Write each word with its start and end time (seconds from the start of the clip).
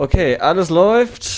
Okay, 0.00 0.36
alles 0.38 0.70
läuft. 0.70 1.28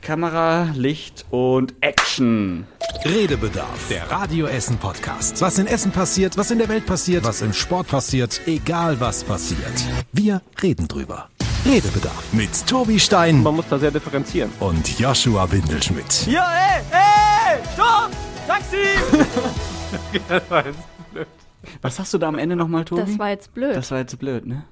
Kamera, 0.00 0.70
Licht 0.74 1.26
und 1.28 1.74
Action. 1.82 2.66
Redebedarf, 3.04 3.88
der 3.90 4.10
Radio 4.10 4.46
Essen 4.46 4.78
Podcast. 4.78 5.42
Was 5.42 5.58
in 5.58 5.66
Essen 5.66 5.92
passiert, 5.92 6.38
was 6.38 6.50
in 6.50 6.56
der 6.56 6.70
Welt 6.70 6.86
passiert, 6.86 7.24
was 7.24 7.42
im 7.42 7.52
Sport 7.52 7.88
passiert, 7.88 8.40
egal 8.46 8.98
was 9.00 9.22
passiert. 9.22 9.84
Wir 10.12 10.40
reden 10.62 10.88
drüber. 10.88 11.28
Redebedarf 11.66 12.32
mit 12.32 12.66
Tobi 12.66 12.98
Stein 12.98 13.42
Man 13.42 13.56
muss 13.56 13.66
da 13.68 13.78
sehr 13.78 13.90
differenzieren. 13.90 14.50
und 14.60 14.98
Joshua 14.98 15.52
Windelschmidt. 15.52 16.26
Ja, 16.26 16.50
ey, 16.54 16.82
ey, 16.92 17.58
stopp! 17.74 18.10
Taxi! 18.46 18.78
Was 21.82 21.98
hast 21.98 22.14
du 22.14 22.18
da 22.18 22.28
am 22.28 22.38
Ende 22.38 22.56
nochmal, 22.56 22.86
Tobi? 22.86 23.02
Das 23.02 23.18
war 23.18 23.28
jetzt 23.28 23.52
blöd. 23.52 23.76
Das 23.76 23.90
war 23.90 23.98
jetzt 23.98 24.18
blöd, 24.18 24.46
ne? 24.46 24.64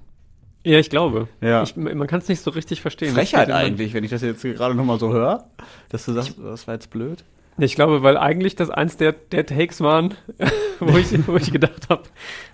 Ja, 0.69 0.79
ich 0.79 0.91
glaube. 0.91 1.29
Ja. 1.41 1.63
Ich, 1.63 1.77
man 1.77 2.07
kann 2.07 2.21
es 2.21 2.29
nicht 2.29 2.43
so 2.43 2.51
richtig 2.51 2.83
verstehen. 2.83 3.15
Frechheit 3.15 3.51
eigentlich, 3.51 3.95
wenn 3.95 4.05
ich 4.05 4.11
das 4.11 4.21
jetzt 4.21 4.43
gerade 4.43 4.75
nochmal 4.75 4.99
so 4.99 5.13
höre. 5.15 5.47
Dass 5.89 6.05
du 6.05 6.13
sagst, 6.13 6.35
das 6.39 6.67
war 6.67 6.75
jetzt 6.75 6.91
blöd. 6.91 7.25
Ich 7.61 7.75
glaube, 7.75 8.03
weil 8.03 8.19
eigentlich 8.19 8.55
das 8.55 8.69
eins 8.69 8.99
der, 8.99 9.13
der 9.13 9.47
Takes 9.47 9.81
waren, 9.81 10.15
wo 10.79 10.97
ich, 10.99 11.27
wo 11.27 11.37
ich 11.37 11.51
gedacht 11.51 11.89
habe, 11.89 12.03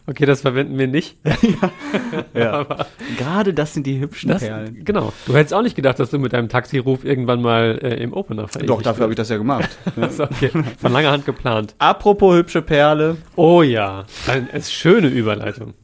okay, 0.06 0.26
das 0.26 0.42
verwenden 0.42 0.78
wir 0.78 0.86
nicht. 0.86 1.18
Ja. 2.34 2.52
Aber 2.60 2.86
Gerade 3.18 3.52
das 3.52 3.74
sind 3.74 3.86
die 3.86 3.98
hübschen 4.00 4.28
das, 4.28 4.42
Perlen. 4.42 4.84
genau. 4.84 5.12
Du 5.26 5.34
hättest 5.34 5.52
auch 5.54 5.62
nicht 5.62 5.76
gedacht, 5.76 5.98
dass 5.98 6.10
du 6.10 6.18
mit 6.18 6.32
deinem 6.32 6.48
Taxiruf 6.48 7.04
irgendwann 7.04 7.42
mal 7.42 7.78
äh, 7.82 8.02
im 8.02 8.12
Opener 8.12 8.48
verewigt 8.48 8.70
Doch, 8.70 8.82
dafür 8.82 9.04
habe 9.04 9.12
ich 9.12 9.16
das 9.16 9.28
ja 9.28 9.36
gemacht. 9.36 9.68
das. 9.96 10.20
Okay. 10.20 10.50
Von 10.78 10.92
langer 10.92 11.10
Hand 11.10 11.26
geplant. 11.26 11.74
Apropos 11.78 12.34
hübsche 12.36 12.62
Perle. 12.62 13.16
Oh 13.36 13.62
ja, 13.62 14.04
eine 14.26 14.62
schöne 14.62 15.08
Überleitung. 15.08 15.74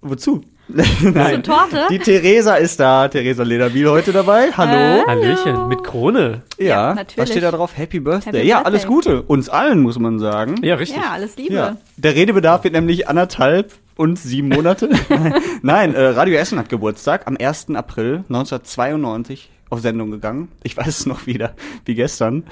Wozu? 0.00 0.42
Bist 0.68 1.04
du 1.06 1.42
Torte? 1.42 1.86
Die 1.90 1.98
Theresa 1.98 2.56
ist 2.56 2.78
da. 2.78 3.08
Theresa 3.08 3.42
Lederbiel 3.42 3.88
heute 3.88 4.12
dabei. 4.12 4.50
Hallo. 4.56 5.06
Hallöchen, 5.06 5.66
mit 5.68 5.82
Krone. 5.82 6.42
ja, 6.58 6.66
Ja, 6.66 6.88
was 6.90 6.96
natürlich. 6.96 7.30
steht 7.30 7.42
da 7.42 7.50
drauf? 7.50 7.72
Happy 7.76 8.00
Birthday. 8.00 8.32
Happy 8.32 8.46
ja, 8.48 8.56
Birthday. 8.58 8.72
alles 8.72 8.86
Gute. 8.86 9.22
Uns 9.22 9.48
allen, 9.48 9.80
muss 9.80 9.98
man 9.98 10.18
sagen. 10.18 10.56
Ja, 10.62 10.74
richtig. 10.74 10.98
ja, 11.02 11.10
alles 11.12 11.36
Liebe. 11.36 11.54
Ja. 11.54 11.76
Der 11.96 12.14
Redebedarf 12.14 12.64
wird 12.64 12.74
nämlich 12.74 13.08
anderthalb 13.08 13.72
und 13.96 14.18
sieben 14.18 14.48
Monate. 14.50 14.90
Nein, 15.62 15.94
äh, 15.94 16.00
Radio 16.08 16.36
Essen 16.38 16.58
hat 16.58 16.68
Geburtstag 16.68 17.26
am 17.26 17.36
1. 17.40 17.68
April 17.74 18.24
1992 18.28 19.50
auf 19.70 19.80
Sendung 19.80 20.10
gegangen. 20.10 20.48
Ich 20.62 20.76
weiß 20.76 20.86
es 20.88 21.06
noch 21.06 21.26
wieder, 21.26 21.54
wie 21.86 21.94
gestern. 21.94 22.44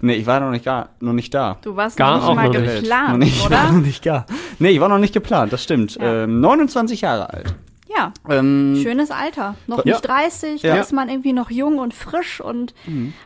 Nee, 0.00 0.14
ich 0.14 0.26
war 0.26 0.40
noch 0.40 0.50
nicht, 0.50 0.64
gar, 0.64 0.90
noch 1.00 1.12
nicht 1.12 1.32
da. 1.34 1.58
Du 1.62 1.74
warst 1.76 1.96
Gar 1.96 2.18
noch 2.18 2.24
auch 2.28 2.28
nicht 2.28 2.36
mal 2.36 2.48
noch 2.48 2.60
nicht. 2.60 2.80
geplant, 2.82 3.10
noch 3.10 3.16
nicht, 3.18 3.36
ich 3.36 3.40
war 3.50 3.64
oder? 3.64 3.72
noch 3.72 3.80
nicht 3.84 4.02
gar. 4.02 4.26
Nee, 4.58 4.68
ich 4.70 4.80
war 4.80 4.88
noch 4.88 4.98
nicht 4.98 5.14
geplant, 5.14 5.52
das 5.52 5.62
stimmt. 5.62 5.96
Ja. 5.96 6.24
Ähm, 6.24 6.40
29 6.40 7.00
Jahre 7.00 7.32
alt. 7.32 7.54
Ja, 7.96 8.12
Ähm, 8.28 8.78
schönes 8.82 9.10
Alter. 9.10 9.54
Noch 9.66 9.84
Ja. 9.84 9.94
nicht 9.94 10.02
30, 10.06 10.62
Ja. 10.62 10.74
da 10.76 10.80
ist 10.82 10.92
man 10.92 11.08
irgendwie 11.08 11.32
noch 11.32 11.50
jung 11.50 11.78
und 11.78 11.94
frisch 11.94 12.40
und 12.40 12.74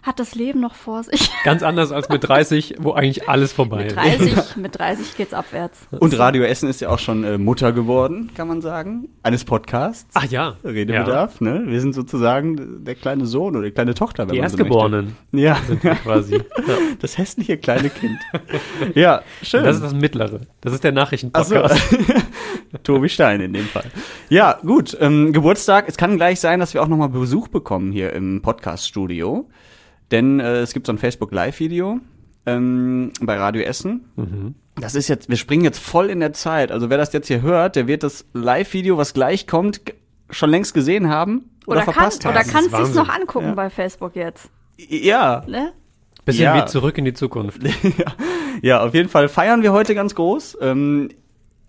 hat 0.03 0.21
das 0.21 0.35
Leben 0.35 0.61
noch 0.61 0.75
vor 0.75 1.03
sich. 1.03 1.31
Ganz 1.45 1.63
anders 1.63 1.91
als 1.93 2.09
mit 2.09 2.27
30, 2.27 2.77
wo 2.79 2.93
eigentlich 2.93 3.29
alles 3.29 3.53
vorbei 3.53 3.79
Mit 3.79 3.87
ist. 3.89 3.97
30, 3.97 4.57
mit 4.57 4.79
30 4.79 5.17
geht's 5.17 5.35
abwärts. 5.35 5.81
und 5.91 6.17
Radio 6.19 6.45
Essen 6.45 6.69
ist 6.69 6.81
ja 6.81 6.89
auch 6.91 6.99
schon 7.01 7.25
äh, 7.25 7.39
Mutter 7.39 7.73
geworden, 7.73 8.31
kann 8.37 8.47
man 8.49 8.61
sagen, 8.63 9.09
eines 9.23 9.45
Podcasts. 9.45 10.09
Ach 10.15 10.25
ja. 10.27 10.57
Redebedarf, 10.65 11.41
ne? 11.41 11.63
Wir 11.67 11.81
sind 11.81 11.95
sozusagen 11.95 12.85
der 12.85 12.95
kleine 12.95 13.27
Sohn 13.27 13.57
oder 13.57 13.65
die 13.67 13.73
kleine 13.73 13.95
Tochter, 13.95 14.29
wenn 14.29 14.35
Die 14.35 14.41
man 14.41 14.49
so 14.49 14.57
Erstgeborenen 14.59 15.17
möchte. 15.33 15.45
Ja, 15.47 15.57
sind 15.67 15.83
wir 15.83 15.95
quasi. 15.97 16.37
Ja. 16.37 16.43
das 17.01 17.19
hässliche 17.19 17.59
kleine 17.59 17.91
Kind. 17.91 18.19
ja, 18.95 19.23
schön. 19.43 19.65
Das 19.65 19.77
ist 19.77 19.83
das 19.85 19.95
Mittlere. 19.95 20.41
Das 20.61 20.73
ist 20.73 20.85
der 20.85 20.91
Ach 20.91 20.95
so. 20.95 21.01
Nachrichtenpodcast. 21.01 21.97
Tobi 22.85 23.09
Stein 23.09 23.41
in 23.41 23.53
dem 23.53 23.67
Fall. 23.67 23.85
Ja, 24.29 24.52
gut. 24.65 24.97
Ähm, 25.01 25.33
Geburtstag. 25.33 25.85
Es 25.89 25.97
kann 25.97 26.17
gleich 26.17 26.41
sein, 26.41 26.61
dass 26.61 26.75
wir 26.75 26.83
auch 26.83 26.89
nochmal 26.89 27.09
Besuch 27.09 27.49
bekommen 27.49 27.93
hier 27.93 28.13
im 28.13 28.43
Podcast-Studio. 28.43 29.49
Denn 30.11 30.41
äh, 30.41 30.61
es 30.61 30.73
gibt 30.73 30.87
so 30.87 30.93
ein 30.93 30.99
Facebook-Live-Video 30.99 32.01
ähm, 32.47 33.13
bei 33.21 33.37
Radio 33.37 33.63
Essen. 33.63 34.05
Mhm. 34.17 34.55
Das 34.77 34.95
ist 34.95 35.09
jetzt, 35.09 35.29
wir 35.29 35.37
springen 35.37 35.65
jetzt 35.65 35.79
voll 35.79 36.11
in 36.11 36.21
der 36.21 36.33
Zeit. 36.33 36.73
Also 36.73 36.91
wer 36.91 36.99
das 36.99 37.13
jetzt 37.13 37.29
hier 37.29 37.43
hört, 37.43 37.77
der 37.77 37.87
wird 37.87 38.03
das 38.03 38.25
Live-Video, 38.33 38.97
was 38.97 39.15
gleich 39.15 39.47
kommt, 39.47 39.81
schon 40.31 40.51
längst 40.51 40.75
gesehen 40.75 41.09
haben 41.09 41.51
oder, 41.67 41.77
Oder, 41.79 41.85
kann, 41.85 41.95
verpasst 41.95 42.25
oder 42.27 42.35
haben. 42.37 42.47
ist 42.47 42.53
kannst 42.53 42.73
du 42.73 42.79
es 42.83 42.95
noch 42.95 43.09
angucken 43.09 43.49
Ja. 43.49 43.55
bei 43.55 43.71
Facebook 43.71 44.17
jetzt? 44.17 44.51
Ja, 44.79 45.45
Ne? 45.47 45.73
Bisschen 46.25 46.45
Ja. 46.45 46.63
wie 46.63 46.67
zurück 46.69 46.97
in 46.99 47.05
die 47.05 47.15
Zukunft. 47.15 47.61
Ja, 48.61 48.85
auf 48.85 48.95
jeden 48.95 49.09
Fall 49.09 49.29
feiern 49.29 49.63
wir 49.63 49.73
heute 49.73 49.95
ganz 49.95 50.15
groß. 50.15 50.59
Ähm, 50.61 51.09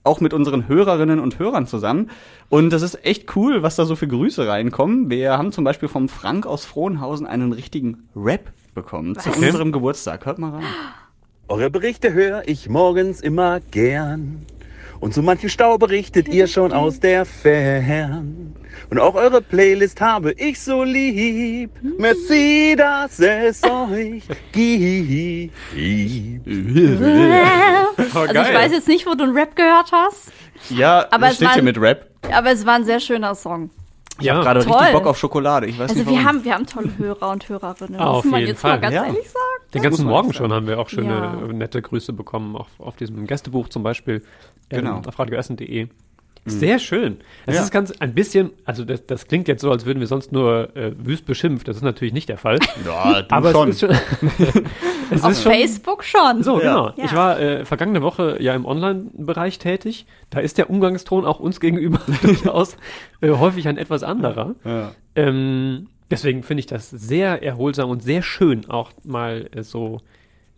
auch 0.04 0.20
mit 0.20 0.34
unseren 0.34 0.68
Hörerinnen 0.68 1.20
und 1.20 1.40
Hörern 1.40 1.66
zusammen. 1.68 2.10
Und 2.50 2.72
das 2.72 2.82
ist 2.82 3.06
echt 3.06 3.36
cool, 3.36 3.64
was 3.64 3.76
da 3.76 3.86
so 3.86 3.96
für 3.96 4.08
Grüße 4.08 4.48
reinkommen. 4.48 5.10
Wir 5.10 5.38
haben 5.38 5.52
zum 5.52 5.64
Beispiel 5.64 5.88
vom 5.90 6.10
Frank 6.10 6.46
aus 6.46 6.66
Frohnhausen 6.66 7.26
einen 7.26 7.54
richtigen 7.54 8.10
Rap 8.16 8.52
bekommen 8.76 9.18
zu 9.18 9.30
Okay. 9.30 9.46
unserem 9.48 9.72
Geburtstag. 9.72 10.26
Hört 10.26 10.40
mal 10.40 10.52
rein. 10.52 10.64
Eure 11.48 11.70
Berichte 11.70 12.14
höre 12.14 12.48
ich 12.48 12.70
morgens 12.70 13.22
immer 13.22 13.60
gern. 13.60 14.46
Und 15.04 15.14
so 15.14 15.22
manchen 15.22 15.50
Stau 15.50 15.78
berichtet 15.78 16.30
ihr 16.30 16.48
schon 16.48 16.72
aus 16.72 16.98
der 17.02 17.26
Fern. 17.26 18.56
Und 18.90 19.00
auch 19.00 19.16
eure 19.16 19.42
Playlist 19.42 20.00
habe 20.00 20.32
ich 20.32 20.62
so 20.62 20.82
lieb. 20.84 21.72
Merci, 21.98 22.74
dass 22.78 23.20
es 23.20 23.62
euch 23.66 24.24
gibt. 24.54 25.54
Also 28.16 28.42
ich 28.42 28.54
weiß 28.54 28.72
jetzt 28.72 28.88
nicht, 28.88 29.06
wo 29.06 29.14
du 29.16 29.26
einen 29.26 29.38
Rap 29.38 29.58
gehört 29.58 29.92
hast, 29.92 30.32
Ja, 30.70 31.06
Aber 31.12 31.28
es 31.28 31.36
steht 31.36 31.48
war- 31.50 31.54
hier 31.56 31.64
mit 31.64 31.78
Rap. 31.82 32.08
aber 32.32 32.52
es 32.52 32.66
war 32.66 32.76
ein 32.76 32.86
sehr 32.86 33.02
schöner 33.02 33.36
Song. 33.36 33.72
Ja, 34.22 34.42
Gerade 34.42 34.64
Toll. 34.64 34.74
richtig 34.78 34.94
Bock 34.94 35.08
auf 35.08 35.18
Schokolade. 35.18 35.66
Ich 35.68 35.78
weiß 35.78 35.90
Also 35.90 36.04
nicht 36.04 36.10
wir 36.10 36.24
haben, 36.24 36.46
wir 36.46 36.54
haben 36.54 36.66
tolle 36.66 36.92
Hörer 36.98 37.30
und 37.32 37.50
Hörerinnen. 37.50 38.00
Ah, 38.00 38.06
auf 38.12 38.24
muss 38.24 38.32
man 38.32 38.40
jeden 38.40 38.52
jetzt 38.52 38.62
Fall. 38.62 38.72
mal 38.76 38.80
ganz 38.80 38.96
Ja. 38.96 39.06
ehrlich 39.06 39.28
sagen. 39.30 39.53
Den 39.74 39.82
ganzen 39.82 40.04
muss 40.04 40.06
man 40.06 40.08
Morgen 40.24 40.34
schon 40.34 40.54
haben 40.54 40.68
wir 40.68 40.80
auch 40.80 40.90
schöne, 40.90 41.10
Ja. 41.10 41.34
äh, 41.50 41.54
nette 41.54 41.82
Grüße 41.82 42.14
bekommen, 42.14 42.56
auch 42.56 42.68
auf 42.80 42.96
diesem 42.96 43.26
Gästebuch 43.28 43.70
zum 43.70 43.84
Beispiel, 43.84 44.22
ähm, 44.70 44.80
Genau. 44.80 45.02
auf 45.06 45.18
radioessen.de. 45.20 45.88
Sehr 46.46 46.78
schön. 46.78 47.20
Es 47.46 47.56
Ja. 47.56 47.62
ist 47.64 47.72
ganz 47.72 47.92
ein 48.02 48.14
bisschen, 48.14 48.50
also 48.66 48.84
das, 48.84 49.06
das 49.06 49.28
klingt 49.28 49.48
jetzt 49.48 49.62
so, 49.62 49.72
als 49.72 49.86
würden 49.86 50.02
wir 50.02 50.08
sonst 50.08 50.34
nur 50.34 50.76
äh, 50.76 50.92
wüst 50.98 51.26
beschimpft. 51.26 51.70
Das 51.70 51.78
ist 51.78 51.84
natürlich 51.84 52.14
nicht 52.14 52.28
der 52.28 52.38
Fall. 52.38 52.60
Ja, 52.86 53.22
du 53.22 53.34
Aber 53.34 53.52
schon. 53.54 53.70
es 53.70 53.82
ist 53.82 53.90
schon. 53.90 53.92
es 55.10 55.24
Auf 55.24 55.32
ist 55.32 55.44
schon 55.44 55.52
Facebook 55.54 56.04
schon. 56.04 56.44
So, 56.44 56.62
Ja. 56.62 56.68
genau. 56.68 56.86
Ja. 56.98 57.06
Ich 57.06 57.16
war 57.16 57.40
äh, 57.40 57.64
vergangene 57.64 58.02
Woche 58.02 58.36
ja 58.42 58.54
im 58.56 58.66
Online-Bereich 58.66 59.58
tätig. 59.58 60.06
Da 60.32 60.40
ist 60.42 60.58
der 60.58 60.70
Umgangston 60.70 61.24
auch 61.26 61.40
uns 61.40 61.62
gegenüber 61.62 62.02
durchaus 62.22 62.76
äh, 63.22 63.30
häufig 63.30 63.66
ein 63.70 63.78
etwas 63.78 64.04
anderer. 64.04 64.56
Ja. 64.66 64.92
Ähm, 65.16 65.88
deswegen 66.12 66.44
finde 66.44 66.60
ich 66.62 66.68
das 66.68 66.90
sehr 66.90 67.44
erholsam 67.44 67.90
und 67.90 68.04
sehr 68.04 68.22
schön, 68.22 68.70
auch 68.70 68.92
mal 69.04 69.50
äh, 69.54 69.64
so, 69.64 70.00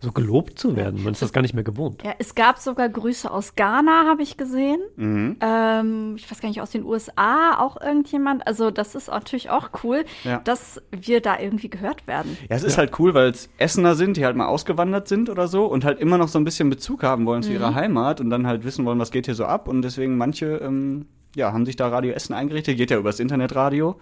so 0.02 0.12
gelobt 0.12 0.60
zu 0.60 0.76
werden. 0.76 1.04
Man 1.04 1.14
ist 1.14 1.22
das 1.22 1.32
gar 1.34 1.42
nicht 1.42 1.54
mehr 1.54 1.64
gewohnt. 1.64 2.04
Ja, 2.04 2.14
es 2.20 2.36
gab 2.36 2.60
sogar 2.60 2.90
Grüße 2.90 3.32
aus 3.32 3.56
Ghana, 3.56 4.06
habe 4.08 4.22
ich 4.24 4.38
gesehen. 4.38 4.80
Mhm. 4.98 5.38
Ähm, 5.42 6.14
ich 6.18 6.30
weiß 6.30 6.42
gar 6.42 6.50
nicht, 6.50 6.62
aus 6.62 6.70
den 6.72 6.84
USA 6.84 7.58
auch 7.60 7.80
irgendjemand. 7.82 8.46
Also 8.46 8.72
das 8.72 8.94
ist 8.94 9.08
natürlich 9.08 9.50
auch 9.50 9.70
cool, 9.84 10.04
Ja. 10.24 10.40
dass 10.44 10.82
wir 10.92 11.22
da 11.22 11.40
irgendwie 11.40 11.70
gehört 11.70 12.06
werden. 12.08 12.38
Ja, 12.50 12.56
es 12.58 12.64
ist 12.64 12.78
halt 12.78 13.00
cool, 13.00 13.14
weil 13.14 13.30
es 13.30 13.50
Essener 13.58 13.96
sind, 13.96 14.18
die 14.18 14.26
halt 14.26 14.36
mal 14.36 14.48
ausgewandert 14.48 15.08
sind 15.08 15.30
oder 15.30 15.48
so 15.48 15.66
und 15.66 15.86
halt 15.86 16.00
immer 16.00 16.18
noch 16.18 16.28
so 16.28 16.38
ein 16.38 16.44
bisschen 16.44 16.70
Bezug 16.70 17.02
haben 17.02 17.26
wollen 17.26 17.42
zu 17.42 17.52
ihrer 17.54 17.74
Heimat 17.74 18.20
und 18.22 18.30
dann 18.30 18.46
halt 18.46 18.64
wissen 18.66 18.86
wollen, 18.86 19.00
was 19.00 19.12
geht 19.12 19.26
hier 19.26 19.36
so 19.36 19.46
ab. 19.46 19.68
Und 19.68 19.82
deswegen 19.82 20.18
manche, 20.18 20.58
ähm, 20.58 21.08
ja, 21.36 21.52
haben 21.54 21.66
sich 21.66 21.78
da 21.78 21.88
Radio 21.88 22.12
Essen 22.14 22.34
eingerichtet, 22.34 22.78
geht 22.78 22.92
ja 22.92 22.98
übers 22.98 23.20
Internetradio. 23.20 23.96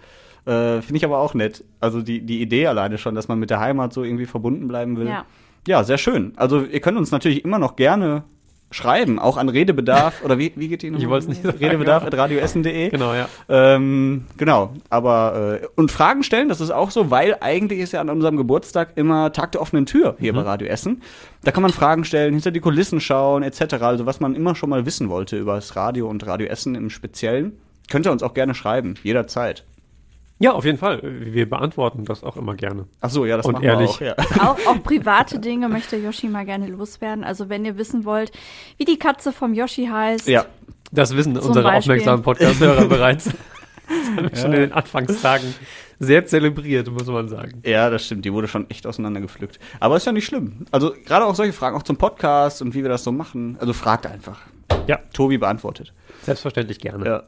Äh, 0.46 0.82
Finde 0.82 0.98
ich 0.98 1.06
aber 1.06 1.20
auch 1.20 1.34
nett. 1.34 1.64
Also 1.80 2.02
die, 2.02 2.22
die 2.22 2.42
Idee 2.42 2.68
alleine 2.68 2.98
schon, 2.98 3.16
dass 3.16 3.28
man 3.28 3.40
mit 3.40 3.50
der 3.50 3.60
Heimat 3.60 3.94
so 3.94 4.04
irgendwie 4.04 4.26
verbunden 4.26 4.68
bleiben 4.68 4.98
will. 4.98 5.08
Ja. 5.08 5.26
ja, 5.68 5.84
sehr 5.84 5.98
schön. 5.98 6.34
Also 6.36 6.62
ihr 6.64 6.82
könnt 6.82 6.98
uns 6.98 7.12
natürlich 7.12 7.46
immer 7.46 7.60
noch 7.60 7.76
gerne 7.76 8.24
schreiben, 8.74 9.20
auch 9.20 9.38
an 9.38 9.50
Redebedarf, 9.50 10.24
oder 10.24 10.38
wie, 10.38 10.52
wie 10.56 10.68
geht 10.68 10.82
die 10.82 10.88
Ich 10.98 11.08
wollt's 11.08 11.28
nicht 11.28 11.44
sagen, 11.44 11.58
Redebedarf 11.58 12.04
at 12.04 12.18
radioessen.de. 12.18 12.90
Genau, 12.90 13.14
ja. 13.14 13.28
Ähm, 13.48 14.26
genau, 14.38 14.74
aber 14.90 15.60
äh, 15.62 15.68
und 15.76 15.92
Fragen 15.92 16.24
stellen, 16.24 16.50
das 16.50 16.62
ist 16.62 16.72
auch 16.72 16.92
so, 16.92 17.12
weil 17.12 17.38
eigentlich 17.40 17.80
ist 17.80 17.94
ja 17.94 18.02
an 18.02 18.10
unserem 18.10 18.38
Geburtstag 18.38 18.94
immer 18.96 19.32
Tag 19.32 19.52
der 19.54 19.62
offenen 19.62 19.86
Tür 19.86 20.16
hier 20.20 20.34
bei 20.34 20.42
Radio 20.42 20.68
Essen. 20.68 21.02
Da 21.44 21.52
kann 21.52 21.64
man 21.64 21.72
Fragen 21.72 22.04
stellen, 22.04 22.34
hinter 22.34 22.52
die 22.52 22.60
Kulissen 22.60 23.00
schauen, 23.00 23.44
etc. 23.44 23.76
Also 23.82 24.06
was 24.06 24.20
man 24.20 24.36
immer 24.36 24.56
schon 24.56 24.70
mal 24.70 24.86
wissen 24.86 25.10
wollte 25.10 25.38
über 25.38 25.56
das 25.56 25.76
Radio 25.76 26.10
und 26.10 26.26
Radio 26.26 26.48
Essen 26.48 26.76
im 26.76 26.90
Speziellen, 26.90 27.54
könnt 27.90 28.06
ihr 28.06 28.12
uns 28.12 28.24
auch 28.24 28.34
gerne 28.34 28.56
schreiben, 28.56 28.96
jederzeit. 29.04 29.66
Ja, 30.44 30.52
auf 30.52 30.66
jeden 30.66 30.78
Fall. 30.78 31.00
Wir 31.02 31.50
beantworten 31.50 32.04
das 32.04 32.22
auch 32.24 32.36
immer 32.36 32.54
gerne. 32.56 32.86
Ach 33.00 33.10
so, 33.10 33.26
ja, 33.26 33.38
das 33.38 33.46
Und 33.46 33.54
machen 33.54 33.64
ehrlich. 33.64 34.00
wir 34.02 34.14
auch. 34.20 34.36
Ja. 34.36 34.42
Auch, 34.52 34.58
auch 34.68 34.84
private 34.84 35.40
Dinge 35.40 35.70
möchte 35.70 35.96
Yoshi 35.96 36.28
mal 36.28 36.44
gerne 36.46 36.68
loswerden. 36.68 37.24
Also 37.24 37.48
wenn 37.48 37.64
ihr 37.64 37.78
wissen 37.78 38.04
wollt, 38.04 38.32
wie 38.78 38.84
die 38.84 39.00
Katze 39.00 39.32
vom 39.32 39.54
Yoshi 39.54 39.86
heißt, 39.86 40.28
ja. 40.28 40.46
Das 40.92 41.16
wissen 41.16 41.36
unsere 41.38 41.64
Beispiel. 41.64 41.78
aufmerksamen 41.94 42.24
Podcast-Hörer 42.24 42.86
bereits. 42.88 43.30
Das 43.86 44.08
haben 44.18 44.30
wir 44.32 44.36
schon 44.38 44.54
in 44.54 44.60
den 44.62 44.72
Anfangstagen 44.72 45.54
sehr 46.00 46.26
zelebriert, 46.26 46.90
muss 46.90 47.06
man 47.08 47.28
sagen. 47.28 47.62
Ja, 47.66 47.90
das 47.90 48.06
stimmt. 48.06 48.24
Die 48.24 48.32
wurde 48.32 48.48
schon 48.48 48.70
echt 48.70 48.88
auseinandergepflückt. 48.88 49.60
Aber 49.82 49.98
ist 49.98 50.06
ja 50.06 50.14
nicht 50.14 50.26
schlimm. 50.26 50.66
Also 50.72 50.94
gerade 51.06 51.26
auch 51.26 51.36
solche 51.36 51.52
Fragen, 51.52 51.76
auch 51.76 51.84
zum 51.84 51.98
Podcast 51.98 52.62
und 52.62 52.74
wie 52.76 52.82
wir 52.82 52.90
das 52.90 53.04
so 53.04 53.12
machen. 53.12 53.58
Also 53.60 53.74
fragt 53.74 54.08
einfach. 54.08 54.40
Ja, 54.88 55.00
Tobi 55.14 55.38
beantwortet. 55.38 55.94
selbstverständlich 56.24 56.80
gerne. 56.80 57.06
Ja. 57.06 57.24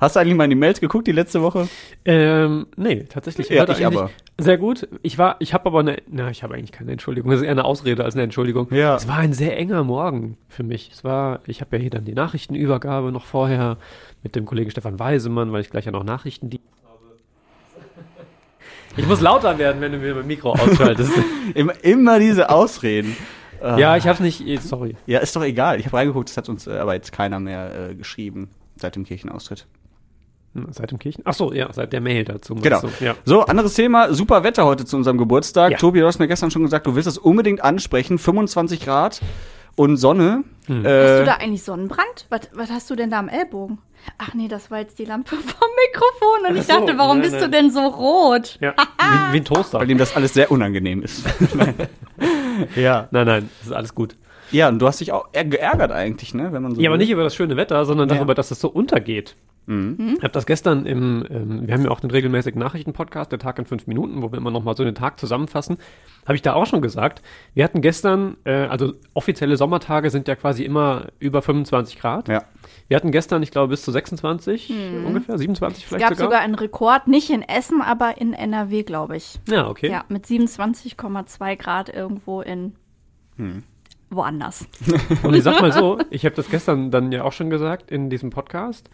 Hast 0.00 0.14
du 0.14 0.20
eigentlich 0.20 0.36
mal 0.36 0.44
in 0.44 0.50
die 0.50 0.56
Mails 0.56 0.80
geguckt 0.80 1.08
die 1.08 1.12
letzte 1.12 1.42
Woche? 1.42 1.68
Ähm, 2.04 2.66
nee, 2.76 3.04
tatsächlich. 3.08 3.48
Ja, 3.48 3.68
ich 3.68 3.84
aber. 3.84 4.10
Sehr 4.40 4.56
gut. 4.56 4.86
Ich 5.02 5.18
war, 5.18 5.36
ich 5.40 5.52
habe 5.52 5.66
aber 5.66 5.80
eine, 5.80 5.96
na, 6.08 6.30
ich 6.30 6.44
habe 6.44 6.54
eigentlich 6.54 6.70
keine 6.70 6.92
Entschuldigung. 6.92 7.32
Das 7.32 7.40
ist 7.40 7.44
eher 7.44 7.50
eine 7.50 7.64
Ausrede 7.64 8.04
als 8.04 8.14
eine 8.14 8.22
Entschuldigung. 8.22 8.68
Ja. 8.70 8.94
Es 8.94 9.08
war 9.08 9.16
ein 9.16 9.32
sehr 9.32 9.56
enger 9.56 9.82
Morgen 9.82 10.38
für 10.48 10.62
mich. 10.62 10.90
Es 10.92 11.02
war, 11.02 11.40
ich 11.46 11.60
habe 11.60 11.76
ja 11.76 11.82
hier 11.82 11.90
dann 11.90 12.04
die 12.04 12.14
Nachrichtenübergabe 12.14 13.10
noch 13.10 13.24
vorher 13.24 13.78
mit 14.22 14.36
dem 14.36 14.46
Kollegen 14.46 14.70
Stefan 14.70 15.00
Weisemann, 15.00 15.50
weil 15.50 15.62
ich 15.62 15.70
gleich 15.70 15.86
ja 15.86 15.90
noch 15.90 16.04
Nachrichtendienst 16.04 16.64
habe. 16.84 17.16
Ich 18.96 19.06
muss 19.06 19.20
lauter 19.20 19.58
werden, 19.58 19.80
wenn 19.80 19.90
du 19.90 19.98
mir 19.98 20.14
mein 20.14 20.26
Mikro 20.28 20.52
ausschaltest. 20.52 21.12
Immer, 21.54 21.72
immer 21.82 22.18
diese 22.20 22.50
Ausreden. 22.50 23.16
ja, 23.60 23.96
ich 23.96 24.06
hab's 24.06 24.20
nicht, 24.20 24.46
eh, 24.46 24.58
sorry. 24.58 24.96
Ja, 25.06 25.18
ist 25.18 25.34
doch 25.34 25.42
egal. 25.42 25.80
Ich 25.80 25.86
habe 25.86 25.96
reingeguckt, 25.96 26.28
das 26.28 26.36
hat 26.36 26.48
uns 26.48 26.66
äh, 26.66 26.78
aber 26.78 26.94
jetzt 26.94 27.10
keiner 27.10 27.40
mehr 27.40 27.90
äh, 27.90 27.94
geschrieben 27.94 28.50
seit 28.76 28.94
dem 28.94 29.04
Kirchenaustritt. 29.04 29.66
Hm, 30.54 30.66
Seit 30.70 30.90
dem 30.90 30.98
Kirchen? 30.98 31.22
Ach 31.24 31.34
so, 31.34 31.52
ja, 31.52 31.72
seit 31.72 31.92
der 31.92 32.00
Mail 32.00 32.24
dazu. 32.24 32.54
Genau. 32.54 32.80
du? 32.80 32.88
Ja. 33.04 33.14
So, 33.24 33.42
anderes 33.42 33.74
Thema. 33.74 34.12
Super 34.12 34.44
Wetter 34.44 34.64
heute 34.64 34.84
zu 34.84 34.96
unserem 34.96 35.18
Geburtstag. 35.18 35.72
Ja. 35.72 35.78
Tobi, 35.78 36.00
du 36.00 36.06
hast 36.06 36.18
mir 36.18 36.28
gestern 36.28 36.50
schon 36.50 36.62
gesagt, 36.62 36.86
du 36.86 36.94
willst 36.94 37.06
das 37.06 37.18
unbedingt 37.18 37.62
ansprechen. 37.62 38.18
25 38.18 38.80
Grad 38.80 39.20
und 39.76 39.96
Sonne. 39.96 40.44
Hm. 40.66 40.84
Äh, 40.84 40.88
Hast 40.88 41.20
du 41.20 41.24
da 41.26 41.34
eigentlich 41.34 41.62
Sonnenbrand? 41.62 42.26
Was, 42.30 42.40
was 42.54 42.70
hast 42.70 42.90
du 42.90 42.96
denn 42.96 43.10
da 43.10 43.18
am 43.18 43.28
Ellbogen? 43.28 43.78
Ach 44.16 44.32
nee, 44.34 44.48
das 44.48 44.70
war 44.70 44.78
jetzt 44.78 44.98
die 44.98 45.04
Lampe 45.04 45.30
vom 45.36 45.68
Mikrofon. 45.86 46.50
Und 46.50 46.56
ich 46.56 46.64
so, 46.66 46.72
dachte, 46.72 46.98
warum 46.98 47.18
nein, 47.18 47.22
bist 47.30 47.34
nein. 47.40 47.50
du 47.50 47.50
denn 47.56 47.70
so 47.70 47.80
rot? 47.80 48.58
Ja, 48.60 48.74
wie, 49.28 49.34
wie 49.34 49.36
ein 49.38 49.44
Toaster. 49.44 49.80
weil 49.80 49.90
ihm 49.90 49.98
das 49.98 50.16
alles 50.16 50.34
sehr 50.34 50.50
unangenehm 50.50 51.02
ist. 51.02 51.24
ja. 52.76 53.08
Nein, 53.10 53.26
nein, 53.26 53.50
das 53.60 53.68
ist 53.68 53.72
alles 53.74 53.94
gut. 53.94 54.16
Ja, 54.52 54.68
und 54.68 54.78
du 54.80 54.86
hast 54.86 55.00
dich 55.00 55.12
auch 55.12 55.30
geärgert 55.32 55.92
eigentlich, 55.92 56.34
ne? 56.34 56.52
Wenn 56.52 56.62
man 56.62 56.74
so 56.74 56.80
Ja, 56.80 56.90
aber 56.90 56.98
nicht 56.98 57.10
über 57.10 57.22
das 57.24 57.34
schöne 57.34 57.56
Wetter, 57.56 57.84
sondern 57.84 58.08
Ja. 58.08 58.16
darüber, 58.16 58.34
dass 58.34 58.50
es 58.50 58.60
so 58.60 58.68
untergeht. 58.68 59.36
Mhm. 59.66 60.14
Ich 60.16 60.22
habe 60.22 60.32
das 60.32 60.46
gestern 60.46 60.86
im, 60.86 61.26
ähm, 61.28 61.66
wir 61.66 61.74
haben 61.74 61.84
ja 61.84 61.90
auch 61.90 62.00
den 62.00 62.10
regelmäßigen 62.10 62.58
Nachrichtenpodcast, 62.58 63.30
der 63.30 63.38
Tag 63.38 63.58
in 63.58 63.66
fünf 63.66 63.86
Minuten, 63.86 64.22
wo 64.22 64.32
wir 64.32 64.38
immer 64.38 64.50
noch 64.50 64.64
mal 64.64 64.74
so 64.74 64.82
den 64.82 64.94
Tag 64.94 65.20
zusammenfassen, 65.20 65.76
habe 66.24 66.36
ich 66.36 66.40
da 66.40 66.54
auch 66.54 66.64
schon 66.64 66.80
gesagt. 66.80 67.20
Wir 67.52 67.64
hatten 67.64 67.82
gestern, 67.82 68.38
äh, 68.44 68.52
also 68.66 68.94
offizielle 69.12 69.58
Sommertage 69.58 70.08
sind 70.08 70.26
ja 70.26 70.36
quasi 70.36 70.64
immer 70.64 71.08
über 71.18 71.42
25 71.42 71.98
Grad. 72.00 72.28
Ja. 72.28 72.44
Wir 72.88 72.96
hatten 72.96 73.10
gestern, 73.10 73.42
ich 73.42 73.50
glaube, 73.50 73.68
bis 73.68 73.82
zu 73.82 73.92
26 73.92 74.72
ungefähr, 75.04 75.36
27 75.36 75.82
Es 75.82 75.88
vielleicht 75.90 76.02
gab 76.06 76.14
sogar. 76.16 76.30
sogar 76.30 76.40
einen 76.40 76.54
Rekord, 76.54 77.06
nicht 77.06 77.28
in 77.28 77.42
Essen, 77.42 77.82
aber 77.82 78.18
in 78.18 78.32
NRW, 78.32 78.84
glaube 78.84 79.18
ich. 79.18 79.38
ja, 79.50 79.68
okay. 79.68 79.90
Ja, 79.90 80.04
mit 80.08 80.24
27,2 80.24 81.56
Grad 81.56 81.90
irgendwo 81.90 82.40
in 82.40 82.72
woanders. 84.10 84.66
Und 85.22 85.34
ich 85.34 85.42
sag 85.42 85.60
mal 85.60 85.72
so, 85.72 85.98
ich 86.10 86.24
habe 86.24 86.34
das 86.34 86.48
gestern 86.48 86.90
dann 86.90 87.12
ja 87.12 87.24
auch 87.24 87.32
schon 87.32 87.50
gesagt 87.50 87.90
in 87.90 88.10
diesem 88.10 88.30
Podcast. 88.30 88.88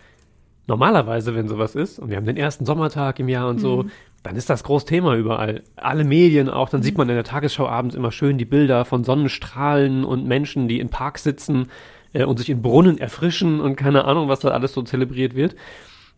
Normalerweise, 0.66 1.34
wenn 1.34 1.46
sowas 1.46 1.74
ist, 1.74 1.98
und 1.98 2.08
wir 2.08 2.16
haben 2.16 2.24
den 2.24 2.38
ersten 2.38 2.64
Sommertag 2.64 3.18
im 3.20 3.28
Jahr 3.28 3.48
und 3.48 3.58
so, 3.58 3.84
dann 4.22 4.34
ist 4.34 4.48
das 4.48 4.64
groß 4.64 4.86
Thema 4.86 5.14
überall. 5.14 5.62
Alle 5.76 6.04
Medien 6.04 6.48
auch, 6.48 6.70
dann 6.70 6.82
sieht 6.82 6.96
man 6.96 7.10
in 7.10 7.14
der 7.14 7.24
Tagesschau 7.24 7.68
abends 7.68 7.94
immer 7.94 8.10
schön 8.10 8.38
die 8.38 8.46
Bilder 8.46 8.86
von 8.86 9.04
Sonnenstrahlen 9.04 10.04
und 10.04 10.26
Menschen, 10.26 10.66
die 10.66 10.80
in 10.80 10.88
Parks 10.88 11.22
sitzen 11.22 11.68
äh, 12.14 12.24
und 12.24 12.38
sich 12.38 12.48
in 12.48 12.62
Brunnen 12.62 12.96
erfrischen 12.96 13.60
und 13.60 13.76
keine 13.76 14.06
Ahnung, 14.06 14.28
was 14.28 14.40
da 14.40 14.48
alles 14.48 14.72
so 14.72 14.80
zelebriert 14.80 15.34
wird. 15.34 15.54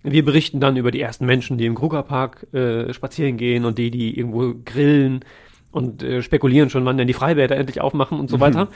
Wir 0.04 0.24
berichten 0.24 0.60
dann 0.60 0.76
über 0.76 0.92
die 0.92 1.00
ersten 1.00 1.26
Menschen, 1.26 1.58
die 1.58 1.66
im 1.66 1.74
Krugerpark 1.74 2.46
äh, 2.54 2.92
spazieren 2.92 3.36
gehen 3.36 3.64
und 3.64 3.78
die, 3.78 3.90
die 3.90 4.16
irgendwo 4.16 4.54
grillen 4.64 5.24
und 5.76 6.02
äh, 6.02 6.22
spekulieren 6.22 6.70
schon, 6.70 6.86
wann 6.86 6.96
denn 6.96 7.06
die 7.06 7.12
Freibäder 7.12 7.56
endlich 7.56 7.82
aufmachen 7.82 8.18
und 8.18 8.30
so 8.30 8.40
weiter. 8.40 8.68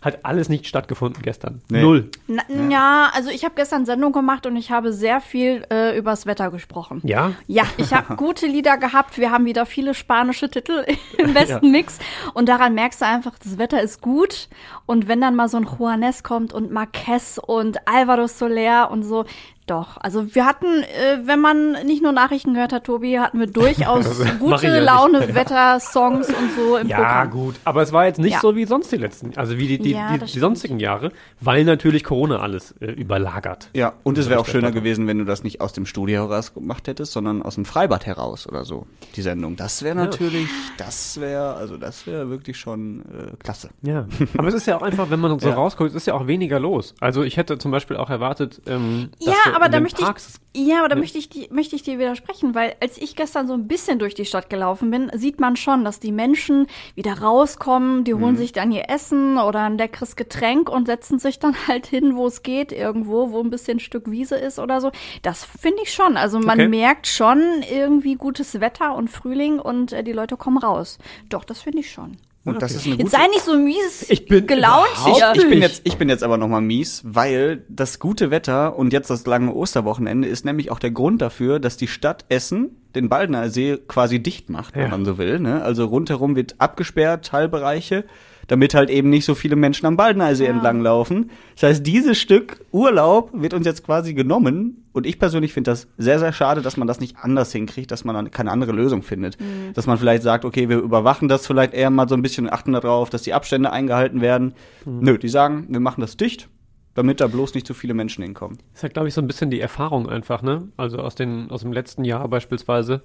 Hat 0.00 0.24
alles 0.24 0.50
nicht 0.50 0.66
stattgefunden 0.66 1.22
gestern. 1.22 1.62
Nee. 1.70 1.80
Null. 1.80 2.10
Na, 2.26 2.42
ja. 2.70 3.10
also 3.14 3.30
ich 3.30 3.42
habe 3.42 3.54
gestern 3.56 3.86
Sendung 3.86 4.12
gemacht 4.12 4.44
und 4.44 4.54
ich 4.54 4.70
habe 4.70 4.92
sehr 4.92 5.22
viel 5.22 5.64
äh, 5.72 5.96
übers 5.96 6.26
Wetter 6.26 6.50
gesprochen. 6.50 7.00
Ja? 7.04 7.32
Ja, 7.46 7.64
ich 7.78 7.94
habe 7.94 8.14
gute 8.16 8.46
Lieder 8.46 8.76
gehabt. 8.76 9.16
Wir 9.16 9.30
haben 9.30 9.46
wieder 9.46 9.64
viele 9.64 9.94
spanische 9.94 10.50
Titel 10.50 10.84
im 11.18 11.32
besten 11.32 11.70
Mix. 11.70 11.98
Und 12.34 12.50
daran 12.50 12.74
merkst 12.74 13.00
du 13.00 13.06
einfach, 13.06 13.32
das 13.42 13.56
Wetter 13.56 13.80
ist 13.80 14.02
gut. 14.02 14.50
Und 14.84 15.08
wenn 15.08 15.22
dann 15.22 15.34
mal 15.34 15.48
so 15.48 15.56
ein 15.56 15.66
Juanes 15.66 16.22
kommt 16.22 16.52
und 16.52 16.70
Marquez 16.70 17.40
und 17.44 17.78
Alvaro 17.88 18.26
Soler 18.26 18.90
und 18.90 19.04
so, 19.04 19.24
doch. 19.66 19.96
Also 20.00 20.34
wir 20.34 20.44
hatten, 20.46 20.66
äh, 20.66 21.18
wenn 21.26 21.40
man 21.40 21.72
nicht 21.86 22.02
nur 22.02 22.12
Nachrichten 22.12 22.54
gehört 22.54 22.72
hat, 22.72 22.84
Tobi, 22.84 23.18
hatten 23.18 23.38
wir 23.40 23.46
durchaus 23.46 24.04
gute 24.38 24.66
ja 24.66 24.72
nicht. 24.74 24.84
Laune, 24.84 25.34
Wetter-Songs 25.34 26.28
und 26.28 26.52
so 26.56 26.76
im 26.76 26.88
Ja, 26.88 26.96
Programm. 26.98 27.30
gut. 27.30 27.54
Aber 27.64 27.82
es 27.82 27.92
war 27.92 28.06
jetzt 28.06 28.18
nicht 28.18 28.32
Ja. 28.34 28.40
so 28.40 28.56
wie 28.56 28.64
sonst 28.66 28.92
die 28.92 28.96
letzten, 28.96 29.36
also 29.36 29.56
wie 29.58 29.66
die, 29.66 29.78
die, 29.78 29.92
Ja, 29.92 30.16
die, 30.18 30.24
die 30.24 30.38
sonstigen 30.38 30.78
Jahre, 30.80 31.12
weil 31.40 31.64
natürlich 31.64 32.04
Corona 32.04 32.40
alles 32.40 32.72
äh, 32.80 32.86
überlagert. 32.92 33.70
Ja, 33.74 33.94
und 34.02 34.18
es 34.18 34.28
wäre 34.28 34.40
auch 34.40 34.46
schöner 34.46 34.72
gewesen, 34.72 35.06
wenn 35.06 35.18
du 35.18 35.24
das 35.24 35.42
nicht 35.44 35.60
aus 35.60 35.72
dem 35.72 35.86
Studio 35.86 36.28
heraus 36.28 36.54
gemacht 36.54 36.86
hättest, 36.88 37.12
sondern 37.12 37.42
aus 37.42 37.54
dem 37.54 37.64
Freibad 37.64 38.06
heraus 38.06 38.46
oder 38.46 38.64
so, 38.64 38.86
die 39.16 39.22
Sendung. 39.22 39.56
Das 39.56 39.82
wäre 39.82 39.94
natürlich, 39.94 40.50
das 40.76 41.20
wäre, 41.20 41.54
also 41.54 41.76
das 41.76 42.06
wäre 42.06 42.28
wirklich 42.30 42.58
schon 42.58 43.00
äh, 43.02 43.36
klasse. 43.42 43.70
Ja, 43.82 44.06
aber 44.36 44.48
es 44.48 44.54
ist 44.54 44.66
ja 44.66 44.76
auch 44.76 44.82
einfach, 44.82 45.10
wenn 45.10 45.20
man 45.20 45.38
so 45.38 45.48
Ja. 45.48 45.54
rausguckt, 45.54 45.90
es 45.90 45.96
ist 45.96 46.06
ja 46.06 46.14
auch 46.14 46.26
weniger 46.26 46.60
los. 46.60 46.94
Also 47.00 47.22
ich 47.22 47.36
hätte 47.36 47.58
zum 47.58 47.70
Beispiel 47.70 47.96
auch 47.96 48.10
erwartet, 48.10 48.60
ähm, 48.66 49.10
dass 49.24 49.34
Ja, 49.54 49.60
aber 49.60 49.68
da 49.68 49.80
möchte 49.80 50.02
Parks 50.02 50.40
ich, 50.52 50.66
ja, 50.68 50.78
aber 50.80 50.88
da 50.88 50.96
möchte 50.96 51.18
ich, 51.18 51.28
die, 51.28 51.48
möchte 51.50 51.74
ich 51.76 51.82
dir 51.82 51.98
widersprechen, 51.98 52.54
weil 52.54 52.74
als 52.80 52.98
ich 52.98 53.16
gestern 53.16 53.46
so 53.46 53.54
ein 53.54 53.66
bisschen 53.68 53.98
durch 53.98 54.14
die 54.14 54.24
Stadt 54.24 54.50
gelaufen 54.50 54.90
bin, 54.90 55.10
sieht 55.14 55.40
man 55.40 55.56
schon, 55.56 55.84
dass 55.84 55.98
die 56.00 56.12
Menschen 56.12 56.66
wieder 56.94 57.18
rauskommen, 57.20 58.04
die 58.04 58.14
Mhm. 58.14 58.20
holen 58.20 58.36
sich 58.36 58.52
dann 58.52 58.70
ihr 58.72 58.88
Essen 58.88 59.38
oder 59.38 59.62
ein 59.64 59.78
leckeres 59.78 60.16
Getränk 60.16 60.68
und 60.68 60.86
setzen 60.86 61.18
sich 61.18 61.38
dann 61.38 61.54
halt 61.68 61.86
hin, 61.86 62.16
wo 62.16 62.26
es 62.26 62.42
geht, 62.42 62.72
irgendwo, 62.72 63.30
wo 63.32 63.40
ein 63.40 63.50
bisschen 63.50 63.80
Stück 63.80 64.10
Wiese 64.10 64.36
ist 64.36 64.58
oder 64.58 64.80
so. 64.80 64.90
Das 65.22 65.44
finde 65.44 65.82
ich 65.82 65.92
schon. 65.92 66.16
Also 66.16 66.38
man 66.38 66.58
Okay. 66.60 66.68
merkt 66.68 67.06
schon 67.06 67.40
irgendwie 67.72 68.14
gutes 68.14 68.60
Wetter 68.60 68.94
und 68.94 69.08
Frühling 69.10 69.58
und 69.58 69.92
äh, 69.92 70.02
die 70.04 70.12
Leute 70.12 70.36
kommen 70.36 70.58
raus. 70.58 70.98
Doch, 71.28 71.44
das 71.44 71.60
finde 71.62 71.78
ich 71.80 71.90
schon. 71.90 72.16
Und 72.44 72.60
das 72.60 72.72
ist 72.72 72.84
eine 72.86 72.96
Jetzt 72.96 73.04
gute 73.12 73.16
sei 73.16 73.26
nicht 73.28 73.40
so 73.42 73.56
mies 73.56 74.10
Ich 74.10 74.26
bin 74.26 74.46
gelaunt 74.46 74.86
überhaupt 74.96 75.16
hier. 75.36 75.42
Ich 75.44 75.48
bin 75.48 75.62
jetzt, 75.62 75.80
ich 75.84 75.96
bin 75.96 76.08
jetzt 76.10 76.22
aber 76.22 76.36
noch 76.36 76.48
mal 76.48 76.60
mies, 76.60 77.00
weil 77.04 77.64
das 77.68 77.98
gute 77.98 78.30
Wetter 78.30 78.76
und 78.78 78.92
jetzt 78.92 79.08
das 79.08 79.24
lange 79.26 79.54
Osterwochenende 79.54 80.28
ist 80.28 80.44
nämlich 80.44 80.70
auch 80.70 80.78
der 80.78 80.90
Grund 80.90 81.22
dafür, 81.22 81.58
dass 81.58 81.76
die 81.78 81.88
Stadt 81.88 82.26
Essen 82.28 82.76
den 82.94 83.08
Baldener 83.08 83.48
See 83.48 83.78
quasi 83.88 84.22
dicht 84.22 84.50
macht, 84.50 84.74
wenn 84.74 84.82
Ja. 84.82 84.88
man 84.88 85.04
so 85.04 85.16
will. 85.18 85.40
Ne? 85.40 85.62
Also 85.62 85.86
rundherum 85.86 86.36
wird 86.36 86.56
abgesperrt, 86.58 87.26
Teilbereiche, 87.26 88.04
damit 88.48 88.74
halt 88.74 88.90
eben 88.90 89.10
nicht 89.10 89.24
so 89.24 89.34
viele 89.34 89.56
Menschen 89.56 89.86
am 89.86 89.96
Baldener 89.96 90.34
See 90.34 90.44
Ja. 90.44 90.50
entlang 90.50 90.80
laufen. 90.80 91.30
Das 91.54 91.62
heißt, 91.64 91.86
dieses 91.86 92.18
Stück 92.18 92.64
Urlaub 92.72 93.30
wird 93.32 93.54
uns 93.54 93.66
jetzt 93.66 93.84
quasi 93.84 94.14
genommen 94.14 94.84
und 94.92 95.06
ich 95.06 95.18
persönlich 95.18 95.52
finde 95.52 95.70
das 95.72 95.88
sehr, 95.98 96.18
sehr 96.18 96.32
schade, 96.32 96.62
dass 96.62 96.76
man 96.76 96.86
das 96.86 97.00
nicht 97.00 97.16
anders 97.20 97.52
hinkriegt, 97.52 97.90
dass 97.90 98.04
man 98.04 98.14
dann 98.14 98.30
keine 98.30 98.50
andere 98.50 98.72
Lösung 98.72 99.02
findet. 99.02 99.36
Dass 99.74 99.86
man 99.86 99.98
vielleicht 99.98 100.22
sagt, 100.22 100.44
okay, 100.44 100.68
wir 100.68 100.78
überwachen 100.78 101.28
das 101.28 101.46
vielleicht 101.46 101.74
eher 101.74 101.90
mal 101.90 102.08
so 102.08 102.14
ein 102.14 102.22
bisschen 102.22 102.46
und 102.46 102.52
achten 102.52 102.72
darauf, 102.72 103.10
dass 103.10 103.22
die 103.22 103.32
Abstände 103.34 103.72
eingehalten 103.72 104.20
werden. 104.20 104.54
Nö, 104.84 105.18
die 105.18 105.28
sagen, 105.28 105.66
wir 105.68 105.80
machen 105.80 106.00
das 106.00 106.16
dicht, 106.16 106.48
damit 106.94 107.20
da 107.20 107.26
bloß 107.26 107.54
nicht 107.54 107.66
zu 107.66 107.74
viele 107.74 107.92
Menschen 107.94 108.22
hinkommen. 108.22 108.58
Das 108.72 108.78
ist 108.78 108.82
ja, 108.82 108.88
glaube 108.90 109.08
ich, 109.08 109.14
so 109.14 109.20
ein 109.20 109.26
bisschen 109.26 109.50
die 109.50 109.60
Erfahrung 109.60 110.08
einfach, 110.08 110.42
ne? 110.42 110.68
Also 110.76 110.98
aus, 110.98 111.14
den, 111.16 111.50
aus 111.50 111.62
dem 111.62 111.72
letzten 111.72 112.04
Jahr 112.04 112.28
beispielsweise. 112.28 113.02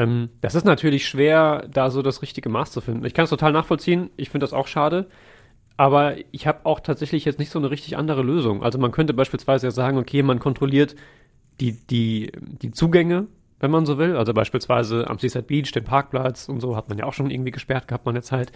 Ähm, 0.00 0.30
das 0.40 0.54
ist 0.54 0.64
natürlich 0.64 1.06
schwer, 1.06 1.68
da 1.70 1.90
so 1.90 2.00
das 2.00 2.22
richtige 2.22 2.48
Maß 2.48 2.72
zu 2.72 2.80
finden. 2.80 3.04
Ich 3.04 3.12
kann 3.12 3.24
es 3.24 3.30
total 3.30 3.52
nachvollziehen. 3.52 4.08
Ich 4.16 4.30
finde 4.30 4.44
das 4.44 4.54
auch 4.54 4.66
schade. 4.66 5.06
Aber 5.76 6.14
ich 6.30 6.46
habe 6.46 6.64
auch 6.64 6.80
tatsächlich 6.80 7.24
jetzt 7.26 7.38
nicht 7.38 7.50
so 7.50 7.58
eine 7.58 7.70
richtig 7.70 7.96
andere 7.98 8.22
Lösung. 8.22 8.62
Also 8.62 8.78
man 8.78 8.92
könnte 8.92 9.12
beispielsweise 9.12 9.66
ja 9.66 9.70
sagen, 9.70 9.98
okay, 9.98 10.22
man 10.22 10.38
kontrolliert 10.38 10.96
die, 11.60 11.72
die, 11.72 12.32
die 12.62 12.70
Zugänge, 12.70 13.26
wenn 13.60 13.70
man 13.70 13.86
so 13.86 13.98
will. 13.98 14.16
Also 14.16 14.34
beispielsweise 14.34 15.08
am 15.08 15.18
Seaside 15.18 15.44
Beach, 15.44 15.70
den 15.72 15.84
Parkplatz 15.84 16.48
und 16.48 16.60
so 16.60 16.76
hat 16.76 16.88
man 16.88 16.98
ja 16.98 17.04
auch 17.04 17.12
schon 17.12 17.30
irgendwie 17.30 17.50
gesperrt 17.50 17.86
gehabt, 17.86 18.06
man 18.06 18.16
jetzt 18.16 18.32
halt. 18.32 18.50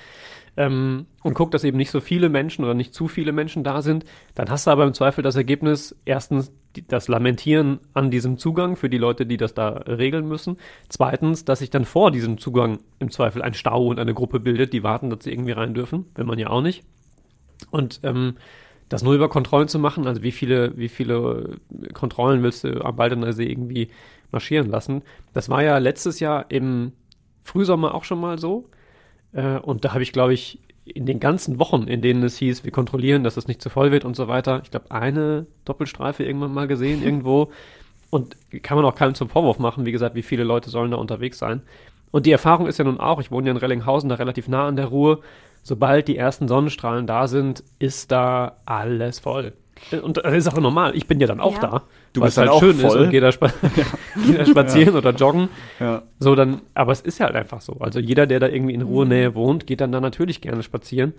Ähm, 0.57 1.07
und 1.23 1.35
guckt, 1.35 1.55
dass 1.55 1.65
eben 1.65 1.77
nicht 1.77 1.91
so 1.91 2.01
viele 2.01 2.29
Menschen 2.29 2.65
oder 2.65 2.75
nicht 2.75 2.95
zu 2.95 3.09
viele 3.09 3.33
Menschen 3.33 3.65
da 3.65 3.83
sind. 3.83 4.05
Dann 4.35 4.51
hast 4.51 4.67
du 4.67 4.71
aber 4.71 4.85
im 4.85 4.95
Zweifel 4.95 5.23
das 5.23 5.37
Ergebnis, 5.37 5.97
erstens 6.05 6.53
das 6.89 7.09
Lamentieren 7.09 7.81
an 7.93 8.11
diesem 8.11 8.39
Zugang 8.39 8.77
für 8.77 8.89
die 8.89 8.99
Leute, 8.99 9.27
die 9.27 9.37
das 9.37 9.55
da 9.55 9.69
regeln 9.69 10.27
müssen. 10.27 10.57
Zweitens, 10.89 11.45
dass 11.45 11.61
sich 11.61 11.71
dann 11.71 11.85
vor 11.85 12.11
diesem 12.11 12.39
Zugang 12.39 12.79
im 12.99 13.11
Zweifel 13.11 13.43
ein 13.43 13.55
Stau 13.55 13.87
und 13.87 14.01
eine 14.01 14.15
Gruppe 14.15 14.41
bildet, 14.41 14.73
die 14.73 14.83
warten, 14.83 15.11
dass 15.11 15.25
sie 15.25 15.33
irgendwie 15.33 15.53
rein 15.53 15.75
dürfen, 15.75 16.07
will 16.15 16.25
man 16.25 16.39
ja 16.39 16.49
auch 16.49 16.63
nicht. 16.63 16.85
Und 17.71 18.01
ähm, 18.03 18.35
das 18.89 19.03
nur 19.03 19.15
über 19.15 19.29
Kontrollen 19.29 19.69
zu 19.69 19.79
machen, 19.79 20.07
also 20.07 20.23
wie 20.23 20.33
viele, 20.33 20.77
wie 20.77 20.89
viele 20.89 21.57
Kontrollen 21.95 22.43
willst 22.43 22.65
du 22.65 22.85
am 22.85 22.97
Baldener 22.97 23.33
See 23.33 23.47
irgendwie 23.47 23.89
marschieren 24.35 24.69
lassen, 24.71 25.03
das 25.33 25.49
war 25.49 25.63
ja 25.63 25.79
letztes 25.79 26.21
Jahr 26.21 26.47
im 26.51 26.93
Frühsommer 27.43 27.95
auch 27.95 28.05
schon 28.05 28.21
mal 28.21 28.39
so. 28.39 28.69
Äh, 29.33 29.59
und 29.59 29.85
da 29.85 29.93
habe 29.95 30.03
ich, 30.03 30.13
glaube 30.13 30.35
ich, 30.35 30.61
in 30.85 31.07
den 31.07 31.19
ganzen 31.19 31.59
Wochen, 31.59 31.85
in 31.85 32.03
denen 32.03 32.23
es 32.25 32.37
hieß, 32.37 32.65
wir 32.65 32.71
kontrollieren, 32.71 33.25
dass 33.25 33.39
es 33.39 33.49
nicht 33.49 33.63
zu 33.63 33.71
voll 33.71 33.91
wird 33.91 34.05
und 34.05 34.15
so 34.17 34.29
weiter, 34.29 34.61
ich 34.63 34.71
glaube, 34.71 34.91
eine 34.91 35.47
Doppelstreife 35.65 36.25
irgendwann 36.25 36.53
mal 36.53 36.67
gesehen 36.69 37.03
irgendwo. 37.05 37.51
Und 38.11 38.37
kann 38.63 38.77
man 38.77 38.85
auch 38.85 38.95
keinem 38.95 39.15
zum 39.15 39.29
Vorwurf 39.29 39.59
machen, 39.59 39.87
wie 39.87 39.93
gesagt, 39.93 40.15
wie 40.15 40.23
viele 40.23 40.45
Leute 40.45 40.71
sollen 40.71 40.91
da 40.91 40.99
unterwegs 40.99 41.39
sein. 41.39 41.63
Und 42.13 42.27
die 42.27 42.33
Erfahrung 42.33 42.67
ist 42.69 42.79
ja 42.79 42.85
nun 42.85 43.01
auch, 43.01 43.21
ich 43.21 43.33
wohne 43.33 43.47
ja 43.49 43.51
in 43.53 43.57
Rellinghausen, 43.57 44.09
da 44.09 44.15
relativ 44.15 44.47
nah 44.47 44.69
an 44.69 44.77
der 44.77 44.87
Ruhr. 44.87 45.23
Sobald 45.65 46.07
die 46.07 46.17
ersten 46.17 46.47
Sonnenstrahlen 46.47 47.07
da 47.09 47.27
sind, 47.27 47.65
ist 47.81 48.13
da 48.13 48.59
alles 48.67 49.19
voll. 49.19 49.55
Und 50.03 50.19
das 50.19 50.33
ist 50.35 50.47
auch 50.47 50.61
normal. 50.61 50.95
Ich 50.95 51.09
bin 51.09 51.19
ja 51.19 51.27
dann 51.27 51.41
auch 51.41 51.55
Ja. 51.55 51.61
da. 51.61 51.83
Du 52.15 52.21
weil 52.23 52.29
bist 52.29 52.39
halt 52.39 52.49
auch 52.49 52.61
schön 52.61 52.77
voll. 52.77 52.91
ist 53.01 53.05
und 53.05 53.11
geh 53.11 53.21
da, 53.21 53.31
spa 53.33 53.51
geh 54.27 54.39
da 54.39 54.47
spazieren 54.47 54.95
oder 54.97 55.11
joggen. 55.11 55.49
Ja. 55.79 56.03
So 56.19 56.35
dann, 56.35 56.63
aber 56.73 56.93
es 56.93 57.01
ist 57.03 57.19
ja 57.19 57.27
halt 57.27 57.37
einfach 57.37 57.61
so. 57.61 57.75
Also 57.81 58.01
jeder, 58.01 58.27
der 58.27 58.41
da 58.41 58.49
irgendwie 58.49 58.73
in 58.73 58.83
Ruhenähe 58.83 59.35
wohnt, 59.35 59.67
geht 59.67 59.81
dann 59.83 59.93
da 59.93 60.01
natürlich 60.01 60.41
gerne 60.41 60.63
spazieren. 60.63 61.13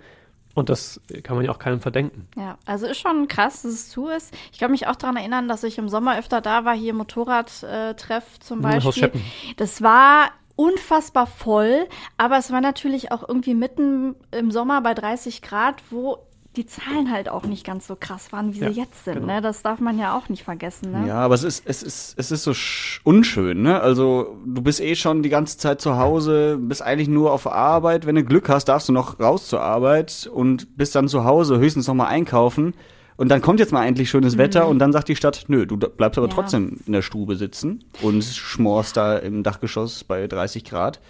Und 0.54 0.70
das 0.70 1.02
kann 1.22 1.36
man 1.36 1.44
ja 1.44 1.50
auch 1.52 1.58
keinem 1.58 1.80
verdenken. 1.80 2.26
Ja, 2.34 2.56
also 2.64 2.86
ist 2.86 2.98
schon 2.98 3.28
krass, 3.28 3.60
dass 3.60 3.72
es 3.72 3.90
zu 3.90 4.08
ist. 4.08 4.32
Ich 4.52 4.58
kann 4.58 4.70
mich 4.70 4.86
auch 4.86 4.96
daran 4.96 5.16
erinnern, 5.16 5.48
dass 5.48 5.62
ich 5.64 5.76
im 5.76 5.90
Sommer 5.90 6.18
öfter 6.18 6.40
da 6.40 6.64
war, 6.64 6.74
hier 6.74 6.94
Motorradtreff 6.94 8.40
zum 8.40 8.58
Mhm, 8.60 8.62
Beispiel. 8.62 9.12
Das 9.58 9.82
war 9.82 10.30
unfassbar 10.56 11.26
voll, 11.26 11.86
aber 12.16 12.38
es 12.38 12.50
war 12.50 12.62
natürlich 12.62 13.12
auch 13.12 13.28
irgendwie 13.28 13.54
mitten 13.54 14.14
im 14.30 14.50
Sommer 14.50 14.80
bei 14.80 14.94
30 14.94 15.42
Grad, 15.42 15.82
wo 15.90 16.25
die 16.56 16.66
Zahlen 16.66 17.10
halt 17.12 17.28
auch 17.28 17.44
nicht 17.44 17.64
ganz 17.64 17.86
so 17.86 17.96
krass 17.98 18.32
waren, 18.32 18.54
wie 18.54 18.60
Ja, 18.60 18.72
sie 18.72 18.80
jetzt 18.80 19.04
sind. 19.04 19.14
genau. 19.20 19.26
Ne? 19.34 19.40
Das 19.42 19.62
darf 19.62 19.78
man 19.80 19.98
ja 19.98 20.16
auch 20.16 20.28
nicht 20.28 20.42
vergessen. 20.42 20.90
Ne? 20.92 21.06
Ja, 21.08 21.16
aber 21.16 21.34
es 21.34 21.44
ist, 21.44 21.62
es 21.66 21.82
ist, 21.82 22.14
es 22.18 22.30
ist 22.30 22.44
so 22.44 22.52
sch- 22.52 23.00
unschön, 23.04 23.62
ne? 23.62 23.80
Also, 23.80 24.36
du 24.46 24.62
bist 24.62 24.80
eh 24.80 24.94
schon 24.96 25.22
die 25.22 25.28
ganze 25.28 25.58
Zeit 25.58 25.80
zu 25.80 25.96
Hause, 25.98 26.56
bist 26.60 26.82
eigentlich 26.82 27.08
nur 27.08 27.32
auf 27.32 27.46
Arbeit. 27.46 28.06
Wenn 28.06 28.14
du 28.14 28.24
Glück 28.24 28.48
hast, 28.48 28.64
darfst 28.66 28.88
du 28.88 28.92
noch 28.92 29.20
raus 29.20 29.48
zur 29.48 29.60
Arbeit 29.60 30.28
und 30.32 30.76
bist 30.76 30.94
dann 30.94 31.08
zu 31.08 31.24
Hause, 31.24 31.58
höchstens 31.58 31.86
noch 31.86 31.94
mal 31.94 32.06
einkaufen. 32.06 32.74
Und 33.18 33.28
dann 33.30 33.40
kommt 33.40 33.60
jetzt 33.60 33.72
mal 33.72 33.86
endlich 33.86 34.10
schönes 34.10 34.36
Wetter 34.36 34.68
und 34.68 34.78
dann 34.78 34.92
sagt 34.92 35.08
die 35.08 35.16
Stadt, 35.16 35.44
nö, 35.48 35.66
du 35.66 35.78
bleibst 35.78 36.18
aber 36.18 36.28
Ja. 36.28 36.34
trotzdem 36.34 36.80
in 36.86 36.92
der 36.92 37.00
Stube 37.02 37.36
sitzen 37.36 37.84
und 38.02 38.22
schmorst 38.22 38.96
da 38.96 39.16
im 39.16 39.42
Dachgeschoss 39.42 40.04
bei 40.04 40.26
30 40.26 40.64
Grad. 40.64 41.00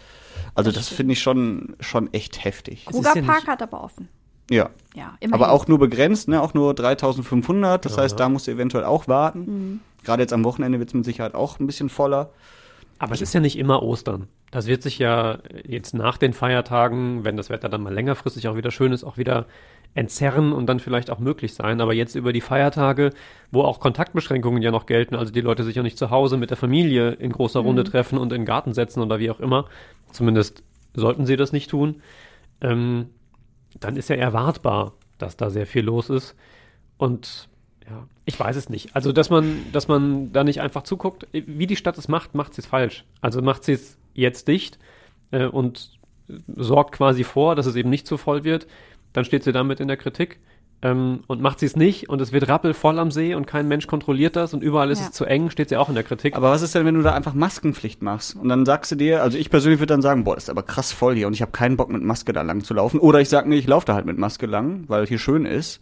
Also, 0.54 0.70
das 0.70 0.88
finde 0.88 1.14
ich 1.14 1.20
schon, 1.22 1.74
schon 1.80 2.12
echt 2.12 2.44
heftig. 2.44 2.86
Kruger 2.86 3.14
Park 3.22 3.46
hat 3.48 3.60
aber 3.62 3.82
offen. 3.82 4.08
Ja. 4.50 4.70
Ja, 4.94 5.14
immerhin. 5.20 5.34
Aber 5.34 5.52
auch 5.52 5.66
nur 5.66 5.78
begrenzt, 5.78 6.28
ne? 6.28 6.40
Auch 6.40 6.54
nur 6.54 6.72
3500. 6.74 7.84
Das 7.84 7.96
Ja, 7.96 8.02
heißt, 8.02 8.18
ja. 8.18 8.24
da 8.24 8.28
musst 8.28 8.46
du 8.46 8.52
eventuell 8.52 8.84
auch 8.84 9.08
warten. 9.08 9.80
Gerade 10.04 10.22
jetzt 10.22 10.32
am 10.32 10.44
Wochenende 10.44 10.78
wird 10.78 10.90
es 10.90 10.94
mit 10.94 11.04
Sicherheit 11.04 11.34
auch 11.34 11.58
ein 11.60 11.66
bisschen 11.66 11.88
voller. 11.88 12.30
Aber 12.98 13.12
es 13.12 13.20
ist 13.20 13.34
ja 13.34 13.40
nicht 13.40 13.58
immer 13.58 13.82
Ostern. 13.82 14.28
Das 14.50 14.66
wird 14.66 14.82
sich 14.82 14.98
ja 14.98 15.38
jetzt 15.66 15.92
nach 15.92 16.16
den 16.16 16.32
Feiertagen, 16.32 17.24
wenn 17.24 17.36
das 17.36 17.50
Wetter 17.50 17.68
dann 17.68 17.82
mal 17.82 17.92
längerfristig 17.92 18.48
auch 18.48 18.56
wieder 18.56 18.70
schön 18.70 18.92
ist, 18.92 19.04
auch 19.04 19.18
wieder 19.18 19.46
entzerren 19.94 20.52
und 20.52 20.66
dann 20.66 20.78
vielleicht 20.78 21.10
auch 21.10 21.18
möglich 21.18 21.54
sein. 21.54 21.80
Aber 21.80 21.92
jetzt 21.92 22.14
über 22.14 22.32
die 22.32 22.40
Feiertage, 22.40 23.10
wo 23.50 23.62
auch 23.62 23.80
Kontaktbeschränkungen 23.80 24.62
ja 24.62 24.70
noch 24.70 24.86
gelten, 24.86 25.14
also 25.16 25.32
die 25.32 25.40
Leute 25.40 25.64
sich 25.64 25.74
ja 25.76 25.82
nicht 25.82 25.98
zu 25.98 26.10
Hause 26.10 26.36
mit 26.36 26.50
der 26.50 26.56
Familie 26.56 27.12
in 27.12 27.32
großer 27.32 27.60
Runde 27.60 27.84
treffen 27.84 28.18
und 28.18 28.32
in 28.32 28.42
den 28.42 28.46
Garten 28.46 28.72
setzen 28.72 29.02
oder 29.02 29.18
wie 29.18 29.30
auch 29.30 29.40
immer, 29.40 29.66
zumindest 30.12 30.62
sollten 30.94 31.26
sie 31.26 31.36
das 31.36 31.52
nicht 31.52 31.70
tun, 31.70 32.02
ähm, 32.60 33.06
dann 33.80 33.96
ist 33.96 34.08
ja 34.08 34.16
erwartbar, 34.16 34.94
dass 35.18 35.36
da 35.36 35.50
sehr 35.50 35.66
viel 35.66 35.84
los 35.84 36.10
ist. 36.10 36.34
Und 36.98 37.48
ja, 37.88 38.06
ich 38.24 38.38
weiß 38.38 38.56
es 38.56 38.68
nicht. 38.68 38.94
Also, 38.96 39.12
dass 39.12 39.30
man, 39.30 39.64
dass 39.72 39.88
man 39.88 40.32
da 40.32 40.44
nicht 40.44 40.60
einfach 40.60 40.82
zuguckt, 40.82 41.26
wie 41.32 41.66
die 41.66 41.76
Stadt 41.76 41.98
es 41.98 42.08
macht, 42.08 42.34
macht 42.34 42.54
sie 42.54 42.62
es 42.62 42.66
falsch. 42.66 43.04
Also 43.20 43.42
macht 43.42 43.64
sie 43.64 43.72
es 43.72 43.98
jetzt 44.14 44.48
dicht 44.48 44.78
äh, 45.30 45.46
und 45.46 45.98
sorgt 46.56 46.92
quasi 46.92 47.24
vor, 47.24 47.54
dass 47.54 47.66
es 47.66 47.76
eben 47.76 47.90
nicht 47.90 48.06
zu 48.06 48.16
voll 48.16 48.44
wird. 48.44 48.66
Dann 49.12 49.24
steht 49.24 49.44
sie 49.44 49.52
damit 49.52 49.80
in 49.80 49.88
der 49.88 49.96
Kritik. 49.96 50.40
Ähm, 50.82 51.20
und 51.26 51.40
macht 51.40 51.58
sie 51.60 51.66
es 51.66 51.74
nicht 51.74 52.10
und 52.10 52.20
es 52.20 52.32
wird 52.32 52.48
rappelvoll 52.48 52.98
am 52.98 53.10
See 53.10 53.34
und 53.34 53.46
kein 53.46 53.66
Mensch 53.66 53.86
kontrolliert 53.86 54.36
das 54.36 54.52
und 54.52 54.62
überall 54.62 54.90
ist 54.90 55.00
Ja. 55.00 55.06
es 55.06 55.12
zu 55.12 55.24
eng, 55.24 55.48
steht 55.48 55.70
sie 55.70 55.76
auch 55.78 55.88
in 55.88 55.94
der 55.94 56.04
Kritik. 56.04 56.36
Aber 56.36 56.50
was 56.50 56.60
ist 56.60 56.74
denn, 56.74 56.84
wenn 56.84 56.94
du 56.94 57.02
da 57.02 57.14
einfach 57.14 57.32
Maskenpflicht 57.32 58.02
machst? 58.02 58.36
Und 58.36 58.48
dann 58.50 58.66
sagst 58.66 58.92
du 58.92 58.96
dir, 58.96 59.22
also 59.22 59.38
ich 59.38 59.48
persönlich 59.48 59.80
würde 59.80 59.94
dann 59.94 60.02
sagen, 60.02 60.24
boah, 60.24 60.34
das 60.34 60.44
ist 60.44 60.50
aber 60.50 60.62
krass 60.62 60.92
voll 60.92 61.14
hier 61.14 61.26
und 61.28 61.32
ich 61.32 61.40
habe 61.40 61.50
keinen 61.52 61.78
Bock 61.78 61.88
mit 61.88 62.02
Maske 62.02 62.34
da 62.34 62.42
lang 62.42 62.62
zu 62.62 62.74
laufen. 62.74 63.00
Oder 63.00 63.20
ich 63.22 63.30
sag 63.30 63.46
mir, 63.46 63.56
ich 63.56 63.66
laufe 63.66 63.86
da 63.86 63.94
halt 63.94 64.04
mit 64.04 64.18
Maske 64.18 64.44
lang, 64.44 64.84
weil 64.88 65.06
hier 65.06 65.18
schön 65.18 65.46
ist. 65.46 65.80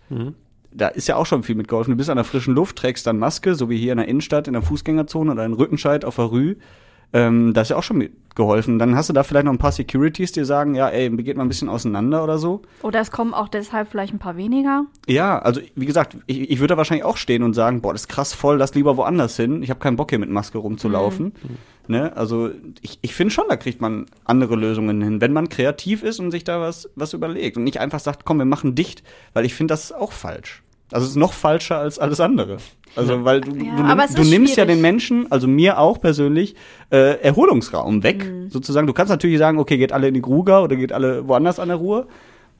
Da 0.72 0.88
ist 0.88 1.08
ja 1.08 1.16
auch 1.16 1.26
schon 1.26 1.42
viel 1.42 1.56
mitgeholfen. 1.56 1.90
Du 1.92 1.96
bist 1.96 2.08
an 2.10 2.16
der 2.16 2.24
frischen 2.24 2.54
Luft, 2.54 2.76
trägst 2.76 3.06
dann 3.06 3.18
Maske, 3.18 3.56
so 3.56 3.68
wie 3.68 3.76
hier 3.76 3.92
in 3.92 3.98
der 3.98 4.06
Innenstadt, 4.08 4.46
in 4.46 4.52
der 4.54 4.62
Fußgängerzone 4.62 5.32
oder 5.32 5.44
in 5.44 5.54
Rückenscheid 5.54 6.04
auf 6.04 6.16
der 6.16 6.26
Rue. 6.26 6.56
Ähm, 7.12 7.54
da 7.54 7.60
ist 7.60 7.68
ja 7.68 7.76
auch 7.76 7.82
schon 7.82 7.98
mitgeholfen. 7.98 8.78
Dann 8.78 8.96
hast 8.96 9.08
du 9.08 9.12
da 9.12 9.22
vielleicht 9.22 9.44
noch 9.46 9.52
ein 9.52 9.58
paar 9.58 9.72
Securities, 9.72 10.32
die 10.32 10.44
sagen, 10.44 10.74
ja, 10.74 10.88
ey, 10.88 11.10
geht 11.10 11.36
mal 11.36 11.44
ein 11.44 11.48
bisschen 11.48 11.68
auseinander 11.68 12.24
oder 12.24 12.38
so. 12.38 12.62
Oder 12.82 13.00
es 13.00 13.10
kommen 13.10 13.34
auch 13.34 13.48
deshalb 13.48 13.88
vielleicht 13.88 14.12
ein 14.12 14.18
paar 14.18 14.36
weniger. 14.36 14.86
Ja, 15.06 15.38
also 15.38 15.60
wie 15.74 15.86
gesagt, 15.86 16.16
ich, 16.26 16.50
ich 16.50 16.58
würde 16.58 16.74
da 16.74 16.76
wahrscheinlich 16.76 17.04
auch 17.04 17.16
stehen 17.16 17.42
und 17.42 17.54
sagen, 17.54 17.80
boah, 17.80 17.92
das 17.92 18.02
ist 18.02 18.08
krass 18.08 18.34
voll, 18.34 18.58
lass 18.58 18.74
lieber 18.74 18.96
woanders 18.96 19.36
hin. 19.36 19.62
Ich 19.62 19.70
habe 19.70 19.80
keinen 19.80 19.96
Bock 19.96 20.10
hier 20.10 20.18
mit 20.18 20.30
Maske 20.30 20.58
rumzulaufen. 20.58 21.32
Ne? 21.86 22.16
Also 22.16 22.50
ich, 22.80 22.98
ich 23.02 23.14
finde 23.14 23.32
schon, 23.32 23.44
da 23.48 23.56
kriegt 23.56 23.80
man 23.80 24.06
andere 24.24 24.56
Lösungen 24.56 25.02
hin, 25.02 25.20
wenn 25.20 25.32
man 25.32 25.48
kreativ 25.48 26.02
ist 26.02 26.18
und 26.18 26.30
sich 26.30 26.44
da 26.44 26.60
was, 26.60 26.88
was 26.96 27.12
überlegt 27.12 27.56
und 27.56 27.64
nicht 27.64 27.78
einfach 27.78 28.00
sagt, 28.00 28.24
komm, 28.24 28.38
wir 28.38 28.46
machen 28.46 28.74
dicht, 28.74 29.02
weil 29.34 29.44
ich 29.44 29.54
finde 29.54 29.72
das 29.72 29.84
ist 29.84 29.92
auch 29.92 30.12
falsch. 30.12 30.62
Also 30.92 31.04
es 31.04 31.10
ist 31.10 31.16
noch 31.16 31.32
falscher 31.32 31.78
als 31.78 31.98
alles 31.98 32.20
andere. 32.20 32.58
Also 32.96 33.24
weil 33.24 33.40
du, 33.40 33.50
Ja, 33.56 33.76
du, 33.76 33.82
nimm, 33.82 34.14
du 34.14 34.22
nimmst 34.22 34.56
ja 34.56 34.64
schwierig. 34.64 34.76
den 34.76 34.80
Menschen, 34.82 35.30
also 35.30 35.48
mir 35.48 35.78
auch 35.78 36.00
persönlich, 36.00 36.54
äh, 36.90 37.20
Erholungsraum 37.20 38.02
weg. 38.02 38.24
Mhm. 38.24 38.50
Sozusagen, 38.50 38.86
du 38.86 38.92
kannst 38.92 39.10
natürlich 39.10 39.38
sagen, 39.38 39.58
okay, 39.58 39.76
geht 39.78 39.92
alle 39.92 40.08
in 40.08 40.14
die 40.14 40.22
Gruger 40.22 40.62
oder 40.62 40.76
geht 40.76 40.92
alle 40.92 41.26
woanders 41.26 41.58
an 41.58 41.68
der 41.68 41.76
Ruhe, 41.78 42.06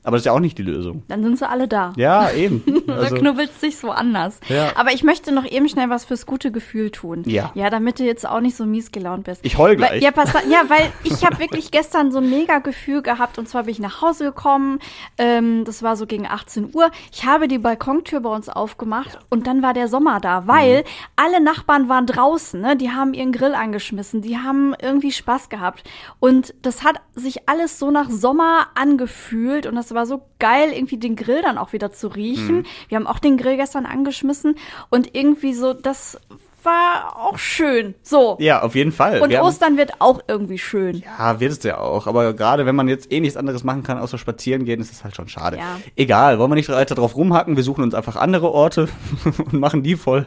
aber 0.05 0.11
das 0.11 0.21
ist 0.21 0.25
ja 0.25 0.31
auch 0.31 0.39
nicht 0.39 0.57
die 0.57 0.63
Lösung. 0.63 1.03
Dann 1.07 1.23
sind 1.23 1.37
sie 1.37 1.47
alle 1.49 1.67
da. 1.67 1.91
Ja, 1.97 2.31
eben. 2.31 2.63
Also, 2.95 3.15
knubbelst 3.15 3.61
dich 3.61 3.81
woanders. 3.83 4.39
Ja. 4.47 4.71
Aber 4.75 4.93
ich 4.93 5.03
möchte 5.03 5.33
noch 5.33 5.43
eben 5.45 5.67
schnell 5.67 5.89
was 5.89 6.05
fürs 6.05 6.25
gute 6.25 6.51
Gefühl 6.51 6.91
tun. 6.91 7.23
Ja. 7.25 7.51
Ja, 7.55 7.69
damit 7.69 7.99
du 7.99 8.03
jetzt 8.05 8.25
auch 8.27 8.39
nicht 8.39 8.55
so 8.55 8.65
mies 8.65 8.91
gelaunt 8.91 9.25
bist. 9.25 9.41
Ich 9.43 9.57
heul 9.57 9.75
gleich. 9.75 9.91
Weil, 9.93 10.03
ja, 10.03 10.11
pass, 10.11 10.31
ja, 10.49 10.63
weil 10.69 10.91
ich 11.03 11.25
habe 11.25 11.39
wirklich 11.39 11.71
gestern 11.71 12.11
so 12.11 12.19
ein 12.19 12.29
mega 12.29 12.59
Gefühl 12.59 13.01
gehabt. 13.01 13.37
Und 13.37 13.49
zwar 13.49 13.63
bin 13.63 13.71
ich 13.71 13.79
nach 13.79 14.01
Hause 14.01 14.25
gekommen. 14.25 14.79
Ähm, 15.17 15.65
das 15.65 15.83
war 15.83 15.95
so 15.97 16.05
gegen 16.05 16.25
18 16.27 16.69
Uhr. 16.73 16.89
Ich 17.11 17.25
habe 17.25 17.47
die 17.47 17.57
Balkontür 17.57 18.21
bei 18.21 18.29
uns 18.29 18.47
aufgemacht 18.47 19.19
und 19.29 19.47
dann 19.47 19.61
war 19.61 19.73
der 19.73 19.87
Sommer 19.89 20.19
da, 20.21 20.47
weil 20.47 20.81
Mhm. 20.83 20.87
alle 21.15 21.41
Nachbarn 21.43 21.89
waren 21.89 22.05
draußen. 22.05 22.61
Ne? 22.61 22.77
Die 22.77 22.91
haben 22.91 23.13
ihren 23.13 23.31
Grill 23.31 23.55
angeschmissen. 23.55 24.21
Die 24.21 24.37
haben 24.37 24.73
irgendwie 24.81 25.11
Spaß 25.11 25.49
gehabt. 25.49 25.83
Und 26.19 26.53
das 26.61 26.83
hat 26.83 26.95
sich 27.15 27.49
alles 27.49 27.77
so 27.79 27.91
nach 27.91 28.09
Sommer 28.09 28.67
angefühlt. 28.75 29.65
Und 29.65 29.75
das 29.75 29.93
war 29.95 30.05
so 30.05 30.21
geil, 30.39 30.71
irgendwie 30.73 30.97
den 30.97 31.15
Grill 31.15 31.41
dann 31.41 31.57
auch 31.57 31.73
wieder 31.73 31.91
zu 31.91 32.07
riechen. 32.09 32.57
Mhm. 32.57 32.65
Wir 32.89 32.97
haben 32.97 33.07
auch 33.07 33.19
den 33.19 33.37
Grill 33.37 33.57
gestern 33.57 33.85
angeschmissen. 33.85 34.55
Und 34.89 35.15
irgendwie 35.15 35.53
so, 35.53 35.73
das 35.73 36.19
war 36.63 37.15
auch 37.17 37.37
schön. 37.37 37.93
So. 38.01 38.37
ja, 38.39 38.63
auf 38.63 38.73
jeden 38.73 38.91
Fall. 38.91 39.21
Und 39.21 39.29
Wir 39.29 39.37
haben- 39.39 39.45
Ostern 39.47 39.77
wird 39.77 40.01
auch 40.01 40.19
irgendwie 40.27 40.57
schön. 40.57 41.03
Ja, 41.19 41.39
wird 41.39 41.51
es 41.51 41.61
ja 41.63 41.77
auch. 41.77 42.07
Aber 42.07 42.33
gerade 42.33 42.65
wenn 42.65 42.75
man 42.75 42.87
jetzt 42.87 43.11
eh 43.11 43.19
nichts 43.19 43.37
anderes 43.37 43.63
machen 43.63 43.83
kann, 43.83 43.99
außer 43.99 44.17
spazieren 44.17 44.65
gehen, 44.65 44.81
ist 44.81 44.91
es 44.91 45.03
halt 45.03 45.15
schon 45.15 45.27
schade. 45.27 45.57
Ja. 45.57 45.77
Egal, 45.95 46.39
wollen 46.39 46.49
wir 46.49 46.55
nicht 46.55 46.69
weiter 46.69 46.95
drauf 46.95 47.15
rumhacken. 47.15 47.55
Wir 47.55 47.63
suchen 47.63 47.83
uns 47.83 47.93
einfach 47.93 48.15
andere 48.15 48.51
Orte 48.51 48.87
und 49.37 49.53
machen 49.53 49.83
die 49.83 49.95
voll, 49.95 50.25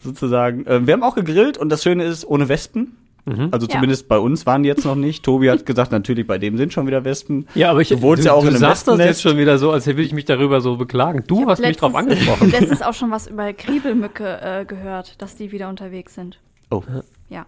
sozusagen. 0.00 0.64
Ähm, 0.68 0.86
wir 0.86 0.94
haben 0.94 1.02
auch 1.02 1.16
gegrillt 1.16 1.58
und 1.58 1.70
das 1.70 1.82
Schöne 1.82 2.04
ist, 2.04 2.24
ohne 2.24 2.48
Wespen. 2.48 2.96
Also 3.26 3.66
Ja. 3.66 3.74
zumindest 3.74 4.06
bei 4.08 4.18
uns 4.18 4.44
waren 4.44 4.62
die 4.62 4.68
jetzt 4.68 4.84
noch 4.84 4.96
nicht. 4.96 5.24
Tobi 5.24 5.50
hat 5.50 5.64
gesagt, 5.64 5.92
natürlich 5.92 6.26
bei 6.26 6.36
dem 6.38 6.58
sind 6.58 6.72
schon 6.74 6.86
wieder 6.86 7.04
Wespen. 7.04 7.46
Ja, 7.54 7.70
aber 7.70 7.80
ich, 7.80 7.88
Du 7.88 8.02
wohnst 8.02 8.24
ja 8.26 8.32
auch 8.34 8.42
du 8.42 8.48
in 8.48 8.54
einem 8.54 8.60
sagst 8.60 8.86
das 8.86 8.98
jetzt 8.98 9.22
schon 9.22 9.38
wieder 9.38 9.56
so, 9.56 9.70
als 9.70 9.86
will 9.86 9.98
ich 10.00 10.12
mich 10.12 10.26
darüber 10.26 10.60
so 10.60 10.76
beklagen. 10.76 11.24
Du 11.26 11.46
hast 11.46 11.60
mich 11.62 11.76
drauf 11.78 11.92
letztens- 11.94 12.12
angesprochen. 12.12 12.50
letztens 12.60 12.82
auch 12.82 12.92
schon 12.92 13.10
was 13.10 13.26
über 13.26 13.52
Kriebelmücke 13.54 14.40
äh, 14.42 14.64
gehört, 14.66 15.22
dass 15.22 15.36
die 15.36 15.52
wieder 15.52 15.68
unterwegs 15.70 16.14
sind. 16.14 16.38
Oh. 16.70 16.82
Ja. 17.30 17.46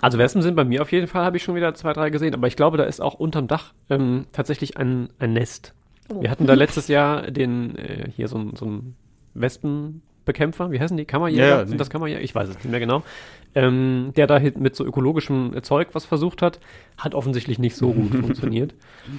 Also 0.00 0.18
Wespen 0.18 0.42
sind 0.42 0.56
bei 0.56 0.64
mir 0.64 0.82
auf 0.82 0.90
jeden 0.90 1.06
Fall, 1.06 1.24
habe 1.24 1.36
ich 1.36 1.42
schon 1.42 1.54
wieder 1.54 1.74
zwei, 1.74 1.92
drei 1.92 2.10
gesehen. 2.10 2.34
Aber 2.34 2.46
ich 2.46 2.56
glaube, 2.56 2.76
da 2.78 2.84
ist 2.84 3.00
auch 3.00 3.14
unterm 3.14 3.46
Dach 3.46 3.72
ähm, 3.90 4.24
tatsächlich 4.32 4.76
ein, 4.78 5.10
ein 5.18 5.32
Nest. 5.34 5.74
Oh. 6.12 6.22
Wir 6.22 6.30
hatten 6.30 6.46
da 6.46 6.54
letztes 6.54 6.88
Jahr 6.88 7.30
den, 7.30 7.76
äh, 7.76 8.08
hier 8.16 8.26
so 8.28 8.38
ein, 8.38 8.56
so 8.56 8.64
ein 8.66 8.96
Wespenbekämpfer, 10.30 10.70
wie 10.70 10.80
heißen 10.80 10.96
die? 10.96 11.04
Kammerjäger? 11.04 11.42
Ja, 11.42 11.48
ja, 11.50 11.58
sind 11.60 11.72
nee. 11.72 11.76
das 11.76 11.90
Kammerjäger? 11.90 12.20
Ich 12.20 12.34
weiß 12.34 12.48
es 12.48 12.54
nicht 12.56 12.70
mehr 12.70 12.80
genau. 12.80 13.02
Ähm, 13.54 14.12
der 14.16 14.26
da 14.28 14.38
hit- 14.38 14.58
mit 14.58 14.76
so 14.76 14.84
ökologischem 14.84 15.54
Zeug 15.62 15.88
was 15.92 16.04
versucht 16.04 16.40
hat, 16.40 16.60
hat 16.96 17.14
offensichtlich 17.14 17.58
nicht 17.58 17.74
so 17.76 17.92
gut 17.92 18.14
funktioniert. 18.20 18.74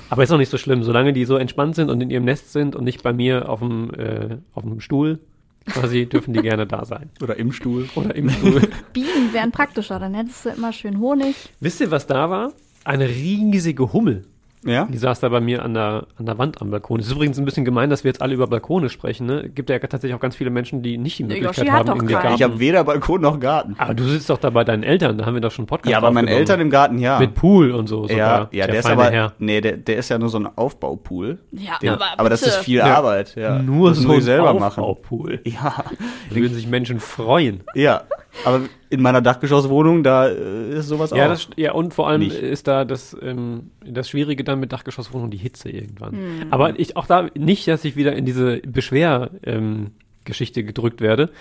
Aber 0.09 0.23
ist 0.23 0.31
auch 0.31 0.37
nicht 0.37 0.49
so 0.49 0.57
schlimm, 0.57 0.83
solange 0.83 1.11
die 1.13 1.25
so 1.25 1.35
entspannt 1.35 1.75
sind 1.75 1.89
und 1.89 2.01
in 2.01 2.09
ihrem 2.09 2.23
Nest 2.23 2.53
sind 2.53 2.75
und 2.75 2.83
nicht 2.85 3.03
bei 3.03 3.11
mir 3.13 3.49
auf 3.49 3.59
dem, 3.59 3.93
äh, 3.93 4.37
auf 4.53 4.63
dem 4.63 4.79
Stuhl, 4.79 5.19
quasi, 5.65 6.05
dürfen 6.11 6.33
die 6.33 6.41
gerne 6.41 6.65
da 6.65 6.85
sein. 6.85 7.09
Oder 7.21 7.35
im 7.37 7.51
Stuhl. 7.51 7.89
Oder 7.95 8.15
im 8.15 8.29
Stuhl. 8.29 8.61
Bienen 8.93 9.33
wären 9.33 9.51
praktischer, 9.51 9.99
dann 9.99 10.13
hättest 10.13 10.45
du 10.45 10.49
immer 10.49 10.71
schön 10.71 10.99
Honig. 10.99 11.35
Wisst 11.59 11.81
ihr, 11.81 11.91
was 11.91 12.07
da 12.07 12.29
war? 12.29 12.53
Eine 12.85 13.07
riesige 13.09 13.91
Hummel. 13.93 14.23
Ja? 14.63 14.85
Die 14.85 14.97
saß 14.97 15.19
da 15.19 15.29
bei 15.29 15.39
mir 15.41 15.63
an 15.65 15.73
der, 15.73 16.05
an 16.17 16.25
der 16.27 16.37
Wand 16.37 16.61
am 16.61 16.69
Balkon. 16.69 16.99
Es 16.99 17.07
ist 17.07 17.13
übrigens 17.13 17.39
ein 17.39 17.45
bisschen 17.45 17.65
gemein, 17.65 17.89
dass 17.89 18.03
wir 18.03 18.09
jetzt 18.09 18.21
alle 18.21 18.33
über 18.35 18.45
Balkone 18.47 18.89
sprechen. 18.89 19.25
Ne? 19.25 19.49
Gibt 19.49 19.69
ja 19.71 19.79
tatsächlich 19.79 20.13
auch 20.15 20.19
ganz 20.19 20.35
viele 20.35 20.51
Menschen, 20.51 20.83
die 20.83 20.97
nicht 20.99 21.17
die 21.17 21.23
Möglichkeit 21.23 21.57
Yoshi 21.57 21.69
haben, 21.69 21.87
irgendwie 21.87 22.13
keinen. 22.13 22.21
Garten. 22.23 22.35
Ich 22.35 22.43
habe 22.43 22.59
weder 22.59 22.83
Balkon 22.83 23.21
noch 23.21 23.39
Garten. 23.39 23.75
Aber 23.79 23.93
du 23.95 24.03
sitzt 24.03 24.29
doch 24.29 24.37
da 24.37 24.51
bei 24.51 24.63
deinen 24.63 24.83
Eltern, 24.83 25.17
da 25.17 25.25
haben 25.25 25.33
wir 25.33 25.41
doch 25.41 25.51
schon 25.51 25.63
einen 25.63 25.67
Podcast 25.67 25.91
Ja, 25.91 25.99
bei 25.99 26.11
meinen. 26.11 26.27
Eltern 26.27 26.59
im 26.61 26.69
Garten, 26.69 26.99
ja. 26.99 27.17
Mit 27.19 27.33
Pool 27.33 27.71
und 27.71 27.87
so. 27.87 28.03
ja, 28.03 28.09
sogar. 28.09 28.49
ja, 28.51 28.67
der, 28.67 28.75
ist 28.79 28.87
feine 28.87 29.01
aber, 29.01 29.11
Herr. 29.11 29.33
nee, 29.39 29.61
der, 29.61 29.77
der 29.77 29.97
ist 29.97 30.09
ja 30.09 30.17
nur 30.19 30.29
so 30.29 30.37
ein 30.37 30.47
Aufbaupool. 30.55 31.39
Ja, 31.51 31.79
Den, 31.81 31.89
aber 31.89 32.05
aber 32.17 32.29
das 32.29 32.43
ist 32.43 32.57
viel 32.57 32.77
Ja. 32.77 32.95
Arbeit, 32.97 33.35
ja. 33.35 33.57
Nur 33.59 33.89
Das 33.89 33.97
so 33.99 34.11
ein 34.11 34.21
selber 34.21 34.53
machen. 34.53 34.83
Aufbaupool. 34.83 35.39
Ja, 35.43 35.83
Da 36.29 36.35
würden 36.35 36.53
sich 36.53 36.67
Menschen 36.67 36.99
freuen. 36.99 37.61
ja. 37.73 38.03
Aber 38.45 38.61
in 38.89 39.01
meiner 39.01 39.21
Dachgeschosswohnung, 39.21 40.03
da 40.03 40.27
äh, 40.29 40.77
ist 40.77 40.87
sowas 40.87 41.11
Ja, 41.11 41.25
auch. 41.25 41.29
das, 41.29 41.49
ja, 41.57 41.73
und 41.73 41.93
vor 41.93 42.07
allem 42.07 42.21
Nicht. 42.21 42.35
ist 42.37 42.67
da 42.67 42.85
das, 42.85 43.15
ähm, 43.21 43.71
das 43.85 44.09
Schwierige 44.09 44.43
dann 44.43 44.59
mit 44.59 44.71
Dachgeschosswohnung 44.71 45.29
die 45.31 45.37
Hitze 45.37 45.69
irgendwann. 45.69 46.13
Hm. 46.13 46.47
Aber 46.49 46.79
ich 46.79 46.95
auch 46.97 47.07
da 47.07 47.27
nicht, 47.35 47.67
dass 47.67 47.83
ich 47.85 47.95
wieder 47.95 48.13
in 48.13 48.25
diese 48.25 48.57
Beschwer, 48.59 49.31
ähm, 49.43 49.91
Geschichte 50.23 50.63
gedrückt 50.63 51.01
werde. 51.01 51.31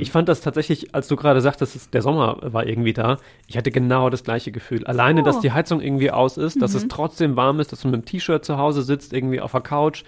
Ich 0.00 0.10
fand 0.10 0.28
das 0.28 0.42
tatsächlich, 0.42 0.94
als 0.94 1.08
du 1.08 1.16
gerade 1.16 1.40
sagtest, 1.40 1.74
es- 1.76 1.88
der 1.88 2.02
Sommer 2.02 2.36
war 2.42 2.66
irgendwie 2.66 2.92
da, 2.92 3.16
ich 3.46 3.56
hatte 3.56 3.70
genau 3.70 4.10
das 4.10 4.22
gleiche 4.22 4.52
Gefühl. 4.52 4.84
Alleine, 4.86 5.22
dass 5.22 5.36
Oh. 5.38 5.40
die 5.40 5.52
Heizung 5.52 5.80
irgendwie 5.80 6.10
aus 6.10 6.36
ist, 6.36 6.60
dass 6.60 6.74
es 6.74 6.88
trotzdem 6.88 7.36
warm 7.36 7.58
ist, 7.58 7.72
dass 7.72 7.80
du 7.82 7.88
mit 7.88 8.02
dem 8.02 8.04
T-Shirt 8.04 8.44
zu 8.44 8.58
Hause 8.58 8.82
sitzt, 8.82 9.14
irgendwie 9.14 9.40
auf 9.40 9.52
der 9.52 9.62
Couch, 9.62 10.02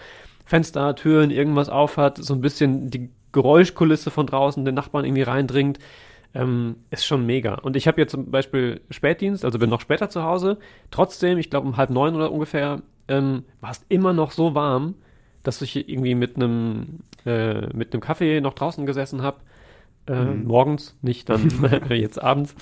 Fenster, 0.45 0.95
Türen, 0.97 1.31
irgendwas 1.31 1.71
aufhat, 1.71 2.19
so 2.19 2.35
ein 2.35 2.41
bisschen 2.43 2.91
die 2.91 3.09
Geräuschkulisse 3.33 4.11
von 4.11 4.27
draußen, 4.27 4.65
den 4.67 4.75
Nachbarn 4.75 5.05
irgendwie 5.07 5.23
reindringt, 5.23 5.79
ähm, 6.35 6.77
ist 6.91 7.05
schon 7.05 7.27
mega. 7.27 7.55
Und 7.55 7.77
ich 7.77 7.87
habe 7.89 8.01
jetzt 8.01 8.13
zum 8.13 8.31
Beispiel 8.31 8.81
Spätdienst, 8.91 9.45
also 9.45 9.59
bin 9.59 9.71
noch 9.71 9.81
später 9.81 10.09
zu 10.11 10.23
Hause. 10.23 10.59
Trotzdem, 10.91 11.39
ich 11.39 11.51
glaube 11.51 11.67
um 11.67 11.77
halb 11.77 11.91
neun 11.91 12.15
oder 12.15 12.31
ungefähr, 12.33 12.83
ähm, 13.09 13.45
war 13.61 13.71
es 13.73 13.85
immer 13.89 14.13
noch 14.13 14.31
so 14.31 14.55
warm, 14.55 14.95
dass 15.43 15.61
ich 15.63 15.89
irgendwie 15.89 16.15
mit 16.15 16.37
einem 16.37 17.01
äh, 17.27 17.67
mit 17.75 17.93
einem 17.93 18.01
Kaffee 18.01 18.41
noch 18.41 18.55
draußen 18.55 18.87
gesessen 18.87 19.23
habe. 19.23 19.39
Äh, 20.07 20.25
Morgens, 20.25 20.97
nicht 21.03 21.29
dann 21.29 21.49
jetzt 21.91 22.23
abends. 22.23 22.55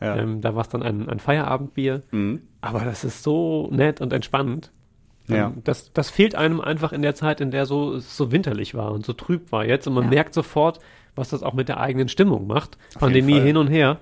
Ja. 0.00 0.16
Ähm, 0.16 0.40
da 0.40 0.54
war 0.54 0.62
es 0.62 0.68
dann 0.68 0.82
ein, 0.82 1.08
ein 1.08 1.18
Feierabendbier. 1.20 2.02
Mhm. 2.10 2.42
Aber 2.60 2.80
das 2.80 3.04
ist 3.04 3.22
so 3.22 3.68
nett 3.72 4.00
und 4.00 4.12
entspannend. 4.12 4.70
Ja. 5.28 5.46
Ähm, 5.46 5.62
Das, 5.64 5.92
das 5.92 6.10
fehlt 6.10 6.34
einem 6.34 6.60
einfach 6.60 6.92
in 6.92 7.00
der 7.02 7.14
Zeit, 7.14 7.40
in 7.40 7.50
der 7.50 7.64
so, 7.64 7.94
es 7.94 8.16
so 8.16 8.32
winterlich 8.32 8.74
war 8.74 8.90
und 8.92 9.06
so 9.06 9.12
trüb 9.12 9.52
war 9.52 9.64
jetzt. 9.64 9.86
Und 9.86 9.94
man 9.94 10.04
Ja. 10.04 10.10
merkt 10.10 10.34
sofort, 10.34 10.80
was 11.16 11.28
das 11.30 11.42
auch 11.42 11.54
mit 11.54 11.68
der 11.68 11.80
eigenen 11.80 12.08
Stimmung 12.08 12.46
macht. 12.46 12.76
jeden 12.88 13.00
Pandemie 13.00 13.40
hin 13.40 13.56
und 13.56 13.68
her. 13.68 13.98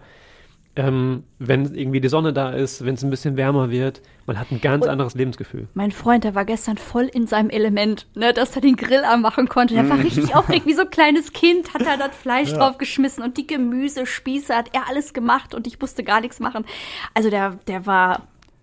Ähm, 0.75 1.25
wenn 1.39 1.75
irgendwie 1.75 2.01
die 2.01 2.09
Sonne 2.09 2.33
da 2.33 2.49
ist, 2.49 2.83
wenn 2.87 2.95
es 2.95 3.03
ein 3.05 3.11
bisschen 3.11 3.37
wärmer 3.37 3.69
wird, 3.69 4.01
man 4.25 4.41
hat 4.41 4.51
ein 4.51 4.63
ganz 4.63 4.87
anderes 4.87 5.15
Lebensgefühl. 5.15 5.69
Mein 5.75 5.93
Freund, 5.93 6.25
der 6.25 6.35
war 6.35 6.47
gestern 6.47 6.79
voll 6.79 7.11
in 7.13 7.27
seinem 7.27 7.51
Element, 7.51 8.07
ne, 8.15 8.33
dass 8.33 8.57
er 8.57 8.63
den 8.63 8.77
Grill 8.77 9.05
anmachen 9.05 9.49
konnte. 9.51 9.75
Der 9.75 9.87
war 9.91 9.99
richtig 9.99 10.35
aufgeregt, 10.35 10.65
wie 10.65 10.73
so 10.73 10.83
ein 10.83 10.91
kleines 10.91 11.35
Kind, 11.35 11.75
hat 11.75 11.83
er 11.83 11.99
das 11.99 12.17
Fleisch 12.17 12.55
draufgeschmissen 12.55 13.23
und 13.23 13.37
die 13.37 13.47
Gemüsespieße 13.47 14.57
hat 14.57 14.71
er 14.73 14.89
alles 14.89 15.13
gemacht 15.13 15.55
und 15.55 15.67
ich 15.67 15.79
musste 15.79 16.05
gar 16.05 16.23
nichts 16.23 16.41
machen. 16.41 16.65
Also 17.13 17.29
der, 17.29 17.59
der 17.67 17.85
war 17.85 18.23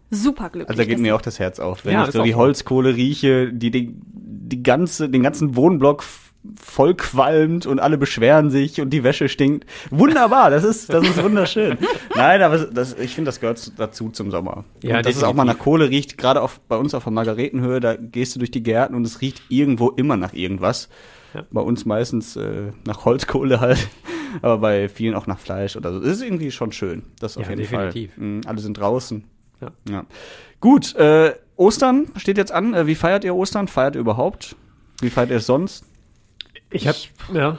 super 0.09 0.49
glücklich. 0.49 0.69
Also 0.69 0.81
da 0.81 0.87
geht 0.87 0.97
mir 0.97 1.15
auch 1.15 1.21
das 1.21 1.37
Herz 1.37 1.59
auf, 1.59 1.85
wenn 1.85 1.93
Ja, 1.93 2.05
ich 2.05 2.11
so 2.11 2.23
die. 2.23 2.33
Holzkohle 2.33 2.95
rieche, 2.95 3.53
die, 3.53 3.69
die, 3.69 3.93
die 3.93 4.63
ganze, 4.63 5.09
den 5.09 5.21
ganzen 5.21 5.55
Wohnblock 5.55 6.03
voll 6.61 6.95
qualmt 6.95 7.65
und 7.65 7.79
alle 7.79 7.97
beschweren 7.97 8.49
sich 8.49 8.79
und 8.79 8.91
die 8.91 9.03
Wäsche 9.03 9.27
stinkt. 9.27 9.65
Wunderbar, 9.89 10.49
das 10.49 10.63
ist, 10.63 10.91
das 10.91 11.05
ist 11.05 11.21
wunderschön. 11.21 11.77
Nein, 12.15 12.41
aber 12.41 12.57
das, 12.59 12.97
ich 12.97 13.13
finde, 13.13 13.27
das 13.29 13.39
gehört 13.39 13.71
dazu 13.77 14.09
zum 14.09 14.31
Sommer. 14.31 14.63
Ja, 14.81 14.97
und 14.97 15.05
dass 15.05 15.15
es 15.15 15.23
auch 15.23 15.33
mal 15.33 15.43
nach 15.43 15.59
Kohle 15.59 15.89
riecht, 15.89 16.17
gerade 16.17 16.41
auf, 16.41 16.61
bei 16.61 16.77
uns 16.77 16.93
auf 16.93 17.03
der 17.03 17.11
Margaretenhöhe, 17.11 17.79
da 17.79 17.95
gehst 17.95 18.35
du 18.35 18.39
durch 18.39 18.51
die 18.51 18.63
Gärten 18.63 18.95
und 18.95 19.05
es 19.05 19.21
riecht 19.21 19.41
irgendwo 19.49 19.89
immer 19.89 20.15
nach 20.17 20.33
irgendwas. 20.33 20.89
Ja. 21.33 21.43
Bei 21.51 21.61
uns 21.61 21.85
meistens 21.85 22.35
äh, 22.37 22.71
nach 22.87 23.05
Holzkohle 23.05 23.59
halt, 23.59 23.87
aber 24.41 24.57
bei 24.59 24.89
vielen 24.89 25.15
auch 25.15 25.27
nach 25.27 25.39
Fleisch 25.39 25.75
oder 25.75 25.93
so. 25.93 25.99
Das 25.99 26.09
ist 26.13 26.23
irgendwie 26.23 26.51
schon 26.51 26.71
schön. 26.71 27.03
Das 27.19 27.37
auf 27.37 27.43
Ja, 27.43 27.49
jeden 27.49 27.61
definitiv. 27.61 28.13
Fall. 28.15 28.23
Mhm, 28.23 28.41
alle 28.47 28.59
sind 28.59 28.79
draußen. 28.79 29.25
Ja. 29.61 29.71
Ja. 29.89 30.05
Gut, 30.61 30.95
äh, 30.95 31.33
Ostern 31.57 32.07
steht 32.15 32.37
jetzt 32.37 32.51
an. 32.51 32.73
Äh, 32.73 32.87
wie 32.87 32.95
feiert 32.95 33.23
ihr 33.25 33.35
Ostern? 33.35 33.67
Feiert 33.67 33.95
ihr 33.95 34.01
überhaupt? 34.01 34.55
Wie 35.01 35.09
feiert 35.09 35.29
ihr 35.29 35.37
es 35.37 35.45
sonst? 35.45 35.85
Ich 36.71 36.87
habe, 36.87 36.97
ja, 37.33 37.57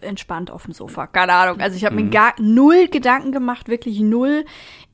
entspannt 0.00 0.50
auf 0.50 0.64
dem 0.64 0.72
Sofa. 0.72 1.06
Keine 1.08 1.32
Ahnung. 1.32 1.60
Also 1.60 1.76
ich 1.76 1.84
habe 1.84 1.96
Mhm. 1.96 2.04
mir 2.04 2.10
gar 2.10 2.34
null 2.38 2.88
Gedanken 2.88 3.32
gemacht, 3.32 3.68
wirklich 3.68 4.00
null. 4.00 4.44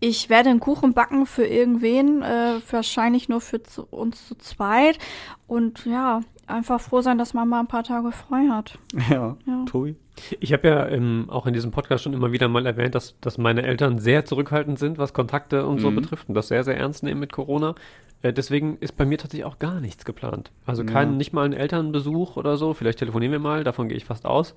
Ich 0.00 0.30
werde 0.30 0.48
einen 0.50 0.60
Kuchen 0.60 0.94
backen 0.94 1.26
für 1.26 1.44
irgendwen, 1.46 2.22
äh, 2.22 2.54
wahrscheinlich 2.70 3.28
nur 3.28 3.40
für 3.42 3.62
zu, 3.62 3.86
uns 3.90 4.26
zu 4.26 4.34
zweit. 4.36 4.98
Und 5.46 5.84
ja, 5.84 6.22
einfach 6.46 6.80
froh 6.80 7.02
sein, 7.02 7.18
dass 7.18 7.34
man 7.34 7.48
mal 7.48 7.60
ein 7.60 7.66
paar 7.68 7.84
Tage 7.84 8.10
frei 8.12 8.48
hat. 8.50 8.78
Ja, 9.10 9.36
Ja. 9.46 9.64
Tobi? 9.66 9.96
Ich 10.40 10.52
habe 10.52 10.68
ja 10.68 10.86
ähm, 10.88 11.26
auch 11.28 11.46
in 11.46 11.54
diesem 11.54 11.70
Podcast 11.70 12.04
schon 12.04 12.12
immer 12.12 12.32
wieder 12.32 12.48
mal 12.48 12.66
erwähnt, 12.66 12.94
dass, 12.94 13.18
dass 13.20 13.38
meine 13.38 13.62
Eltern 13.62 13.98
sehr 13.98 14.24
zurückhaltend 14.24 14.78
sind, 14.78 14.98
was 14.98 15.12
Kontakte 15.14 15.66
und 15.66 15.78
so 15.80 15.90
Mhm. 15.90 15.96
betrifft 15.96 16.28
und 16.28 16.34
das 16.34 16.48
sehr, 16.48 16.64
sehr 16.64 16.76
ernst 16.76 17.02
nehmen 17.02 17.20
mit 17.20 17.32
Corona. 17.32 17.74
Äh, 18.22 18.32
deswegen 18.32 18.76
ist 18.80 18.96
bei 18.96 19.04
mir 19.06 19.18
tatsächlich 19.18 19.44
auch 19.46 19.58
gar 19.58 19.80
nichts 19.80 20.04
geplant. 20.04 20.50
Also 20.66 20.84
kein, 20.84 21.10
Ja. 21.12 21.16
nicht 21.16 21.32
mal 21.32 21.45
ein 21.45 21.52
Elternbesuch 21.52 22.36
oder 22.36 22.56
so. 22.56 22.75
Vielleicht 22.75 22.99
telefonieren 22.99 23.32
wir 23.32 23.38
mal, 23.38 23.64
davon 23.64 23.88
gehe 23.88 23.97
ich 23.97 24.04
fast 24.04 24.26
aus. 24.26 24.54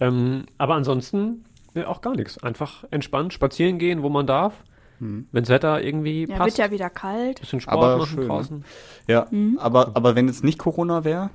Ähm, 0.00 0.44
aber 0.58 0.74
ansonsten 0.74 1.44
ja, 1.74 1.86
auch 1.86 2.00
gar 2.00 2.16
nichts. 2.16 2.42
Einfach 2.42 2.84
entspannt 2.90 3.32
spazieren 3.32 3.78
gehen, 3.78 4.02
wo 4.02 4.08
man 4.08 4.26
darf. 4.26 4.64
Mhm. 4.98 5.26
Wenn 5.32 5.42
das 5.44 5.50
Wetter 5.50 5.82
irgendwie 5.82 6.26
Ja, 6.28 6.36
passt. 6.36 6.58
wird 6.58 6.66
ja 6.68 6.72
wieder 6.72 6.90
kalt. 6.90 7.40
bisschen 7.40 7.60
Sport 7.60 7.76
Aber 7.76 7.96
machen 7.98 8.08
schön, 8.10 8.20
ne? 8.20 8.26
draußen. 8.26 8.64
Ja, 9.08 9.26
aber, 9.58 9.92
aber 9.94 10.14
wenn 10.14 10.26
jetzt 10.26 10.44
nicht 10.44 10.58
Corona 10.58 11.04
wäre? 11.04 11.30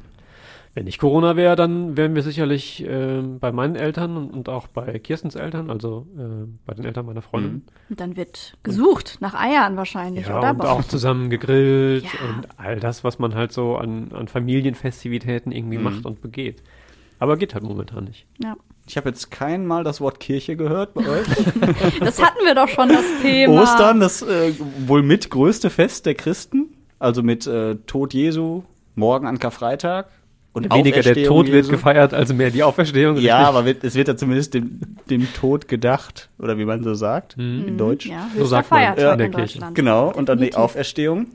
Wenn 0.76 0.84
nicht 0.86 1.00
Corona 1.00 1.38
wäre, 1.38 1.56
dann 1.56 1.96
wären 1.96 2.16
wir 2.16 2.22
sicherlich 2.22 2.84
ähm, 2.86 3.40
bei 3.40 3.52
meinen 3.54 3.76
Eltern 3.78 4.18
und, 4.18 4.30
und 4.32 4.50
auch 4.50 4.68
bei 4.68 5.00
Kirstens 5.00 5.36
Eltern, 5.36 5.70
also 5.70 6.06
äh, 6.18 6.48
bei 6.66 6.74
den 6.74 6.84
Eltern 6.84 7.06
meiner 7.06 7.22
Freundin. 7.22 7.64
Und 7.90 8.00
dann 8.02 8.18
wird 8.18 8.58
gesucht 8.62 9.18
nach 9.22 9.34
Eiern 9.36 9.78
wahrscheinlich, 9.78 10.28
Ja, 10.28 10.38
oder? 10.40 10.50
und 10.52 10.62
auch 10.66 10.84
zusammen 10.84 11.30
gegrillt 11.30 12.04
Ja. 12.04 12.10
und 12.28 12.48
all 12.58 12.80
das, 12.82 13.06
was 13.06 13.20
man 13.20 13.36
halt 13.36 13.54
so 13.54 13.78
an, 13.78 14.12
an 14.12 14.28
Familienfestivitäten 14.28 15.52
irgendwie 15.54 15.78
Mhm. 15.78 15.84
macht 15.84 16.06
und 16.06 16.22
begeht. 16.22 16.62
Aber 17.20 17.38
geht 17.38 17.54
halt 17.54 17.64
momentan 17.64 18.04
nicht. 18.04 18.26
ja. 18.44 18.56
Ich 18.88 18.98
habe 18.98 19.10
jetzt 19.10 19.32
kein 19.32 19.66
Mal 19.66 19.84
das 19.84 20.00
Wort 20.00 20.20
Kirche 20.20 20.56
gehört 20.56 20.94
bei 20.94 21.02
euch. 21.08 21.26
Das 22.02 22.22
hatten 22.22 22.46
wir 22.46 22.54
doch 22.54 22.68
schon, 22.68 22.88
das 22.90 23.04
Thema. 23.24 23.64
Ostern, 23.64 24.00
das 24.00 24.22
äh, 24.22 24.54
wohl 24.86 25.02
mit 25.02 25.32
größte 25.32 25.72
Fest 25.72 26.06
der 26.06 26.14
Christen. 26.14 26.68
Also 27.00 27.24
mit 27.24 27.48
äh, 27.48 27.78
Tod 27.88 28.14
Jesu, 28.14 28.62
morgen 28.94 29.26
an 29.26 29.40
Karfreitag. 29.40 30.10
Und 30.56 30.74
Weniger 30.74 31.02
der 31.02 31.24
Tod 31.26 31.48
wird 31.48 31.56
Jesu. 31.66 31.72
gefeiert, 31.72 32.14
als 32.14 32.34
mehr 32.34 32.50
die 32.50 32.64
Auferstehung. 32.64 33.18
Ja, 33.18 33.38
richtig? 33.40 33.48
aber 33.50 33.66
wird, 33.66 33.84
es 33.84 33.94
wird 33.96 34.08
ja 34.08 34.16
zumindest 34.16 34.54
dem, 34.54 34.80
dem 35.10 35.28
Tod 35.34 35.68
gedacht, 35.68 36.30
oder 36.40 36.58
wie 36.58 36.64
man 36.66 36.82
so 36.84 36.94
sagt, 36.94 37.36
in 37.38 37.78
Deutsch. 37.78 38.06
Mhm. 38.06 38.12
Ja, 38.14 38.30
So 38.38 38.46
sagt 38.46 38.72
man 38.72 38.82
ja, 38.82 39.12
in 39.14 39.18
der 39.20 39.30
Kirche. 39.30 39.60
Genau, 39.74 40.12
und 40.14 40.30
dann 40.30 40.40
die. 40.40 40.56
Auferstehung. 40.56 41.28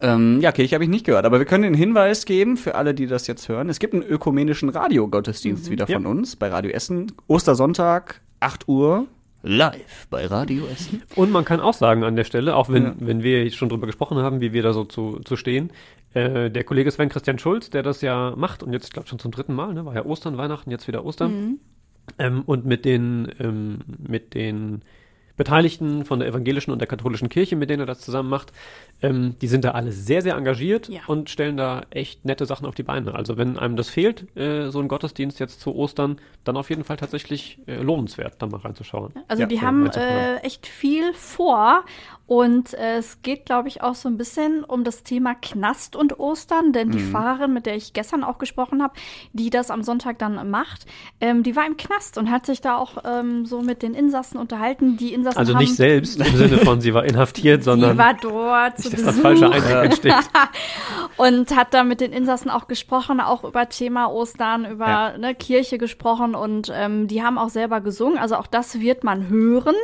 Ähm, 0.00 0.40
ja, 0.40 0.50
Kirche 0.52 0.74
habe 0.74 0.84
ich 0.84 0.90
nicht 0.90 1.06
gehört, 1.06 1.24
aber 1.26 1.38
wir 1.38 1.44
können 1.46 1.62
den 1.64 1.74
Hinweis 1.74 2.24
geben 2.24 2.56
für 2.56 2.74
alle, 2.76 2.94
die 2.94 3.06
das 3.06 3.26
jetzt 3.26 3.48
hören. 3.48 3.68
Es 3.68 3.78
gibt 3.78 3.94
einen 3.94 4.02
ökumenischen 4.02 4.68
Radiogottesdienst 4.68 5.70
wieder 5.70 5.86
von 5.86 6.02
Ja. 6.04 6.08
uns 6.08 6.36
bei 6.36 6.48
Radio 6.48 6.70
Essen. 6.72 7.12
Ostersonntag, 7.28 8.20
8 8.40 8.66
Uhr, 8.68 9.06
live 9.42 10.08
bei 10.10 10.26
Radio 10.26 10.64
Essen. 10.72 11.02
Und 11.14 11.30
man 11.30 11.44
kann 11.44 11.60
auch 11.60 11.74
sagen 11.74 12.02
an 12.02 12.16
der 12.16 12.24
Stelle, 12.24 12.56
auch 12.56 12.68
wenn, 12.68 12.82
Ja. 12.84 12.94
wenn 12.98 13.22
wir 13.22 13.44
jetzt 13.44 13.56
schon 13.56 13.68
drüber 13.68 13.86
gesprochen 13.86 14.18
haben, 14.18 14.40
wie 14.40 14.52
wir 14.52 14.62
da 14.64 14.72
so 14.72 14.84
zu, 14.84 15.20
zu 15.24 15.36
stehen, 15.36 15.70
äh, 16.16 16.50
der 16.50 16.64
Kollege 16.64 16.90
Sven 16.90 17.10
Christian 17.10 17.38
Schulz, 17.38 17.68
der 17.68 17.82
das 17.82 18.00
ja 18.00 18.32
macht 18.36 18.62
und 18.62 18.72
jetzt, 18.72 18.86
ich 18.86 18.92
glaube 18.92 19.06
schon 19.06 19.18
zum 19.18 19.32
dritten 19.32 19.54
Mal, 19.54 19.74
ne, 19.74 19.84
war 19.84 19.94
ja 19.94 20.06
Ostern, 20.06 20.38
Weihnachten, 20.38 20.70
jetzt 20.70 20.88
wieder 20.88 21.04
Ostern. 21.04 21.30
Mhm. 21.30 21.60
Ähm, 22.18 22.42
und 22.46 22.64
mit 22.64 22.86
den, 22.86 23.30
ähm, 23.38 23.80
mit 23.98 24.32
den 24.32 24.82
Beteiligten 25.36 26.06
von 26.06 26.20
der 26.20 26.28
evangelischen 26.28 26.72
und 26.72 26.78
der 26.78 26.88
katholischen 26.88 27.28
Kirche, 27.28 27.56
mit 27.56 27.68
denen 27.68 27.80
er 27.80 27.86
das 27.86 28.00
zusammen 28.00 28.30
macht, 28.30 28.52
ähm, 29.02 29.34
die 29.40 29.48
sind 29.48 29.64
da 29.64 29.72
alle 29.72 29.92
sehr, 29.92 30.22
sehr 30.22 30.36
engagiert 30.36 30.88
Ja. 30.88 31.00
und 31.06 31.28
stellen 31.30 31.56
da 31.56 31.82
echt 31.90 32.24
nette 32.24 32.46
Sachen 32.46 32.66
auf 32.66 32.74
die 32.74 32.82
Beine. 32.82 33.14
Also 33.14 33.36
wenn 33.36 33.58
einem 33.58 33.76
das 33.76 33.88
fehlt, 33.90 34.26
äh, 34.36 34.70
so 34.70 34.80
ein 34.80 34.88
Gottesdienst 34.88 35.38
jetzt 35.40 35.60
zu 35.60 35.74
Ostern, 35.74 36.18
dann 36.44 36.56
auf 36.56 36.70
jeden 36.70 36.84
Fall 36.84 36.96
tatsächlich 36.96 37.58
äh, 37.66 37.76
lohnenswert, 37.82 38.34
da 38.38 38.46
mal 38.46 38.60
reinzuschauen. 38.60 39.12
Also 39.28 39.42
Ja, 39.42 39.46
die 39.48 39.60
haben 39.60 39.86
äh, 39.86 40.36
echt 40.38 40.66
viel 40.66 41.12
vor 41.14 41.84
und 42.26 42.74
äh, 42.74 42.96
es 42.98 43.22
geht, 43.22 43.46
glaube 43.46 43.68
ich, 43.68 43.82
auch 43.82 43.94
so 43.94 44.08
ein 44.08 44.16
bisschen 44.16 44.64
um 44.64 44.82
das 44.84 45.02
Thema 45.02 45.34
Knast 45.34 45.94
und 45.96 46.18
Ostern, 46.18 46.72
denn 46.72 46.88
Mhm. 46.88 46.92
die 46.92 46.98
Pfarrerin, 47.00 47.52
mit 47.52 47.66
der 47.66 47.76
ich 47.76 47.92
gestern 47.92 48.24
auch 48.24 48.38
gesprochen 48.38 48.82
habe, 48.82 48.94
die 49.32 49.50
das 49.50 49.70
am 49.70 49.82
Sonntag 49.82 50.18
dann 50.18 50.50
macht, 50.50 50.86
ähm, 51.20 51.42
die 51.42 51.54
war 51.56 51.66
im 51.66 51.76
Knast 51.76 52.16
und 52.18 52.30
hat 52.30 52.46
sich 52.46 52.60
da 52.60 52.76
auch 52.76 52.98
ähm, 53.04 53.44
so 53.46 53.60
mit 53.62 53.82
den 53.82 53.94
Insassen 53.94 54.38
unterhalten. 54.38 54.96
Die 54.96 55.12
Insassen 55.12 55.38
Also 55.38 55.54
haben, 55.54 55.60
nicht 55.60 55.74
selbst 55.76 56.18
im 56.20 56.36
Sinne 56.36 56.58
von, 56.58 56.80
sie 56.80 56.94
war 56.94 57.04
inhaftiert, 57.04 57.62
sondern 57.64 57.98
war 57.98 58.14
dort 58.14 58.78
zu 58.90 58.96
nicht, 58.96 59.06
dass 59.06 59.16
das 59.16 59.22
Besuch 59.22 59.22
falsche 59.22 59.50
Eindruck 59.50 59.84
entsteht. 59.84 60.14
und 61.16 61.56
hat 61.56 61.74
da 61.74 61.84
mit 61.84 62.00
den 62.00 62.12
Insassen 62.12 62.50
auch 62.50 62.66
gesprochen, 62.68 63.20
auch 63.20 63.44
über 63.44 63.68
Thema 63.68 64.10
Ostern, 64.10 64.64
über 64.64 64.86
Ja. 64.86 65.18
ne, 65.18 65.34
Kirche 65.34 65.78
gesprochen 65.78 66.34
und 66.34 66.70
ähm, 66.74 67.08
die 67.08 67.22
haben 67.22 67.38
auch 67.38 67.48
selber 67.48 67.80
gesungen. 67.80 68.18
Also 68.18 68.36
auch 68.36 68.46
das 68.46 68.80
wird 68.80 69.04
man 69.04 69.28
hören. 69.28 69.74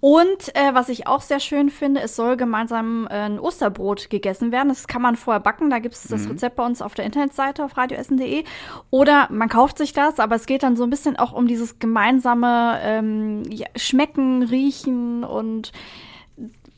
Und 0.00 0.54
äh, 0.54 0.74
was 0.74 0.88
ich 0.88 1.06
auch 1.06 1.20
sehr 1.20 1.40
schön 1.40 1.70
finde, 1.70 2.00
es 2.02 2.16
soll 2.16 2.36
gemeinsam 2.36 3.06
äh, 3.10 3.14
ein 3.14 3.38
Osterbrot 3.38 4.10
gegessen 4.10 4.52
werden. 4.52 4.68
Das 4.68 4.86
kann 4.86 5.02
man 5.02 5.16
vorher 5.16 5.40
backen. 5.40 5.70
Da 5.70 5.78
gibt 5.78 5.94
es 5.94 6.02
das 6.04 6.28
Rezept 6.28 6.56
bei 6.56 6.64
uns 6.64 6.82
auf 6.82 6.94
der 6.94 7.04
Internetseite 7.04 7.64
auf 7.64 7.76
radioessen.de. 7.76 8.44
Oder 8.90 9.28
man 9.30 9.48
kauft 9.48 9.78
sich 9.78 9.92
das, 9.92 10.20
aber 10.20 10.36
es 10.36 10.46
geht 10.46 10.62
dann 10.62 10.76
so 10.76 10.84
ein 10.84 10.90
bisschen 10.90 11.16
auch 11.16 11.32
um 11.32 11.46
dieses 11.46 11.78
gemeinsame 11.78 12.78
ähm, 12.82 13.42
ja, 13.50 13.66
Schmecken, 13.76 14.42
Riechen 14.42 15.24
und 15.24 15.72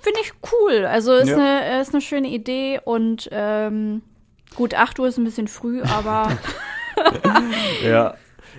finde 0.07 0.21
ich 0.23 0.33
cool. 0.53 0.85
Also 0.87 1.13
ist, 1.15 1.29
Ja. 1.29 1.37
eine, 1.37 1.81
ist 1.81 1.93
eine 1.93 2.01
schöne 2.01 2.29
Idee 2.29 2.81
und 2.85 3.29
ähm, 3.33 4.03
gut, 4.55 4.75
8 4.75 4.99
Uhr 5.01 5.09
ist 5.09 5.19
ein 5.19 5.25
bisschen 5.25 5.49
früh, 5.49 5.83
aber 5.83 6.31
Ja. 7.85 8.15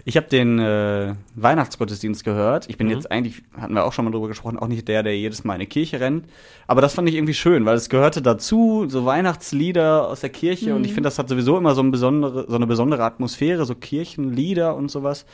Ich 0.05 0.15
habe 0.15 0.27
den 0.27 0.57
äh, 0.59 1.15
Weihnachtsgottesdienst 1.35 2.23
gehört. 2.23 2.69
Ich 2.69 2.77
bin 2.77 2.87
Mhm. 2.87 2.93
jetzt 2.93 3.11
eigentlich, 3.11 3.41
hatten 3.59 3.73
wir 3.73 3.83
auch 3.83 3.91
schon 3.91 4.05
mal 4.05 4.11
drüber 4.11 4.27
gesprochen, 4.29 4.57
auch 4.57 4.67
nicht 4.67 4.87
der, 4.87 5.03
der 5.03 5.17
jedes 5.17 5.43
Mal 5.43 5.53
in 5.53 5.61
eine 5.61 5.65
Kirche 5.67 5.99
rennt. 5.99 6.25
Aber 6.67 6.79
das 6.81 6.93
fand 6.93 7.09
ich 7.09 7.15
irgendwie 7.15 7.33
schön, 7.33 7.65
weil 7.65 7.75
es 7.75 7.89
gehörte 7.89 8.21
dazu, 8.21 8.85
so 8.87 9.05
Weihnachtslieder 9.05 10.07
aus 10.07 10.21
der 10.21 10.29
Kirche. 10.29 10.75
Und 10.75 10.85
ich 10.85 10.93
finde, 10.93 11.07
das 11.07 11.19
hat 11.19 11.27
sowieso 11.27 11.57
immer 11.57 11.73
so, 11.75 11.81
ein 11.81 11.91
besondere, 11.91 12.45
so 12.47 12.55
eine 12.55 12.67
besondere 12.67 13.03
Atmosphäre, 13.03 13.65
so 13.65 13.75
Kirchenlieder 13.75 14.75
und 14.75 14.89
sowas. 14.89 15.25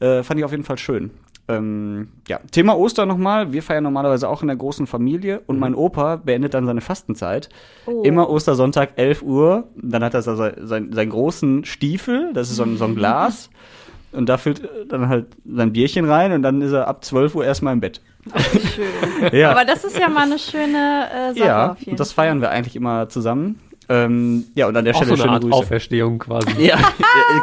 Äh, 0.00 0.22
fand 0.22 0.38
ich 0.38 0.44
auf 0.44 0.52
jeden 0.52 0.64
Fall 0.64 0.78
schön. 0.78 1.10
Ähm, 1.46 2.08
ja, 2.26 2.40
Thema 2.50 2.76
Ostern 2.76 3.08
nochmal. 3.08 3.52
Wir 3.52 3.62
feiern 3.62 3.84
normalerweise 3.84 4.28
auch 4.28 4.40
in 4.40 4.48
der 4.48 4.56
großen 4.56 4.86
Familie 4.86 5.42
und 5.46 5.58
mein 5.58 5.74
Opa 5.74 6.16
beendet 6.16 6.54
dann 6.54 6.64
seine 6.64 6.80
Fastenzeit. 6.80 7.50
Oh. 7.86 8.02
Immer 8.02 8.30
Ostersonntag, 8.30 8.92
11 8.96 9.22
Uhr. 9.22 9.68
Dann 9.76 10.02
hat 10.02 10.14
er 10.14 10.22
so 10.22 10.36
sein, 10.36 10.54
sein, 10.62 10.92
seinen 10.92 11.10
großen 11.10 11.64
Stiefel, 11.64 12.32
das 12.32 12.50
ist 12.50 12.56
so 12.56 12.62
ein, 12.62 12.76
so 12.78 12.84
ein 12.84 12.94
Glas. 12.96 13.50
Und 14.12 14.28
da 14.28 14.38
füllt 14.38 14.68
dann 14.88 15.08
halt 15.08 15.26
sein 15.44 15.72
Bierchen 15.72 16.08
rein 16.08 16.32
und 16.32 16.42
dann 16.42 16.62
ist 16.62 16.72
er 16.72 16.86
ab 16.86 17.04
12 17.04 17.34
Uhr 17.34 17.44
erstmal 17.44 17.74
im 17.74 17.80
Bett. 17.80 18.00
Schön. 18.74 18.84
Ja, 19.32 19.50
Aber 19.50 19.64
das 19.64 19.84
ist 19.84 19.98
ja 19.98 20.08
mal 20.08 20.24
eine 20.24 20.38
schöne 20.38 21.08
äh, 21.12 21.34
Sache 21.34 21.46
ja 21.46 21.72
auf 21.72 21.78
jeden 21.80 21.92
und 21.92 22.00
das 22.00 22.12
feiern 22.12 22.40
wir 22.40 22.50
eigentlich 22.50 22.76
immer 22.76 23.08
zusammen. 23.08 23.60
Ähm, 23.88 24.44
ja, 24.54 24.66
und 24.66 24.76
an 24.76 24.84
der 24.84 24.94
Auch 24.94 25.02
Stelle 25.02 25.16
so 25.16 25.22
eine 25.24 25.32
Art 25.32 25.42
Grüße. 25.42 25.54
Auferstehung 25.54 26.18
quasi. 26.18 26.48
Ja, 26.58 26.78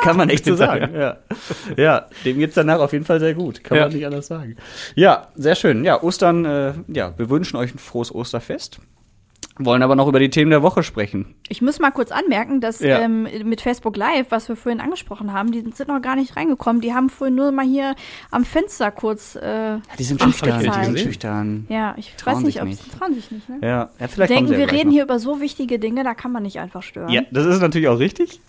kann 0.03 0.17
man 0.17 0.29
echt 0.29 0.45
so 0.45 0.55
sagen. 0.55 0.93
Ja. 0.95 1.17
ja, 1.77 2.05
dem 2.25 2.39
geht's 2.39 2.55
danach 2.55 2.79
auf 2.79 2.93
jeden 2.93 3.05
Fall 3.05 3.19
sehr 3.19 3.33
gut. 3.33 3.63
Kann 3.63 3.77
Ja. 3.77 3.83
man 3.85 3.93
nicht 3.93 4.05
anders 4.05 4.27
sagen. 4.27 4.55
Ja, 4.95 5.27
sehr 5.35 5.55
schön. 5.55 5.83
Ja, 5.83 6.01
Ostern, 6.01 6.45
äh, 6.45 6.73
ja, 6.87 7.13
wir 7.17 7.29
wünschen 7.29 7.57
euch 7.57 7.73
ein 7.73 7.79
frohes 7.79 8.13
Osterfest. 8.13 8.79
Wollen 9.65 9.83
aber 9.83 9.95
noch 9.95 10.07
über 10.07 10.19
die 10.19 10.29
Themen 10.29 10.51
der 10.51 10.61
Woche 10.63 10.83
sprechen. 10.83 11.35
Ich 11.49 11.61
muss 11.61 11.79
mal 11.79 11.91
kurz 11.91 12.11
anmerken, 12.11 12.61
dass 12.61 12.79
Ja. 12.79 12.99
ähm, 12.99 13.27
mit 13.43 13.61
Facebook 13.61 13.95
Live, 13.97 14.27
was 14.29 14.47
wir 14.49 14.55
vorhin 14.55 14.81
angesprochen 14.81 15.33
haben, 15.33 15.51
die 15.51 15.61
sind 15.73 15.87
noch 15.87 16.01
gar 16.01 16.15
nicht 16.15 16.35
reingekommen. 16.35 16.81
Die 16.81 16.93
haben 16.93 17.09
vorhin 17.09 17.35
nur 17.35 17.51
mal 17.51 17.65
hier 17.65 17.95
am 18.31 18.45
Fenster 18.45 18.91
kurz. 18.91 19.35
Äh, 19.35 19.41
Ja, 19.41 19.79
die 19.97 20.03
sind 20.03 20.21
schüchtern. 20.21 20.59
Die 20.59 20.85
sind 20.85 20.99
schüchtern. 20.99 21.65
ja, 21.69 21.93
ich 21.97 22.15
Trauen 22.17 22.37
weiß 22.37 22.43
nicht, 22.43 22.61
ob 22.61 22.71
sie 22.71 22.89
trauen 22.97 23.13
sich 23.13 23.31
nicht. 23.31 23.49
Ne? 23.49 23.57
Ja, 23.61 23.89
ja 23.99 24.07
vielleicht 24.07 24.31
Denken, 24.31 24.51
wir 24.51 24.71
reden 24.71 24.87
noch. 24.89 24.93
hier 24.93 25.03
über 25.03 25.19
so 25.19 25.41
wichtige 25.41 25.79
Dinge, 25.79 26.03
da 26.03 26.13
kann 26.13 26.31
man 26.31 26.43
nicht 26.43 26.59
einfach 26.59 26.83
stören. 26.83 27.09
Ja, 27.09 27.21
das 27.31 27.45
ist 27.45 27.61
natürlich 27.61 27.87
auch 27.87 27.99
richtig. 27.99 28.39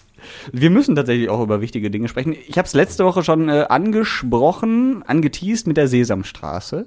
Wir 0.53 0.70
müssen 0.70 0.94
tatsächlich 0.94 1.29
auch 1.31 1.42
über 1.42 1.61
wichtige 1.61 1.90
Dinge 1.90 2.07
sprechen. 2.07 2.37
Ich 2.46 2.57
habe 2.57 2.66
es 2.66 2.75
letzte 2.75 3.05
Woche 3.05 3.25
schon 3.25 3.48
äh, 3.48 3.66
angesprochen, 3.68 5.03
angeteased 5.07 5.66
mit 5.66 5.77
der 5.77 5.88
Sesamstraße, 5.88 6.87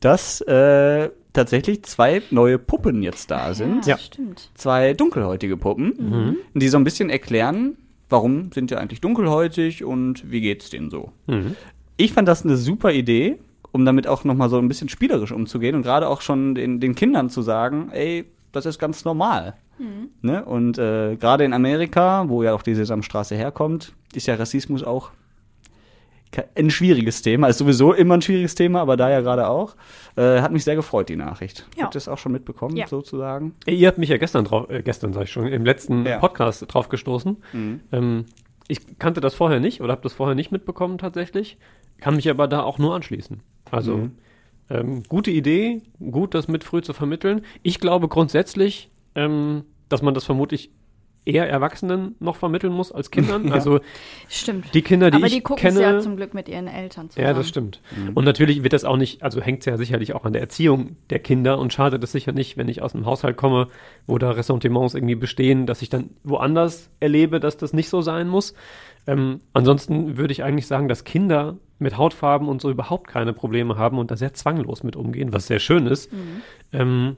dass 0.00 0.40
äh, 0.42 1.10
tatsächlich 1.32 1.82
zwei 1.84 2.22
neue 2.30 2.58
Puppen 2.58 3.02
jetzt 3.02 3.30
da 3.30 3.54
sind. 3.54 3.86
ja. 3.86 3.98
stimmt. 3.98 4.50
Zwei 4.54 4.94
dunkelhäutige 4.94 5.56
Puppen, 5.56 6.36
die 6.54 6.68
so 6.68 6.76
ein 6.76 6.84
bisschen 6.84 7.10
erklären, 7.10 7.76
warum 8.08 8.52
sind 8.52 8.70
die 8.70 8.76
eigentlich 8.76 9.00
dunkelhäutig 9.00 9.84
und 9.84 10.30
wie 10.30 10.40
geht's 10.40 10.70
denen 10.70 10.90
so. 10.90 11.12
Mhm. 11.26 11.56
Ich 11.96 12.12
fand 12.12 12.28
das 12.28 12.44
eine 12.44 12.56
super 12.56 12.92
Idee, 12.92 13.38
um 13.72 13.84
damit 13.84 14.06
auch 14.06 14.24
noch 14.24 14.34
mal 14.34 14.50
so 14.50 14.58
ein 14.58 14.68
bisschen 14.68 14.88
spielerisch 14.88 15.32
umzugehen 15.32 15.74
und 15.74 15.82
gerade 15.82 16.08
auch 16.08 16.20
schon 16.20 16.54
den, 16.54 16.80
den 16.80 16.94
Kindern 16.94 17.30
zu 17.30 17.42
sagen, 17.42 17.90
ey, 17.92 18.26
das 18.52 18.66
ist 18.66 18.78
ganz 18.78 19.04
normal. 19.04 19.54
Ne? 20.20 20.44
Und 20.44 20.78
äh, 20.78 21.16
gerade 21.16 21.44
in 21.44 21.52
Amerika, 21.52 22.28
wo 22.28 22.42
ja 22.42 22.54
auch 22.54 22.62
die 22.62 22.74
Sesamstraße 22.74 23.34
herkommt, 23.34 23.94
ist 24.14 24.26
ja 24.26 24.34
Rassismus 24.34 24.84
auch 24.84 25.10
ein 26.54 26.70
schwieriges 26.70 27.22
Thema. 27.22 27.48
Ist 27.48 27.58
sowieso 27.58 27.92
immer 27.92 28.14
ein 28.14 28.22
schwieriges 28.22 28.54
Thema, 28.54 28.80
aber 28.80 28.96
da 28.96 29.10
ja 29.10 29.20
gerade 29.20 29.48
auch. 29.48 29.76
Äh, 30.16 30.40
hat 30.40 30.52
mich 30.52 30.64
sehr 30.64 30.76
gefreut, 30.76 31.08
die 31.08 31.16
Nachricht. 31.16 31.66
Ja. 31.76 31.84
Habt 31.84 31.94
ihr 31.94 31.98
das 31.98 32.08
auch 32.08 32.18
schon 32.18 32.32
mitbekommen, 32.32 32.76
Ja. 32.76 32.86
sozusagen? 32.86 33.54
Ihr 33.66 33.88
habt 33.88 33.98
mich 33.98 34.08
ja 34.08 34.16
gestern 34.18 34.44
drauf, 34.44 34.68
äh, 34.70 34.82
gestern 34.82 35.12
sag 35.12 35.24
ich 35.24 35.30
schon, 35.32 35.46
im 35.46 35.64
letzten 35.64 36.06
Ja. 36.06 36.18
Podcast 36.18 36.64
drauf 36.68 36.88
gestoßen. 36.88 37.36
Ähm, 37.92 38.24
ich 38.68 38.98
kannte 38.98 39.20
das 39.20 39.34
vorher 39.34 39.60
nicht 39.60 39.80
oder 39.80 39.92
habe 39.92 40.02
das 40.02 40.12
vorher 40.12 40.34
nicht 40.34 40.52
mitbekommen 40.52 40.98
tatsächlich, 40.98 41.58
kann 42.00 42.16
mich 42.16 42.28
aber 42.30 42.48
da 42.48 42.62
auch 42.62 42.78
nur 42.78 42.94
anschließen. 42.94 43.40
Also 43.70 44.08
ähm, 44.70 45.02
gute 45.08 45.30
Idee, 45.30 45.82
gut 45.98 46.34
das 46.34 46.48
mit 46.48 46.64
früh 46.64 46.80
zu 46.82 46.92
vermitteln. 46.92 47.42
Ich 47.62 47.80
glaube 47.80 48.08
grundsätzlich, 48.08 48.90
ähm, 49.14 49.64
dass 49.88 50.00
man 50.02 50.14
das 50.14 50.24
vermutlich 50.24 50.70
eher 51.24 51.48
Erwachsenen 51.48 52.16
noch 52.18 52.36
vermitteln 52.36 52.72
muss 52.72 52.90
als 52.92 53.10
Kindern. 53.10 53.46
Ja. 53.52 53.54
Also 53.54 53.80
Stimmt. 54.28 54.72
die 54.74 54.82
Kinder, 54.82 55.10
die 55.10 55.16
Aber 55.16 55.26
ich 55.26 55.34
die 55.34 55.40
gucken 55.40 55.62
kenne, 55.62 55.76
es 55.76 55.80
ja 55.80 56.00
zum 56.00 56.16
Glück 56.16 56.34
mit 56.34 56.48
ihren 56.48 56.66
Eltern 56.66 57.10
zusammen. 57.10 57.26
ja, 57.26 57.34
das 57.34 57.48
stimmt. 57.48 57.80
Und 58.14 58.24
natürlich 58.24 58.62
wird 58.62 58.72
das 58.72 58.84
auch 58.84 58.96
nicht, 58.96 59.22
also 59.22 59.40
hängt 59.40 59.60
es 59.60 59.66
ja 59.66 59.76
sicherlich 59.76 60.14
auch 60.14 60.24
an 60.24 60.32
der 60.32 60.42
Erziehung 60.42 60.96
der 61.10 61.18
Kinder 61.18 61.58
und 61.58 61.72
schadet 61.72 62.02
es 62.02 62.12
sicher 62.12 62.32
nicht, 62.32 62.56
wenn 62.56 62.68
ich 62.68 62.82
aus 62.82 62.94
einem 62.94 63.06
Haushalt 63.06 63.36
komme, 63.36 63.68
wo 64.06 64.18
da 64.18 64.30
Ressentiments 64.30 64.94
irgendwie 64.94 65.14
bestehen, 65.14 65.66
dass 65.66 65.82
ich 65.82 65.88
dann 65.88 66.10
woanders 66.24 66.90
erlebe, 67.00 67.40
dass 67.40 67.56
das 67.56 67.72
nicht 67.72 67.88
so 67.88 68.00
sein 68.02 68.28
muss. 68.28 68.54
Ähm, 69.06 69.40
ansonsten 69.52 70.16
würde 70.16 70.32
ich 70.32 70.44
eigentlich 70.44 70.66
sagen, 70.66 70.88
dass 70.88 71.04
Kinder 71.04 71.56
mit 71.78 71.96
Hautfarben 71.96 72.48
und 72.48 72.60
so 72.60 72.70
überhaupt 72.70 73.08
keine 73.08 73.32
Probleme 73.32 73.76
haben 73.76 73.98
und 73.98 74.10
da 74.10 74.16
sehr 74.16 74.34
zwanglos 74.34 74.84
mit 74.84 74.94
umgehen, 74.96 75.32
was 75.32 75.48
sehr 75.48 75.58
schön 75.58 75.86
ist. 75.86 76.10
Ähm, 76.72 77.16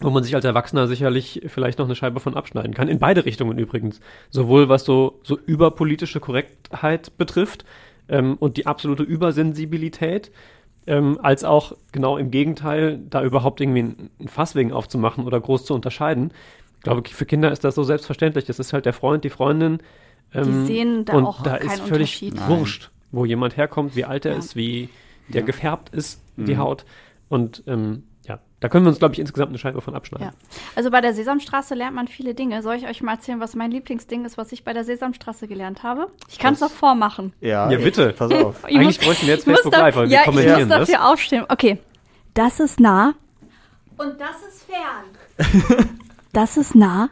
wo 0.00 0.10
man 0.10 0.22
sich 0.22 0.34
als 0.34 0.44
Erwachsener 0.44 0.86
sicherlich 0.86 1.42
vielleicht 1.48 1.78
noch 1.78 1.86
eine 1.86 1.96
Scheibe 1.96 2.20
von 2.20 2.34
abschneiden 2.36 2.72
kann. 2.74 2.88
In 2.88 2.98
beide 3.00 3.24
Richtungen 3.24 3.58
übrigens. 3.58 4.00
Sowohl 4.30 4.68
was 4.68 4.84
so, 4.84 5.18
so 5.24 5.38
überpolitische 5.46 6.20
Korrektheit 6.20 7.16
betrifft 7.18 7.64
ähm, 8.08 8.36
und 8.38 8.56
die 8.56 8.66
absolute 8.66 9.02
Übersensibilität, 9.02 10.30
ähm, 10.86 11.18
als 11.22 11.44
auch 11.44 11.72
genau 11.92 12.16
im 12.16 12.30
Gegenteil, 12.30 13.00
da 13.10 13.22
überhaupt 13.22 13.60
irgendwie 13.60 13.82
ein, 13.82 14.10
ein 14.20 14.28
Fass 14.28 14.54
wegen 14.54 14.72
aufzumachen 14.72 15.24
oder 15.26 15.40
groß 15.40 15.64
zu 15.64 15.74
unterscheiden. 15.74 16.32
Ich 16.76 16.82
glaube, 16.82 17.02
für 17.08 17.26
Kinder 17.26 17.50
ist 17.50 17.64
das 17.64 17.74
so 17.74 17.82
selbstverständlich. 17.82 18.44
Das 18.44 18.58
ist 18.58 18.72
halt 18.72 18.86
der 18.86 18.92
Freund, 18.92 19.24
die 19.24 19.30
Freundin. 19.30 19.78
ähm, 20.32 20.66
sehen 20.66 21.04
da 21.04 21.14
und 21.14 21.24
auch 21.26 21.42
da 21.42 21.58
keinen 21.58 21.70
ist 21.70 21.80
völlig 21.82 22.22
Unterschied. 22.22 22.48
wurscht, 22.48 22.90
wo 23.10 23.24
jemand 23.24 23.56
herkommt, 23.56 23.96
wie 23.96 24.04
alt 24.04 24.24
er 24.26 24.32
Ja. 24.32 24.38
ist, 24.38 24.54
wie 24.54 24.88
der 25.28 25.42
gefärbt 25.42 25.90
ist, 25.94 26.22
die 26.36 26.56
Haut. 26.56 26.84
Und 27.28 27.64
ähm, 27.66 28.04
ja, 28.17 28.17
da 28.60 28.68
können 28.68 28.84
wir 28.84 28.88
uns, 28.90 28.98
glaube 28.98 29.14
ich, 29.14 29.20
insgesamt 29.20 29.50
eine 29.50 29.58
Scheibe 29.58 29.80
von 29.80 29.94
abschneiden. 29.94 30.28
Ja. 30.28 30.32
Also 30.74 30.90
bei 30.90 31.00
der 31.00 31.14
Sesamstraße 31.14 31.74
lernt 31.74 31.94
man 31.94 32.08
viele 32.08 32.34
Dinge. 32.34 32.62
Soll 32.62 32.74
ich 32.76 32.86
euch 32.88 33.02
mal 33.02 33.12
erzählen, 33.12 33.38
was 33.40 33.54
mein 33.54 33.70
Lieblingsding 33.70 34.24
ist, 34.24 34.36
was 34.36 34.50
ich 34.52 34.64
bei 34.64 34.72
der 34.72 34.84
Sesamstraße 34.84 35.46
gelernt 35.46 35.82
habe? 35.84 36.08
Ich 36.28 36.38
kann 36.38 36.54
es 36.54 36.60
noch 36.60 36.70
vormachen. 36.70 37.32
Ja, 37.40 37.70
Ja, 37.70 37.78
bitte. 37.78 38.12
Pass 38.16 38.32
auf. 38.32 38.64
Ich 38.68 38.76
Eigentlich 38.76 38.98
bräuchten 39.00 39.26
wir 39.26 39.34
jetzt 39.34 39.42
ich 39.42 39.46
muss 39.46 39.56
Facebook 39.58 39.72
da- 39.74 39.80
Live, 39.80 39.96
weil 39.96 40.08
wir 40.08 40.14
ja, 40.14 40.20
ich 40.20 40.24
kommentieren 40.26 40.60
muss 40.60 40.68
das. 40.68 40.88
dafür 40.88 41.06
aufstehen. 41.08 41.44
Okay. 41.48 41.78
Das 42.34 42.58
ist 42.60 42.80
nah. 42.80 43.14
Und 43.96 44.14
das 44.20 44.36
ist 44.48 44.64
fern. 44.64 45.76
das 46.32 46.56
ist 46.56 46.74
nah. 46.74 47.10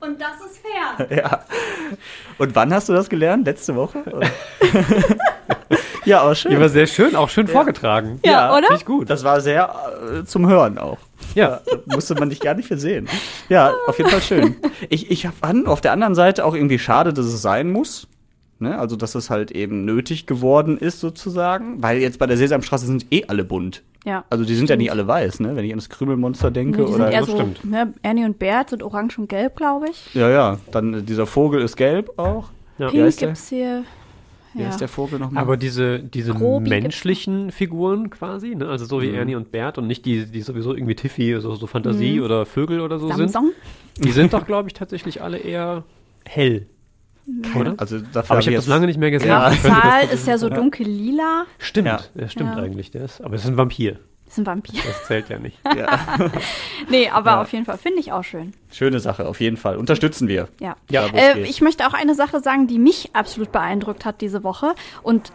Und 0.00 0.20
das 0.20 0.40
ist 0.46 0.58
fern. 0.58 1.08
Ja. 1.16 1.44
Und 2.38 2.54
wann 2.54 2.72
hast 2.72 2.88
du 2.88 2.92
das 2.92 3.08
gelernt? 3.08 3.46
Letzte 3.46 3.74
Woche? 3.74 4.02
Ja, 6.06 6.20
aber 6.20 6.36
schön. 6.36 6.52
Ja, 6.52 6.58
aber 6.58 6.68
sehr 6.68 6.86
schön, 6.86 7.16
auch 7.16 7.28
schön 7.28 7.48
vorgetragen. 7.48 8.20
Ja, 8.24 8.56
oder? 8.56 8.68
Finde 8.68 8.84
gut. 8.84 9.10
Das 9.10 9.24
war 9.24 9.40
sehr 9.40 9.74
äh, 10.20 10.24
zum 10.24 10.48
Hören 10.48 10.78
auch. 10.78 10.98
Ja. 11.34 11.60
Da 11.66 11.94
musste 11.96 12.14
man 12.14 12.30
dich 12.30 12.38
gar 12.38 12.54
nicht 12.54 12.68
für 12.68 12.78
sehen. 12.78 13.08
Ja, 13.48 13.74
auf 13.88 13.98
jeden 13.98 14.10
Fall 14.10 14.22
schön. 14.22 14.56
Ich, 14.88 15.10
ich 15.10 15.26
fand 15.40 15.66
auf 15.66 15.80
der 15.80 15.90
anderen 15.92 16.14
Seite 16.14 16.44
auch 16.44 16.54
irgendwie 16.54 16.78
schade, 16.78 17.12
dass 17.12 17.26
es 17.26 17.42
sein 17.42 17.72
muss. 17.72 18.06
Ne? 18.58 18.78
Also, 18.78 18.96
dass 18.96 19.14
es 19.14 19.28
halt 19.30 19.50
eben 19.50 19.84
nötig 19.84 20.26
geworden 20.26 20.78
ist, 20.78 21.00
sozusagen. 21.00 21.82
Weil 21.82 21.98
jetzt 21.98 22.18
bei 22.18 22.26
der 22.26 22.36
Sesamstraße 22.36 22.86
sind 22.86 23.06
eh 23.12 23.24
alle 23.28 23.44
bunt. 23.44 23.82
Ja. 24.04 24.24
Also, 24.30 24.44
die 24.44 24.54
sind 24.54 24.70
ja 24.70 24.76
nicht 24.76 24.90
alle 24.90 25.06
weiß, 25.06 25.40
ne? 25.40 25.56
Wenn 25.56 25.64
ich 25.64 25.72
an 25.72 25.78
das 25.78 25.88
Krümelmonster 25.90 26.50
denke. 26.50 26.80
Nee, 26.80 26.86
die 26.86 26.92
sind 26.92 27.00
oder 27.02 27.12
eher 27.12 27.20
das 27.20 27.28
so, 27.28 27.34
stimmt. 27.36 27.64
ne, 27.64 27.92
Ernie 28.02 28.24
und 28.24 28.38
Bert 28.38 28.70
sind 28.70 28.82
orange 28.82 29.18
und 29.18 29.28
gelb, 29.28 29.56
glaube 29.56 29.86
ich. 29.90 30.14
ja, 30.14 30.30
ja. 30.30 30.58
Dann 30.70 30.94
äh, 30.94 31.02
dieser 31.02 31.26
Vogel 31.26 31.60
ist 31.60 31.76
gelb 31.76 32.18
auch. 32.18 32.48
Ja. 32.78 32.88
Pink 32.88 33.16
gibt's 33.16 33.48
hier. 33.48 33.84
Wie 34.54 34.62
Ja. 34.62 34.68
heißt 34.68 34.80
der 34.80 34.88
Vogel 34.88 35.18
nochmal? 35.18 35.42
Aber 35.42 35.58
diese, 35.58 35.98
diese 35.98 36.32
Grobi 36.32 36.70
menschlichen 36.70 37.50
Figuren 37.52 38.08
quasi, 38.08 38.54
ne? 38.54 38.68
also 38.68 38.86
so 38.86 39.02
wie 39.02 39.10
Ernie 39.10 39.34
und 39.34 39.52
Bert 39.52 39.76
und 39.76 39.86
nicht 39.86 40.06
die, 40.06 40.24
die 40.24 40.40
sowieso 40.40 40.74
irgendwie 40.74 40.94
Tiffy, 40.94 41.38
so, 41.40 41.54
so 41.56 41.66
Fantasie 41.66 42.22
oder 42.22 42.46
Vögel 42.46 42.80
oder 42.80 42.98
so 42.98 43.08
sind, 43.08 43.30
Samsung. 43.30 43.52
die 43.98 44.12
sind 44.12 44.32
doch, 44.32 44.46
glaube 44.46 44.68
ich, 44.70 44.72
tatsächlich 44.74 45.20
alle 45.20 45.36
eher 45.36 45.84
hell. 46.24 46.66
Oder? 47.54 47.74
Also, 47.78 47.98
dafür 47.98 48.30
Aber 48.32 48.40
ich 48.40 48.46
hab 48.46 48.52
habe 48.52 48.56
das 48.56 48.66
lange 48.66 48.86
nicht 48.86 48.98
mehr 48.98 49.10
gesehen. 49.10 49.28
Das- 49.30 50.12
ist 50.12 50.26
ja 50.26 50.38
so 50.38 50.48
dunkel 50.48 50.86
lila. 50.86 51.44
Stimmt, 51.58 51.88
Ja. 51.88 52.00
ja. 52.14 52.28
stimmt 52.28 52.56
Ja. 52.56 52.62
eigentlich. 52.62 52.90
Der 52.92 53.04
ist, 53.04 53.20
aber 53.20 53.34
es 53.34 53.42
ist 53.44 53.48
ein 53.50 53.56
Vampir. 53.56 53.98
Ist 54.28 54.38
ein 54.38 54.46
Vampir. 54.46 54.80
Das 54.86 55.04
zählt 55.06 55.28
ja 55.28 55.38
nicht. 55.38 55.58
Ja. 55.76 55.98
Nee, 56.88 57.08
aber 57.10 57.30
Ja. 57.32 57.42
auf 57.42 57.52
jeden 57.52 57.64
Fall 57.64 57.78
finde 57.78 58.00
ich 58.00 58.12
auch 58.12 58.22
schön. 58.24 58.52
Schöne 58.72 59.00
Sache, 59.00 59.26
auf 59.28 59.40
jeden 59.40 59.56
Fall. 59.56 59.76
Unterstützen 59.76 60.28
wir. 60.28 60.48
Ja. 60.60 60.76
Ja, 60.90 61.06
äh, 61.06 61.40
ich 61.42 61.60
möchte 61.60 61.86
auch 61.86 61.94
eine 61.94 62.14
Sache 62.14 62.40
sagen, 62.40 62.66
die 62.66 62.78
mich 62.78 63.10
absolut 63.12 63.52
beeindruckt 63.52 64.04
hat 64.04 64.20
diese 64.20 64.42
Woche. 64.44 64.74
Und 65.02 65.32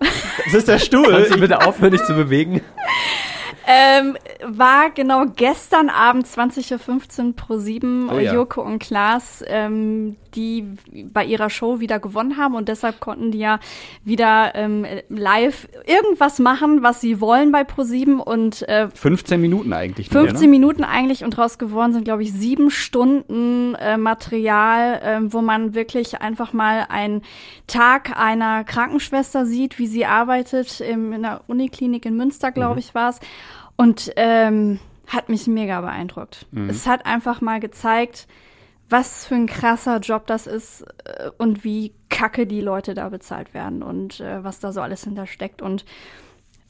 Das 0.44 0.54
ist 0.54 0.68
der 0.68 0.76
Kannst 0.78 0.92
du 0.92 1.04
Stuhl. 1.04 1.40
bitte 1.40 1.64
aufhören, 1.66 1.92
dich 1.92 2.02
zu 2.04 2.14
bewegen? 2.14 2.60
ähm, 3.66 4.16
war 4.44 4.90
genau 4.90 5.26
gestern 5.36 5.88
Abend 5.88 6.26
20.15 6.26 7.26
Uhr 7.28 7.36
pro 7.36 7.58
7 7.58 8.08
Oh 8.10 8.18
ja. 8.18 8.34
Joko 8.34 8.62
und 8.62 8.80
Klaas, 8.80 9.44
ähm, 9.46 10.16
die 10.34 10.64
bei 11.12 11.24
ihrer 11.24 11.50
Show 11.50 11.80
wieder 11.80 11.98
gewonnen 11.98 12.36
haben 12.36 12.54
und 12.54 12.68
deshalb 12.68 13.00
konnten 13.00 13.30
die 13.30 13.38
ja 13.38 13.60
wieder 14.04 14.54
ähm, 14.54 14.86
live 15.08 15.68
irgendwas 15.86 16.38
machen, 16.38 16.82
was 16.82 17.00
sie 17.00 17.20
wollen 17.20 17.52
bei 17.52 17.62
Pro7 17.62 18.16
und 18.16 18.68
äh, 18.68 18.88
15 18.88 19.40
Minuten 19.40 19.72
eigentlich. 19.72 20.10
nur, 20.10 20.24
15 20.24 20.42
ne? 20.42 20.48
Minuten 20.48 20.84
eigentlich 20.84 21.24
und 21.24 21.36
draus 21.36 21.58
geworden 21.58 21.92
sind, 21.92 22.04
glaube 22.04 22.22
ich, 22.22 22.32
sieben 22.32 22.70
Stunden 22.70 23.74
äh, 23.74 23.96
Material, 23.96 25.00
ähm, 25.04 25.32
wo 25.32 25.42
man 25.42 25.74
wirklich 25.74 26.20
einfach 26.20 26.52
mal 26.52 26.86
einen 26.88 27.22
Tag 27.66 28.16
einer 28.16 28.64
Krankenschwester 28.64 29.46
sieht, 29.46 29.78
wie 29.78 29.86
sie 29.86 30.06
arbeitet 30.06 30.80
im, 30.80 31.12
in 31.12 31.22
der 31.22 31.42
Uniklinik 31.46 32.06
in 32.06 32.16
Münster, 32.16 32.52
glaube 32.52 32.80
ich, 32.80 32.94
war 32.94 33.10
es. 33.10 33.20
Und 33.76 34.12
ähm, 34.16 34.78
hat 35.06 35.28
mich 35.28 35.46
mega 35.46 35.80
beeindruckt. 35.80 36.46
Es 36.68 36.86
hat 36.86 37.06
einfach 37.06 37.40
mal 37.40 37.60
gezeigt, 37.60 38.26
was 38.92 39.26
für 39.26 39.34
ein 39.34 39.46
krasser 39.46 39.98
Job 39.98 40.26
das 40.26 40.46
ist 40.46 40.82
äh, 41.04 41.30
und 41.38 41.64
wie 41.64 41.92
kacke 42.10 42.46
die 42.46 42.60
Leute 42.60 42.94
da 42.94 43.08
bezahlt 43.08 43.54
werden 43.54 43.82
und 43.82 44.20
äh, 44.20 44.44
was 44.44 44.60
da 44.60 44.72
so 44.72 44.80
alles 44.80 45.04
hintersteckt. 45.04 45.62
Und 45.62 45.84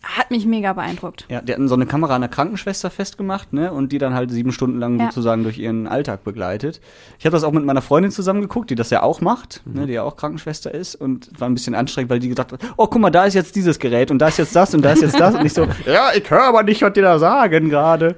hat 0.02 0.32
mich 0.32 0.46
mega 0.46 0.72
beeindruckt. 0.72 1.26
Ja, 1.28 1.40
die 1.42 1.52
hatten 1.52 1.68
so 1.68 1.76
eine 1.76 1.87
Kamera 1.87 2.16
an 2.16 2.22
der 2.22 2.30
Krankenschwester 2.30 2.90
festgemacht, 2.90 3.52
ne? 3.52 3.72
Und 3.72 3.92
die 3.92 3.98
dann 3.98 4.14
halt 4.14 4.32
sieben 4.32 4.50
Stunden 4.50 4.80
lang 4.80 4.98
Ja. 4.98 5.06
sozusagen 5.06 5.44
durch 5.44 5.58
ihren 5.58 5.87
Alltag 5.87 6.24
begleitet. 6.24 6.80
Ich 7.20 7.24
habe 7.24 7.35
das 7.37 7.44
auch 7.44 7.52
mit 7.52 7.64
meiner 7.64 7.82
Freundin 7.82 8.11
zusammen 8.11 8.40
geguckt, 8.40 8.70
die 8.70 8.74
das 8.74 8.90
ja 8.90 9.02
auch 9.04 9.20
macht, 9.20 9.62
ne? 9.64 9.87
Die 9.87 9.92
ja 9.92 10.02
auch 10.02 10.16
Krankenschwester 10.16 10.74
ist 10.74 10.96
und 10.96 11.30
war 11.40 11.48
ein 11.48 11.54
bisschen 11.54 11.76
anstrengend, 11.76 12.11
weil 12.11 12.18
die 12.18 12.28
gesagt 12.28 12.52
hat, 12.52 12.61
oh, 12.76 12.88
guck 12.88 13.00
mal, 13.00 13.11
da 13.11 13.26
ist 13.26 13.35
jetzt 13.35 13.54
dieses 13.54 13.78
Gerät 13.78 14.11
und 14.11 14.18
da 14.18 14.26
ist 14.26 14.38
jetzt 14.38 14.56
das 14.56 14.74
und 14.74 14.82
da 14.82 14.90
ist 14.92 15.02
jetzt 15.02 15.20
das 15.20 15.37
und 15.37 15.46
ich 15.46 15.52
so, 15.54 15.68
ja, 15.87 16.11
ich 16.16 16.28
höre 16.28 16.42
aber 16.48 16.64
nicht, 16.64 16.82
was 16.82 16.92
die 16.94 17.00
da 17.00 17.20
sagen 17.20 17.68
gerade. 17.70 18.16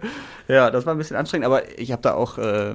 Ja, 0.48 0.70
das 0.70 0.86
war 0.86 0.94
ein 0.94 0.98
bisschen 0.98 1.16
anstrengend, 1.18 1.44
aber 1.46 1.78
ich 1.78 1.92
habe 1.92 2.00
da 2.00 2.14
auch 2.14 2.38
äh, 2.38 2.74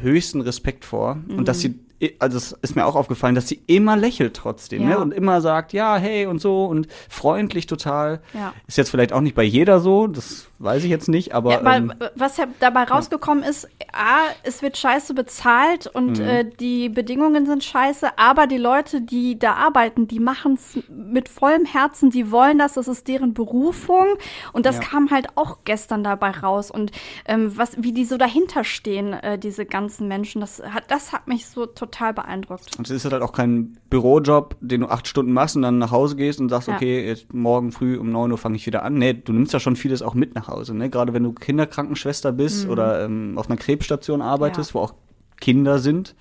höchsten 0.00 0.40
Respekt 0.40 0.84
vor 0.84 1.18
und 1.28 1.48
dass 1.48 1.60
sie 1.60 1.74
also 2.20 2.36
es 2.36 2.52
ist 2.62 2.76
mir 2.76 2.86
auch 2.86 2.94
aufgefallen, 2.94 3.34
dass 3.34 3.48
sie 3.48 3.60
immer 3.66 3.96
lächelt 3.96 4.34
trotzdem, 4.34 4.82
Ja. 4.82 4.88
ne? 4.90 4.98
Und 4.98 5.12
immer 5.12 5.40
sagt, 5.40 5.72
ja, 5.72 5.96
hey 5.96 6.26
und 6.26 6.40
so 6.40 6.66
und 6.66 6.86
freundlich 7.08 7.66
total. 7.66 8.20
Ja. 8.34 8.52
Ist 8.66 8.78
jetzt 8.78 8.90
vielleicht 8.90 9.12
auch 9.12 9.20
nicht 9.20 9.34
bei 9.34 9.42
jeder 9.42 9.80
so, 9.80 10.06
das 10.06 10.46
weiß 10.60 10.84
ich 10.84 10.90
jetzt 10.90 11.08
nicht, 11.08 11.34
aber 11.34 11.52
Ja, 11.52 11.58
aber 11.60 11.74
ähm, 11.76 11.92
was 12.14 12.36
ja 12.36 12.46
dabei 12.60 12.84
rausgekommen 12.84 13.42
ist, 13.44 13.68
A, 13.92 14.18
es 14.44 14.62
wird 14.62 14.76
scheiße 14.76 15.14
bezahlt 15.14 15.86
Mhm. 15.86 15.90
und 16.00 16.20
äh, 16.20 16.44
die 16.60 16.88
Bedingungen 16.88 17.46
sind 17.46 17.64
scheiße, 17.64 18.16
aber 18.18 18.46
die 18.46 18.58
Leute, 18.58 19.00
die 19.00 19.38
da 19.38 19.54
arbeiten, 19.54 20.06
die 20.08 20.20
machen 20.20 20.54
es 20.54 20.78
mit 20.88 21.28
vollem 21.28 21.64
Herzen, 21.64 22.10
die 22.10 22.30
wollen 22.30 22.58
das, 22.58 22.74
das 22.74 22.86
ist 22.88 23.08
deren 23.08 23.34
Berufung 23.34 24.06
und 24.52 24.66
das 24.66 24.78
kam 24.80 25.10
halt 25.10 25.26
auch 25.36 25.58
gestern 25.64 26.04
dabei 26.04 26.30
raus 26.30 26.70
und 26.70 26.92
ähm, 27.26 27.56
was, 27.56 27.72
wie 27.82 27.92
die 27.92 28.04
so 28.04 28.16
dahinter 28.18 28.62
stehen, 28.64 29.12
äh, 29.14 29.38
diese 29.38 29.66
ganzen 29.66 30.06
Menschen, 30.08 30.40
das 30.40 30.62
hat, 30.62 30.84
das 30.90 31.12
hat 31.12 31.26
mich 31.26 31.46
so 31.46 31.66
total 31.66 31.87
beeindruckt. 32.14 32.78
und 32.78 32.88
es 32.88 33.04
ist 33.04 33.10
halt 33.10 33.22
auch 33.22 33.32
kein 33.32 33.78
Bürojob, 33.90 34.56
den 34.60 34.82
du 34.82 34.88
acht 34.88 35.08
Stunden 35.08 35.32
machst 35.32 35.56
und 35.56 35.62
dann 35.62 35.78
nach 35.78 35.90
Hause 35.90 36.16
gehst 36.16 36.40
und 36.40 36.48
sagst, 36.48 36.68
Ja. 36.68 36.76
okay, 36.76 37.06
jetzt 37.06 37.32
morgen 37.32 37.72
früh 37.72 37.96
um 37.98 38.10
neun 38.10 38.30
Uhr 38.32 38.38
fange 38.38 38.56
ich 38.56 38.66
wieder 38.66 38.82
an. 38.82 38.94
Nee, 38.94 39.14
du 39.14 39.32
nimmst 39.32 39.52
ja 39.52 39.60
schon 39.60 39.76
vieles 39.76 40.02
auch 40.02 40.14
mit 40.14 40.34
nach 40.34 40.48
Hause, 40.48 40.74
ne? 40.74 40.90
Gerade 40.90 41.12
wenn 41.12 41.22
du 41.24 41.32
Kinderkrankenschwester 41.32 42.32
bist 42.32 42.68
oder 42.68 43.04
ähm, 43.04 43.36
auf 43.38 43.48
einer 43.48 43.56
Krebsstation 43.58 44.22
arbeitest, 44.22 44.70
Ja. 44.70 44.74
wo 44.74 44.78
auch 44.80 44.94
Kinder 45.40 45.78
sind, 45.78 46.14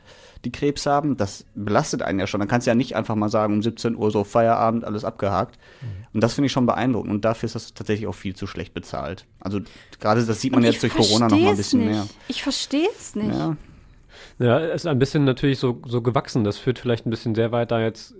die 0.46 0.52
Krebs 0.52 0.86
haben, 0.86 1.18
das 1.18 1.46
belastet 1.56 2.04
einen 2.04 2.20
ja 2.20 2.28
schon. 2.28 2.40
Dann 2.40 2.48
kannst 2.48 2.68
du 2.68 2.72
ja 2.72 2.76
nicht 2.76 2.96
einfach 2.96 3.16
mal 3.16 3.28
sagen, 3.28 3.54
um 3.56 3.64
17 3.64 3.96
Uhr 3.96 4.12
so 4.12 4.24
Feierabend, 4.24 4.86
alles 4.86 5.04
abgehakt. 5.04 5.58
Und 6.14 6.22
das 6.24 6.36
finde 6.36 6.46
ich 6.46 6.52
schon 6.52 6.68
beeindruckend. 6.68 7.12
Und 7.12 7.26
dafür 7.26 7.48
ist 7.48 7.56
das 7.56 7.74
tatsächlich 7.74 8.06
auch 8.08 8.14
viel 8.14 8.36
zu 8.36 8.46
schlecht 8.46 8.76
bezahlt. 8.76 9.26
Also 9.40 9.60
gerade 10.00 10.24
das 10.24 10.40
sieht 10.40 10.54
man 10.54 10.64
jetzt 10.64 10.84
durch 10.84 10.94
Corona 10.94 11.28
noch 11.28 11.38
mal 11.40 11.50
ein 11.50 11.58
bisschen 11.58 11.80
nicht. 11.80 11.90
mehr. 11.90 12.06
Ich 12.28 12.44
verstehe 12.44 12.88
es 13.00 13.16
nicht. 13.16 13.36
Ja. 13.36 13.58
Ja, 14.40 14.60
es 14.60 14.84
ist 14.84 14.88
ein 14.88 15.00
bisschen 15.00 15.24
natürlich 15.24 15.58
so, 15.58 15.82
so 15.86 16.02
gewachsen. 16.02 16.44
Das 16.44 16.58
führt 16.58 16.78
vielleicht 16.78 17.06
ein 17.06 17.10
bisschen 17.10 17.34
sehr 17.34 17.52
weit, 17.52 17.72
da 17.72 17.82
jetzt 17.82 18.14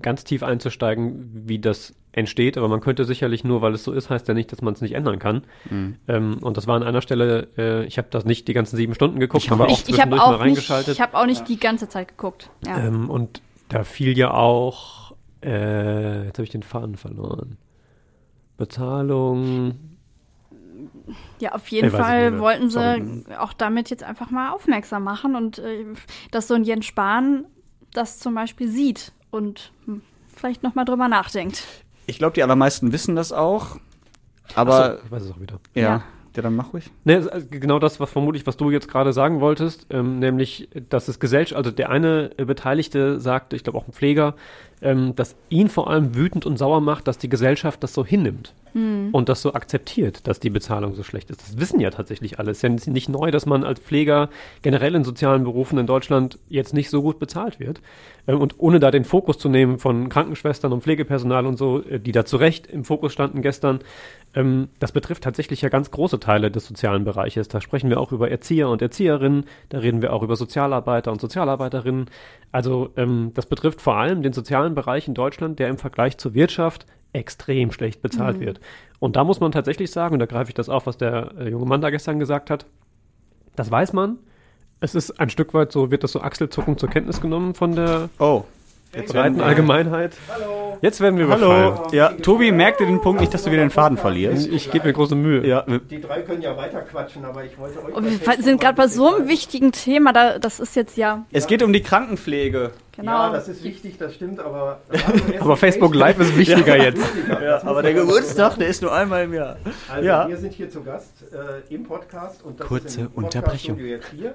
ganz 0.00 0.22
tief 0.22 0.42
einzusteigen, 0.42 1.30
wie 1.48 1.58
das 1.58 1.94
entsteht. 2.12 2.56
Aber 2.56 2.68
man 2.68 2.80
könnte 2.80 3.04
sicherlich 3.04 3.42
nur, 3.42 3.60
weil 3.60 3.74
es 3.74 3.82
so 3.82 3.92
ist, 3.92 4.08
heißt 4.08 4.28
ja 4.28 4.34
nicht, 4.34 4.52
dass 4.52 4.62
man 4.62 4.74
es 4.74 4.80
nicht 4.80 4.94
ändern 4.94 5.18
kann. 5.18 5.42
Mhm. 5.68 5.96
Ähm, 6.06 6.38
und 6.42 6.56
das 6.56 6.68
war 6.68 6.76
an 6.76 6.84
einer 6.84 7.02
Stelle, 7.02 7.48
äh, 7.58 7.84
ich 7.86 7.98
habe 7.98 8.08
das 8.10 8.24
nicht 8.24 8.46
die 8.46 8.52
ganzen 8.52 8.76
sieben 8.76 8.94
Stunden 8.94 9.18
geguckt, 9.18 9.50
aber 9.50 9.64
auch 9.64 9.70
Ich, 9.70 9.88
ich 9.88 10.00
habe 10.00 10.10
zwischendurch 10.10 10.20
mal 10.20 10.26
auch 10.26 10.30
nicht, 10.32 10.40
reingeschaltet. 10.40 10.94
ich 10.94 11.00
hab 11.00 11.14
auch 11.14 11.26
nicht 11.26 11.48
die 11.48 11.58
ganze 11.58 11.88
Zeit 11.88 12.08
geguckt. 12.08 12.50
Ja. 12.64 12.78
Ähm, 12.78 13.10
und 13.10 13.42
da 13.68 13.82
fiel 13.82 14.16
ja 14.16 14.32
auch, 14.32 15.16
äh, 15.42 16.26
jetzt 16.26 16.38
habe 16.38 16.44
ich 16.44 16.50
den 16.50 16.62
Faden 16.62 16.96
verloren. 16.96 17.56
Bezahlung. 18.56 19.74
Ja, 21.40 21.52
auf 21.52 21.66
jeden 21.68 21.88
Ich 21.88 21.92
Fall 21.94 22.38
wollten 22.38 22.70
Sorry. 22.70 23.02
sie 23.26 23.38
auch 23.38 23.52
damit 23.52 23.90
jetzt 23.90 24.02
einfach 24.04 24.30
mal 24.30 24.50
aufmerksam 24.50 25.04
machen 25.04 25.36
und 25.36 25.58
äh, 25.58 25.84
dass 26.30 26.48
so 26.48 26.54
ein 26.54 26.64
Jens 26.64 26.86
Spahn 26.86 27.44
das 27.92 28.18
zum 28.18 28.34
Beispiel 28.34 28.68
sieht 28.68 29.12
und 29.30 29.72
hm, 29.86 30.02
vielleicht 30.34 30.62
noch 30.62 30.74
mal 30.74 30.84
drüber 30.84 31.08
nachdenkt. 31.08 31.62
Ich 32.06 32.18
glaube, 32.18 32.34
die 32.34 32.42
allermeisten 32.42 32.92
wissen 32.92 33.16
das 33.16 33.32
auch. 33.32 33.76
Aber 34.54 34.98
so, 34.98 35.04
ich 35.06 35.10
weiß 35.10 35.22
es 35.24 35.32
auch 35.32 35.40
wieder. 35.40 35.58
ja, 35.74 35.82
Ja. 35.82 36.02
ja, 36.36 36.42
dann 36.42 36.54
mach 36.54 36.72
ruhig. 36.74 36.90
Ne, 37.04 37.14
es 37.16 37.26
ist 37.26 37.50
genau 37.50 37.78
das, 37.78 37.98
was 38.00 38.10
vermutlich, 38.10 38.46
was 38.46 38.56
du 38.56 38.70
jetzt 38.70 38.88
gerade 38.88 39.12
sagen 39.12 39.40
wolltest, 39.40 39.86
ähm, 39.90 40.18
nämlich, 40.18 40.68
dass 40.90 41.08
es 41.08 41.18
Gesellschaft, 41.18 41.56
also 41.56 41.70
der 41.70 41.88
eine 41.90 42.32
äh, 42.36 42.44
Beteiligte 42.44 43.20
sagte, 43.20 43.56
ich 43.56 43.64
glaube 43.64 43.78
auch 43.78 43.86
ein 43.88 43.92
Pfleger, 43.92 44.34
ähm, 44.82 45.14
dass 45.16 45.36
ihn 45.48 45.68
vor 45.68 45.88
allem 45.90 46.14
wütend 46.14 46.46
und 46.46 46.58
sauer 46.58 46.80
macht, 46.80 47.06
dass 47.08 47.18
die 47.18 47.28
Gesellschaft 47.28 47.82
das 47.82 47.94
so 47.94 48.04
hinnimmt 48.04 48.54
und 49.12 49.28
das 49.28 49.40
so 49.40 49.54
akzeptiert, 49.54 50.26
dass 50.26 50.40
die 50.40 50.50
Bezahlung 50.50 50.94
so 50.94 51.04
schlecht 51.04 51.30
ist. 51.30 51.40
Das 51.40 51.58
wissen 51.60 51.78
ja 51.78 51.90
tatsächlich 51.90 52.40
alle. 52.40 52.50
Es 52.50 52.56
ist 52.56 52.62
ja 52.62 52.70
nicht- 52.70 52.88
nicht 52.88 53.08
neu, 53.08 53.30
dass 53.30 53.46
man 53.46 53.62
als 53.62 53.78
Pfleger 53.78 54.30
generell 54.62 54.96
in 54.96 55.04
sozialen 55.04 55.44
Berufen 55.44 55.78
in 55.78 55.86
Deutschland 55.86 56.40
jetzt 56.48 56.74
nicht 56.74 56.90
so 56.90 57.00
gut 57.00 57.20
bezahlt 57.20 57.60
wird. 57.60 57.80
Ähm, 58.26 58.40
und 58.40 58.56
ohne 58.58 58.80
da 58.80 58.90
den 58.90 59.04
Fokus 59.04 59.38
zu 59.38 59.48
nehmen 59.48 59.78
von 59.78 60.08
Krankenschwestern 60.08 60.72
und 60.72 60.82
Pflegepersonal 60.82 61.46
und 61.46 61.56
so, 61.56 61.84
äh, 61.84 62.00
die 62.00 62.10
da 62.10 62.24
zu 62.24 62.36
Recht 62.36 62.66
im 62.66 62.82
Fokus 62.84 63.12
standen 63.12 63.42
gestern, 63.42 63.78
ähm, 64.34 64.66
das 64.80 64.90
betrifft 64.90 65.22
tatsächlich 65.22 65.62
ja 65.62 65.68
ganz 65.68 65.92
große 65.92 66.18
Teile 66.18 66.50
des 66.50 66.66
sozialen 66.66 67.04
Bereiches. 67.04 67.46
Da 67.46 67.60
sprechen 67.60 67.90
wir 67.90 68.00
auch 68.00 68.10
über 68.10 68.28
Erzieher 68.32 68.68
und 68.70 68.82
Erzieherinnen, 68.82 69.44
da 69.68 69.78
reden 69.78 70.02
wir 70.02 70.12
auch 70.12 70.24
über 70.24 70.34
Sozialarbeiter 70.34 71.12
und 71.12 71.20
Sozialarbeiterinnen. 71.20 72.06
Also 72.50 72.90
ähm, 72.96 73.30
das 73.34 73.46
betrifft 73.46 73.80
vor 73.80 73.94
allem 73.96 74.22
den 74.22 74.32
sozialen 74.32 74.63
Bereich 74.72 75.08
in 75.08 75.14
Deutschland, 75.14 75.58
der 75.58 75.68
im 75.68 75.76
Vergleich 75.78 76.16
zur 76.16 76.32
Wirtschaft 76.34 76.86
extrem 77.12 77.70
schlecht 77.72 78.00
bezahlt 78.02 78.40
wird. 78.40 78.60
Und 78.98 79.16
da 79.16 79.24
muss 79.24 79.38
man 79.40 79.52
tatsächlich 79.52 79.90
sagen, 79.90 80.14
und 80.14 80.18
da 80.20 80.26
greife 80.26 80.48
ich 80.50 80.54
das 80.54 80.68
auf, 80.68 80.86
was 80.86 80.96
der 80.96 81.32
äh, 81.38 81.48
junge 81.50 81.66
Mann 81.66 81.80
da 81.80 81.90
gestern 81.90 82.18
gesagt 82.18 82.50
hat, 82.50 82.66
das 83.56 83.70
weiß 83.70 83.92
man. 83.92 84.18
Es 84.80 84.94
ist 84.94 85.20
ein 85.20 85.30
Stück 85.30 85.54
weit 85.54 85.72
so, 85.72 85.90
wird 85.90 86.02
das 86.04 86.12
so 86.12 86.20
achselzuckend 86.20 86.80
zur 86.80 86.88
Kenntnis 86.90 87.20
genommen 87.20 87.54
von 87.54 87.74
der 87.76 88.08
Oh. 88.18 88.44
breiten 88.92 89.40
Allgemeinheit. 89.40 90.16
Hallo. 90.28 90.76
Jetzt 90.82 91.00
werden 91.00 91.18
wir 91.18 91.28
Hallo. 91.28 91.68
überfallen. 91.68 91.94
Ja, 91.94 92.08
Tobi, 92.10 92.52
merk 92.52 92.78
dir 92.78 92.86
den 92.86 93.00
Punkt 93.00 93.20
nicht, 93.20 93.32
dass 93.32 93.44
du 93.44 93.50
wieder 93.50 93.62
den 93.62 93.70
Faden 93.70 93.96
verlierst. 93.96 94.46
Ich, 94.48 94.70
gebe 94.70 94.86
mir 94.86 94.92
große 94.92 95.14
Mühe. 95.14 95.46
Ja, 95.46 95.62
Die 95.62 96.00
drei 96.00 96.22
können 96.22 96.42
ja 96.42 96.56
weiter 96.56 96.80
quatschen, 96.82 97.24
aber 97.24 97.44
ich 97.44 97.56
wollte 97.58 97.82
euch. 97.84 97.94
Bei 97.94 98.36
wir 98.36 98.42
sind 98.42 98.60
gerade 98.60 98.76
bei 98.76 98.88
so 98.88 99.14
einem 99.14 99.28
wichtigen 99.28 99.72
Thema, 99.72 100.12
da, 100.12 100.38
das 100.38 100.60
ist 100.60 100.76
jetzt 100.76 100.96
ja 100.96 101.24
es 101.32 101.46
geht 101.46 101.62
um 101.62 101.72
die 101.72 101.82
Krankenpflege. 101.82 102.72
Genau. 102.96 103.12
Ja, 103.12 103.32
das 103.32 103.48
ist 103.48 103.62
wichtig, 103.64 103.98
das 103.98 104.14
stimmt, 104.14 104.40
aber. 104.40 104.80
Aber 105.40 105.56
Facebook 105.56 105.94
Live 105.94 106.18
ist 106.20 106.36
wichtiger 106.36 106.76
jetzt. 106.82 107.02
Ja, 107.28 107.62
aber 107.64 107.82
der 107.82 107.94
Geburtstag, 107.94 108.56
der 108.58 108.68
ist 108.68 108.82
nur 108.82 108.92
einmal 108.94 109.24
im 109.24 109.34
Jahr. 109.34 109.56
Also, 109.90 110.06
Ja. 110.06 110.28
wir 110.28 110.36
sind 110.36 110.52
hier 110.54 110.70
zu 110.70 110.82
Gast 110.82 111.12
äh, 111.32 111.74
im 111.74 111.84
Podcast 111.84 112.42
und 112.42 112.58
das 112.60 112.66
Kurze 112.66 112.86
ist 112.86 112.96
im 112.98 113.08
Unterbrechung. 113.14 113.78
Jetzt 113.78 114.08
hier. 114.16 114.34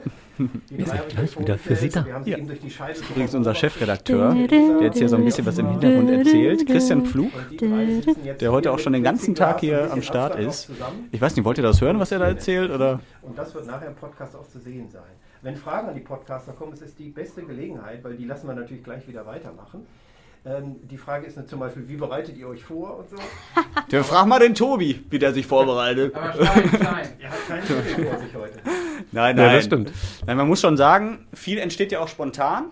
Wir 0.69 0.86
sind 0.86 1.10
gleich 1.10 1.39
wieder 1.39 1.58
für 1.58 1.76
Sie 1.76 1.89
da. 1.89 2.06
Ja. 2.26 2.38
Übrigens 2.38 3.36
unser 3.36 3.54
Chefredakteur, 3.56 4.34
der 4.48 4.82
jetzt 4.82 4.98
hier 4.98 5.10
so 5.10 5.15
ein 5.17 5.26
bisschen 5.26 5.45
was 5.45 5.58
im 5.58 5.69
Hintergrund 5.72 6.10
erzählt. 6.12 6.65
Christian 6.67 7.06
Pflug, 7.06 7.32
der 8.39 8.52
heute 8.52 8.72
auch 8.72 8.80
schon 8.80 8.93
den 8.93 9.04
ganzen 9.04 9.36
Tag 9.36 9.60
hier 9.60 9.91
am 9.91 10.02
Start 10.02 10.36
ist. 10.39 10.69
Ich 11.12 11.19
weiß 11.19 11.36
nicht, 11.36 11.43
wollt 11.45 11.58
ihr 11.58 11.63
das 11.63 11.82
hören, 11.82 12.00
was 12.00 12.12
er 12.12 12.19
da 12.19 12.28
erzählt? 12.28 12.72
Oder? 12.72 13.00
Und 13.22 13.38
das 13.38 13.54
wird 13.54 13.67
nachher 13.67 13.88
im 13.88 13.95
Podcast 13.95 14.36
auch 14.36 14.48
zu 14.48 14.60
sehen 14.60 14.88
sein. 14.89 15.02
Wenn 15.41 15.56
Fragen 15.56 15.88
an 15.88 15.95
die 15.95 16.02
Podcaster 16.02 16.52
kommen, 16.52 16.73
es 16.73 16.82
ist 16.82 16.99
die 16.99 17.10
beste 17.10 17.43
Gelegenheit, 17.43 18.04
weil 18.04 18.15
die 18.15 18.25
lassen 18.25 18.47
wir 18.47 18.54
natürlich 18.56 18.84
gleich 18.84 19.08
wieder 19.08 19.25
weitermachen. 19.25 19.86
Ähm, 20.45 20.75
die 20.84 20.97
Frage 20.97 21.25
ist 21.28 21.38
zum 21.49 21.60
Beispiel, 21.60 21.88
wie 21.88 21.95
bereitet 21.95 22.38
ihr 22.38 22.47
euch 22.47 22.63
vor 22.63 22.97
und 22.99 23.10
so? 23.10 23.15
Der 23.91 24.04
frag 24.04 24.25
mal 24.28 24.39
den 24.39 24.56
Tobi, 24.56 25.04
wie 25.10 25.19
der 25.19 25.34
sich 25.34 25.45
vorbereitet. 25.45 26.13
Aber 26.15 26.34
Stein, 26.34 26.67
Stein. 26.69 27.08
Er 27.19 27.30
hat 27.30 27.47
keinen 27.47 27.63
Zettel 27.65 28.06
vor 28.06 28.19
sich 28.19 28.36
heute. 28.36 28.60
Nein, 29.12 29.38
Ja, 29.38 29.43
nein. 29.45 29.56
das 29.56 29.65
stimmt. 29.65 29.91
Nein, 30.25 30.38
man 30.38 30.47
muss 30.47 30.62
schon 30.62 30.78
sagen, 30.78 31.28
viel 31.34 31.58
entsteht 31.58 31.91
ja 31.91 31.99
auch 31.99 32.08
spontan. 32.08 32.65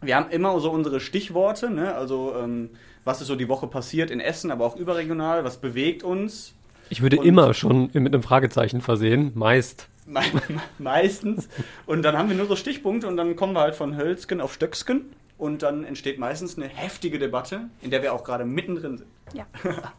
Wir 0.00 0.16
haben 0.16 0.30
immer 0.30 0.58
so 0.60 0.70
unsere 0.70 1.00
Stichworte, 1.00 1.70
ne? 1.70 1.94
also 1.94 2.34
ähm, 2.38 2.70
was 3.04 3.20
ist 3.20 3.28
so 3.28 3.36
die 3.36 3.48
Woche 3.48 3.66
passiert 3.66 4.10
in 4.10 4.20
Essen, 4.20 4.50
aber 4.50 4.64
auch 4.64 4.76
überregional, 4.76 5.44
was 5.44 5.58
bewegt 5.58 6.02
uns. 6.02 6.54
Ich 6.88 7.02
würde 7.02 7.18
Und- 7.18 7.26
immer 7.26 7.54
schon 7.54 7.90
mit 7.92 8.14
einem 8.14 8.22
Fragezeichen 8.22 8.80
versehen, 8.80 9.32
meist. 9.34 9.88
Me 10.06 10.22
meistens. 10.78 11.48
Und 11.84 12.02
dann 12.02 12.16
haben 12.16 12.28
wir 12.28 12.36
nur 12.36 12.46
so 12.46 12.56
Stichpunkte 12.56 13.08
und 13.08 13.16
dann 13.16 13.36
kommen 13.36 13.52
wir 13.52 13.60
halt 13.60 13.74
von 13.74 13.96
Hölzgen 13.96 14.40
auf 14.40 14.54
Stöcksken. 14.54 15.12
Und 15.38 15.62
dann 15.62 15.84
entsteht 15.84 16.18
meistens 16.18 16.56
eine 16.56 16.66
heftige 16.66 17.18
Debatte, 17.18 17.68
in 17.82 17.90
der 17.90 18.02
wir 18.02 18.14
auch 18.14 18.24
gerade 18.24 18.46
mittendrin 18.46 18.96
sind. 18.96 19.08
Ja. 19.34 19.44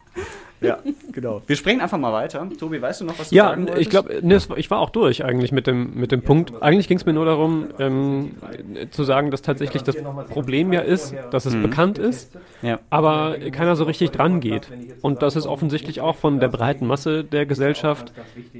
Ja, 0.59 0.79
genau. 1.11 1.43
Wir 1.45 1.55
sprechen 1.55 1.81
einfach 1.81 1.99
mal 1.99 2.11
weiter. 2.11 2.49
Tobi, 2.59 2.81
weißt 2.81 3.01
du 3.01 3.05
noch, 3.05 3.19
was 3.19 3.29
du 3.29 3.35
Ja, 3.35 3.49
sagen 3.49 3.67
wolltest? 3.67 3.79
ich 3.81 3.89
glaube, 3.91 4.09
war- 4.49 4.57
ich 4.57 4.71
war 4.71 4.79
auch 4.79 4.89
durch 4.89 5.23
eigentlich 5.23 5.51
mit 5.51 5.67
dem, 5.67 5.93
mit 5.93 6.11
dem 6.11 6.23
Punkt. 6.23 6.63
Eigentlich 6.63 6.87
ging 6.87 6.97
es 6.97 7.05
mir 7.05 7.13
nur 7.13 7.25
darum, 7.25 7.67
ähm, 7.77 8.31
zu 8.89 9.03
sagen, 9.03 9.29
dass 9.29 9.43
tatsächlich 9.43 9.83
das 9.83 9.95
Problem 10.31 10.73
ja 10.73 10.79
ist, 10.81 11.13
dass 11.29 11.45
es 11.45 11.53
bekannt 11.55 11.99
ist, 11.99 12.35
Ja. 12.63 12.79
aber 12.89 13.35
keiner 13.51 13.75
so 13.75 13.83
richtig 13.83 14.09
dran 14.09 14.39
geht. 14.39 14.67
Und 15.03 15.21
dass 15.21 15.35
es 15.35 15.45
offensichtlich 15.45 16.01
auch 16.01 16.15
von 16.15 16.39
der 16.39 16.47
breiten 16.47 16.87
Masse 16.87 17.23
der 17.23 17.45
Gesellschaft 17.45 18.11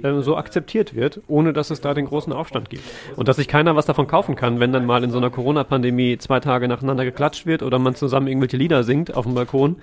äh, 0.04 0.22
so 0.22 0.38
akzeptiert 0.38 0.94
wird, 0.94 1.22
ohne 1.28 1.52
dass 1.52 1.72
es 1.72 1.82
da 1.82 1.96
den 1.96 2.06
großen 2.06 2.32
Aufstand 2.32 2.70
gibt. 2.70 2.84
Und 3.16 3.28
dass 3.28 3.38
sich 3.38 3.48
keiner 3.48 3.76
was 3.76 3.88
davon 3.88 4.06
kaufen 4.06 4.36
kann, 4.36 4.60
wenn 4.60 4.72
dann 4.72 4.86
mal 4.86 5.04
in 5.04 5.10
so 5.10 5.18
einer 5.18 5.32
Corona-Pandemie 5.32 6.20
zwei 6.20 6.40
Tage 6.42 6.68
nacheinander 6.68 7.06
geklatscht 7.06 7.48
wird 7.48 7.64
oder 7.64 7.80
man 7.80 7.96
zusammen 7.96 8.28
irgendwelche 8.28 8.58
Lieder 8.58 8.84
singt 8.84 9.18
auf 9.18 9.26
dem 9.26 9.34
Balkon. 9.34 9.78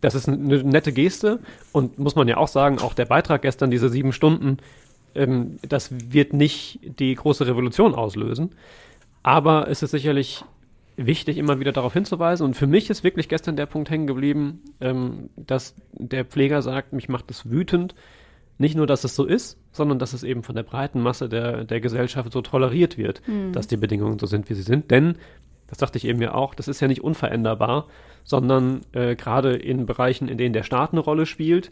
Das 0.00 0.14
ist 0.14 0.28
eine 0.28 0.62
nette 0.62 0.92
Geste 0.92 1.40
und 1.72 1.98
muss 1.98 2.14
man 2.14 2.28
ja 2.28 2.36
auch 2.36 2.48
sagen, 2.48 2.78
auch 2.78 2.94
der 2.94 3.06
Beitrag 3.06 3.42
gestern, 3.42 3.70
diese 3.70 3.88
sieben 3.88 4.12
Stunden, 4.12 4.58
ähm, 5.14 5.58
das 5.62 5.90
wird 6.12 6.32
nicht 6.32 6.80
die 6.82 7.14
große 7.14 7.46
Revolution 7.46 7.94
auslösen. 7.94 8.50
Aber 9.22 9.68
es 9.68 9.82
ist 9.82 9.92
sicherlich 9.92 10.44
wichtig, 10.96 11.38
immer 11.38 11.60
wieder 11.60 11.72
darauf 11.72 11.92
hinzuweisen. 11.92 12.44
Und 12.44 12.54
für 12.54 12.66
mich 12.66 12.90
ist 12.90 13.04
wirklich 13.04 13.28
gestern 13.28 13.56
der 13.56 13.66
Punkt 13.66 13.90
hängen 13.90 14.06
geblieben, 14.06 14.60
ähm, 14.80 15.30
dass 15.36 15.74
der 15.92 16.24
Pfleger 16.24 16.62
sagt, 16.62 16.92
mich 16.92 17.08
macht 17.08 17.30
es 17.30 17.50
wütend. 17.50 17.94
Nicht 18.56 18.76
nur, 18.76 18.86
dass 18.86 19.02
es 19.02 19.16
so 19.16 19.24
ist, 19.24 19.58
sondern 19.72 19.98
dass 19.98 20.12
es 20.12 20.22
eben 20.22 20.44
von 20.44 20.54
der 20.54 20.62
breiten 20.62 21.00
Masse 21.00 21.28
der, 21.28 21.64
der 21.64 21.80
Gesellschaft 21.80 22.32
so 22.32 22.40
toleriert 22.40 22.96
wird, 22.96 23.20
dass 23.50 23.66
die 23.66 23.76
Bedingungen 23.76 24.20
so 24.20 24.26
sind, 24.26 24.48
wie 24.48 24.54
sie 24.54 24.62
sind. 24.62 24.92
Denn, 24.92 25.16
das 25.66 25.78
sagte 25.78 25.98
ich 25.98 26.06
eben 26.06 26.20
ja 26.20 26.34
auch, 26.34 26.54
das 26.54 26.68
ist 26.68 26.80
ja 26.80 26.88
nicht 26.88 27.02
unveränderbar, 27.02 27.86
sondern 28.24 28.82
äh, 28.92 29.16
gerade 29.16 29.54
in 29.54 29.86
Bereichen, 29.86 30.28
in 30.28 30.38
denen 30.38 30.52
der 30.52 30.62
Staat 30.62 30.92
eine 30.92 31.00
Rolle 31.00 31.26
spielt, 31.26 31.70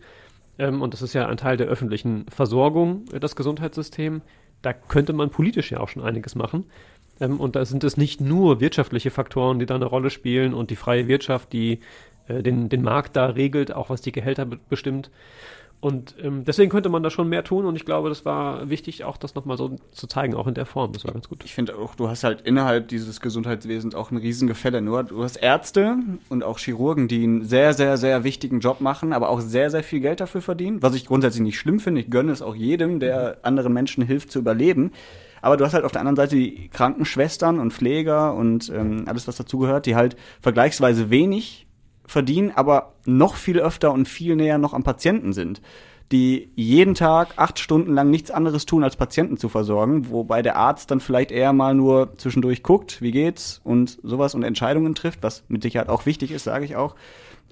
ähm, 0.58 0.82
und 0.82 0.94
das 0.94 1.02
ist 1.02 1.12
ja 1.12 1.26
ein 1.26 1.36
Teil 1.36 1.56
der 1.56 1.66
öffentlichen 1.66 2.26
Versorgung, 2.28 3.04
äh, 3.12 3.20
das 3.20 3.36
Gesundheitssystem, 3.36 4.22
da 4.60 4.72
könnte 4.72 5.12
man 5.12 5.30
politisch 5.30 5.72
ja 5.72 5.80
auch 5.80 5.88
schon 5.88 6.02
einiges 6.02 6.34
machen. 6.34 6.64
Ähm, 7.20 7.40
und 7.40 7.56
da 7.56 7.64
sind 7.64 7.84
es 7.84 7.96
nicht 7.96 8.20
nur 8.20 8.60
wirtschaftliche 8.60 9.10
Faktoren, 9.10 9.58
die 9.58 9.66
da 9.66 9.74
eine 9.74 9.86
Rolle 9.86 10.10
spielen 10.10 10.54
und 10.54 10.70
die 10.70 10.76
freie 10.76 11.08
Wirtschaft, 11.08 11.52
die 11.52 11.80
äh, 12.28 12.42
den, 12.42 12.68
den 12.68 12.82
Markt 12.82 13.16
da 13.16 13.26
regelt, 13.26 13.72
auch 13.72 13.90
was 13.90 14.02
die 14.02 14.12
Gehälter 14.12 14.46
be 14.46 14.58
bestimmt. 14.68 15.10
Und 15.82 16.14
ähm, 16.22 16.44
deswegen 16.44 16.70
könnte 16.70 16.90
man 16.90 17.02
da 17.02 17.10
schon 17.10 17.28
mehr 17.28 17.42
tun 17.42 17.66
und 17.66 17.74
ich 17.74 17.84
glaube, 17.84 18.08
das 18.08 18.24
war 18.24 18.70
wichtig, 18.70 19.02
auch 19.02 19.16
das 19.16 19.34
nochmal 19.34 19.56
so 19.56 19.74
zu 19.90 20.06
zeigen, 20.06 20.36
auch 20.36 20.46
in 20.46 20.54
der 20.54 20.64
Form. 20.64 20.92
Das 20.92 21.04
war 21.04 21.12
ganz 21.12 21.28
gut. 21.28 21.42
Ich 21.44 21.54
finde 21.54 21.76
auch, 21.76 21.96
du 21.96 22.08
hast 22.08 22.22
halt 22.22 22.42
innerhalb 22.42 22.86
dieses 22.86 23.20
Gesundheitswesens 23.20 23.96
auch 23.96 24.12
ein 24.12 24.16
Riesengefälle. 24.16 24.80
Nur 24.80 25.02
du 25.02 25.24
hast 25.24 25.34
Ärzte 25.34 25.96
und 26.28 26.44
auch 26.44 26.60
Chirurgen, 26.60 27.08
die 27.08 27.24
einen 27.24 27.44
sehr, 27.44 27.74
sehr, 27.74 27.96
sehr 27.96 28.22
wichtigen 28.22 28.60
Job 28.60 28.80
machen, 28.80 29.12
aber 29.12 29.28
auch 29.28 29.40
sehr, 29.40 29.72
sehr 29.72 29.82
viel 29.82 29.98
Geld 29.98 30.20
dafür 30.20 30.40
verdienen. 30.40 30.80
Was 30.80 30.94
ich 30.94 31.04
grundsätzlich 31.04 31.42
nicht 31.42 31.58
schlimm 31.58 31.80
finde. 31.80 32.02
Ich 32.02 32.10
gönne 32.10 32.30
es 32.30 32.42
auch 32.42 32.54
jedem, 32.54 33.00
der 33.00 33.38
anderen 33.42 33.72
Menschen 33.72 34.04
hilft 34.04 34.30
zu 34.30 34.38
überleben. 34.38 34.92
Aber 35.40 35.56
du 35.56 35.64
hast 35.64 35.74
halt 35.74 35.84
auf 35.84 35.90
der 35.90 36.02
anderen 36.02 36.14
Seite 36.14 36.36
die 36.36 36.68
Krankenschwestern 36.68 37.58
und 37.58 37.72
Pfleger 37.72 38.34
und 38.34 38.70
ähm, 38.70 39.02
alles, 39.06 39.26
was 39.26 39.34
dazugehört, 39.34 39.86
die 39.86 39.96
halt 39.96 40.14
vergleichsweise 40.40 41.10
wenig 41.10 41.66
verdienen, 42.06 42.52
aber 42.54 42.94
noch 43.06 43.36
viel 43.36 43.58
öfter 43.58 43.92
und 43.92 44.08
viel 44.08 44.36
näher 44.36 44.58
noch 44.58 44.74
am 44.74 44.82
Patienten 44.82 45.32
sind, 45.32 45.62
die 46.10 46.50
jeden 46.54 46.94
Tag 46.94 47.34
acht 47.36 47.58
Stunden 47.58 47.94
lang 47.94 48.10
nichts 48.10 48.30
anderes 48.30 48.66
tun, 48.66 48.84
als 48.84 48.96
Patienten 48.96 49.38
zu 49.38 49.48
versorgen, 49.48 50.10
wobei 50.10 50.42
der 50.42 50.56
Arzt 50.56 50.90
dann 50.90 51.00
vielleicht 51.00 51.30
eher 51.30 51.52
mal 51.52 51.74
nur 51.74 52.16
zwischendurch 52.18 52.62
guckt, 52.62 53.00
wie 53.00 53.12
geht's 53.12 53.60
und 53.64 53.98
sowas 54.02 54.34
und 54.34 54.42
Entscheidungen 54.42 54.94
trifft, 54.94 55.22
was 55.22 55.44
mit 55.48 55.62
Sicherheit 55.62 55.88
auch 55.88 56.04
wichtig 56.04 56.30
ist, 56.30 56.44
sage 56.44 56.64
ich 56.64 56.76
auch. 56.76 56.94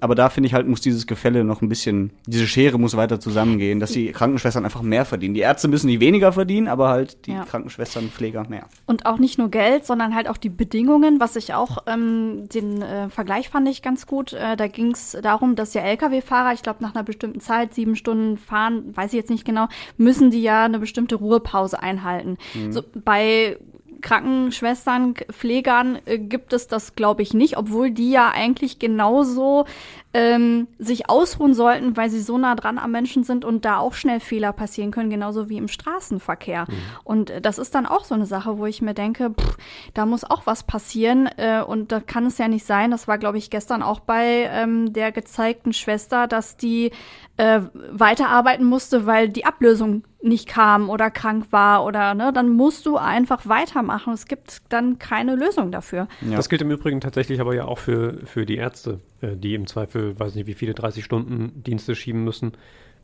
Aber 0.01 0.15
da 0.15 0.29
finde 0.29 0.47
ich 0.47 0.53
halt, 0.53 0.67
muss 0.67 0.81
dieses 0.81 1.07
Gefälle 1.07 1.43
noch 1.43 1.61
ein 1.61 1.69
bisschen, 1.69 2.11
diese 2.25 2.47
Schere 2.47 2.77
muss 2.79 2.97
weiter 2.97 3.19
zusammengehen, 3.19 3.79
dass 3.79 3.91
die 3.91 4.11
Krankenschwestern 4.11 4.65
einfach 4.65 4.81
mehr 4.81 5.05
verdienen. 5.05 5.35
Die 5.35 5.41
Ärzte 5.41 5.67
müssen 5.67 5.87
die 5.87 5.99
weniger 5.99 6.33
verdienen, 6.33 6.67
aber 6.67 6.89
halt 6.89 7.27
die 7.27 7.31
Ja. 7.31 7.45
Krankenschwestern, 7.45 8.09
Pfleger 8.09 8.45
mehr. 8.49 8.65
Und 8.87 9.05
auch 9.05 9.19
nicht 9.19 9.37
nur 9.37 9.49
Geld, 9.49 9.85
sondern 9.85 10.15
halt 10.15 10.27
auch 10.27 10.37
die 10.37 10.49
Bedingungen, 10.49 11.19
was 11.19 11.35
ich 11.35 11.53
auch, 11.53 11.77
ähm, 11.87 12.49
den 12.53 12.81
äh, 12.81 13.09
Vergleich 13.09 13.49
fand 13.49 13.69
ich 13.69 13.81
ganz 13.81 14.07
gut. 14.07 14.33
Äh, 14.33 14.57
da 14.57 14.67
ging 14.67 14.91
es 14.91 15.15
darum, 15.21 15.55
dass 15.55 15.73
ja 15.73 15.83
Lkw-Fahrer, 15.83 16.53
ich 16.53 16.63
glaube 16.63 16.81
nach 16.81 16.95
einer 16.95 17.03
bestimmten 17.03 17.39
Zeit, 17.39 17.73
sieben 17.73 17.95
Stunden 17.95 18.37
fahren, 18.37 18.95
weiß 18.95 19.13
ich 19.13 19.17
jetzt 19.17 19.29
nicht 19.29 19.45
genau, 19.45 19.67
müssen 19.97 20.31
die 20.31 20.41
ja 20.41 20.65
eine 20.65 20.79
bestimmte 20.79 21.15
Ruhepause 21.15 21.81
einhalten. 21.81 22.37
So, 22.71 22.81
bei 23.05 23.57
Krankenschwestern, 24.01 25.15
Pflegern 25.31 25.99
äh, 26.05 26.17
gibt 26.17 26.53
es 26.53 26.67
das, 26.67 26.95
glaube 26.95 27.21
ich, 27.21 27.33
nicht, 27.33 27.57
obwohl 27.57 27.91
die 27.91 28.11
ja 28.11 28.31
eigentlich 28.31 28.79
genauso 28.79 29.65
ähm, 30.13 30.67
sich 30.77 31.09
ausruhen 31.09 31.53
sollten, 31.53 31.95
weil 31.95 32.09
sie 32.09 32.21
so 32.21 32.37
nah 32.37 32.55
dran 32.55 32.77
am 32.77 32.91
Menschen 32.91 33.23
sind 33.23 33.45
und 33.45 33.63
da 33.63 33.77
auch 33.77 33.93
schnell 33.93 34.19
Fehler 34.19 34.51
passieren 34.51 34.91
können, 34.91 35.09
genauso 35.09 35.49
wie 35.49 35.57
im 35.57 35.67
Straßenverkehr. 35.67 36.65
Und 37.03 37.29
äh, 37.29 37.41
das 37.41 37.57
ist 37.57 37.75
dann 37.75 37.85
auch 37.85 38.03
so 38.03 38.15
eine 38.15 38.25
Sache, 38.25 38.57
wo 38.57 38.65
ich 38.65 38.81
mir 38.81 38.93
denke, 38.93 39.31
pff, 39.31 39.57
da 39.93 40.05
muss 40.05 40.23
auch 40.23 40.45
was 40.45 40.63
passieren 40.63 41.29
äh, 41.37 41.61
und 41.61 41.91
da 41.91 41.99
kann 41.99 42.25
es 42.25 42.37
ja 42.37 42.47
nicht 42.47 42.65
sein. 42.65 42.91
Das 42.91 43.07
war, 43.07 43.17
glaube 43.17 43.37
ich, 43.37 43.49
gestern 43.49 43.83
auch 43.83 44.01
bei 44.01 44.49
ähm, 44.51 44.91
der 44.93 45.11
gezeigten 45.11 45.71
Schwester, 45.73 46.27
dass 46.27 46.57
die 46.57 46.91
äh, 47.37 47.61
weiterarbeiten 47.91 48.65
musste, 48.65 49.05
weil 49.05 49.29
die 49.29 49.45
Ablösung 49.45 50.03
nicht 50.21 50.47
kam 50.47 50.89
oder 50.89 51.09
krank 51.09 51.47
war 51.51 51.85
oder 51.85 52.13
ne, 52.13 52.31
dann 52.33 52.49
musst 52.49 52.85
du 52.85 52.97
einfach 52.97 53.47
weitermachen. 53.47 54.13
Es 54.13 54.25
gibt 54.25 54.57
dann 54.69 54.99
keine 54.99 55.35
Lösung 55.35 55.71
dafür. 55.71 56.07
Ja. 56.21 56.35
Das 56.35 56.49
gilt 56.49 56.61
im 56.61 56.69
Übrigen 56.69 57.01
tatsächlich 57.01 57.41
aber 57.41 57.55
ja 57.55 57.65
auch 57.65 57.79
für, 57.79 58.19
für 58.25 58.45
die 58.45 58.57
Ärzte, 58.57 58.99
die 59.21 59.55
im 59.55 59.67
Zweifel, 59.67 60.19
weiß 60.19 60.35
nicht 60.35 60.47
wie 60.47 60.53
viele, 60.53 60.73
30 60.73 61.03
Stunden 61.03 61.63
Dienste 61.63 61.95
schieben 61.95 62.23
müssen. 62.23 62.53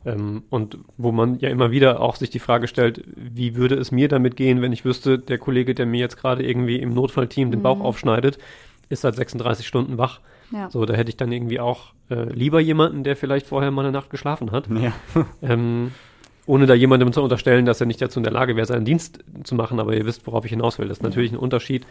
Ähm, 0.04 0.44
und 0.50 0.78
wo 0.96 1.12
man 1.12 1.38
ja 1.40 1.48
immer 1.48 1.70
wieder 1.70 2.00
auch 2.00 2.16
sich 2.16 2.30
die 2.30 2.38
Frage 2.38 2.68
stellt, 2.68 3.02
wie 3.16 3.56
würde 3.56 3.74
es 3.74 3.90
mir 3.90 4.08
damit 4.08 4.36
gehen, 4.36 4.62
wenn 4.62 4.72
ich 4.72 4.84
wüsste, 4.84 5.18
der 5.18 5.38
Kollege, 5.38 5.74
der 5.74 5.86
mir 5.86 6.00
jetzt 6.00 6.16
gerade 6.16 6.44
irgendwie 6.44 6.76
im 6.76 6.94
Notfallteam 6.94 7.50
den 7.50 7.62
Bauch 7.62 7.80
aufschneidet, 7.80 8.38
ist 8.88 9.02
seit 9.02 9.16
36 9.16 9.66
Stunden 9.66 9.98
wach. 9.98 10.20
Ja. 10.52 10.70
So, 10.70 10.84
da 10.86 10.94
hätte 10.94 11.10
ich 11.10 11.16
dann 11.16 11.32
irgendwie 11.32 11.60
auch 11.60 11.92
äh, 12.10 12.32
lieber 12.32 12.60
jemanden, 12.60 13.04
der 13.04 13.16
vielleicht 13.16 13.46
vorher 13.46 13.70
mal 13.70 13.82
eine 13.82 13.92
Nacht 13.92 14.10
geschlafen 14.10 14.50
hat. 14.50 14.68
Ja. 14.68 14.92
Ähm, 15.42 15.92
ohne 16.46 16.64
da 16.64 16.72
jemandem 16.72 17.12
zu 17.12 17.22
unterstellen, 17.22 17.66
dass 17.66 17.80
er 17.80 17.86
nicht 17.86 18.00
dazu 18.00 18.18
in 18.18 18.24
der 18.24 18.32
Lage 18.32 18.56
wäre, 18.56 18.64
seinen 18.64 18.86
Dienst 18.86 19.22
zu 19.44 19.54
machen, 19.54 19.78
aber 19.78 19.94
ihr 19.94 20.06
wisst, 20.06 20.26
worauf 20.26 20.46
ich 20.46 20.50
hinaus 20.50 20.78
will. 20.78 20.88
Das 20.88 20.98
ist 20.98 21.02
natürlich 21.02 21.30
ein 21.30 21.36
Unterschied, 21.36 21.86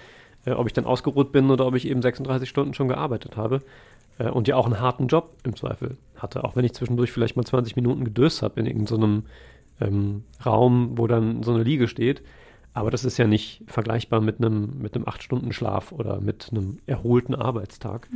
äh, 0.47 0.53
ob 0.53 0.67
ich 0.67 0.73
dann 0.73 0.85
ausgeruht 0.85 1.31
bin 1.31 1.51
oder 1.51 1.67
ob 1.67 1.75
ich 1.75 1.87
eben 1.87 2.01
36 2.01 2.47
Stunden 2.47 2.73
schon 2.73 2.87
gearbeitet 2.87 3.35
habe 3.35 3.61
äh, 4.17 4.29
und 4.29 4.47
ja 4.47 4.55
auch 4.55 4.65
einen 4.65 4.79
harten 4.79 5.07
Job 5.07 5.35
im 5.43 5.55
Zweifel 5.55 5.97
hatte, 6.15 6.43
auch 6.43 6.55
wenn 6.55 6.65
ich 6.65 6.73
zwischendurch 6.73 7.11
vielleicht 7.11 7.35
mal 7.35 7.43
20 7.43 7.75
Minuten 7.75 8.05
gedöst 8.05 8.41
habe 8.41 8.59
in 8.59 8.65
irgendeinem 8.65 9.23
ähm, 9.81 10.23
Raum, 10.45 10.97
wo 10.97 11.05
dann 11.07 11.43
so 11.43 11.53
eine 11.53 11.63
Liege 11.63 11.87
steht. 11.87 12.23
Aber 12.73 12.91
das 12.91 13.05
ist 13.05 13.17
ja 13.17 13.25
nicht 13.25 13.63
vergleichbar 13.67 14.21
mit 14.21 14.37
einem 14.37 14.79
mit 14.79 14.95
einem 14.95 15.05
8-Stunden-Schlaf 15.05 15.91
oder 15.91 16.21
mit 16.21 16.49
einem 16.51 16.77
erholten 16.85 17.33
Arbeitstag. 17.33 18.07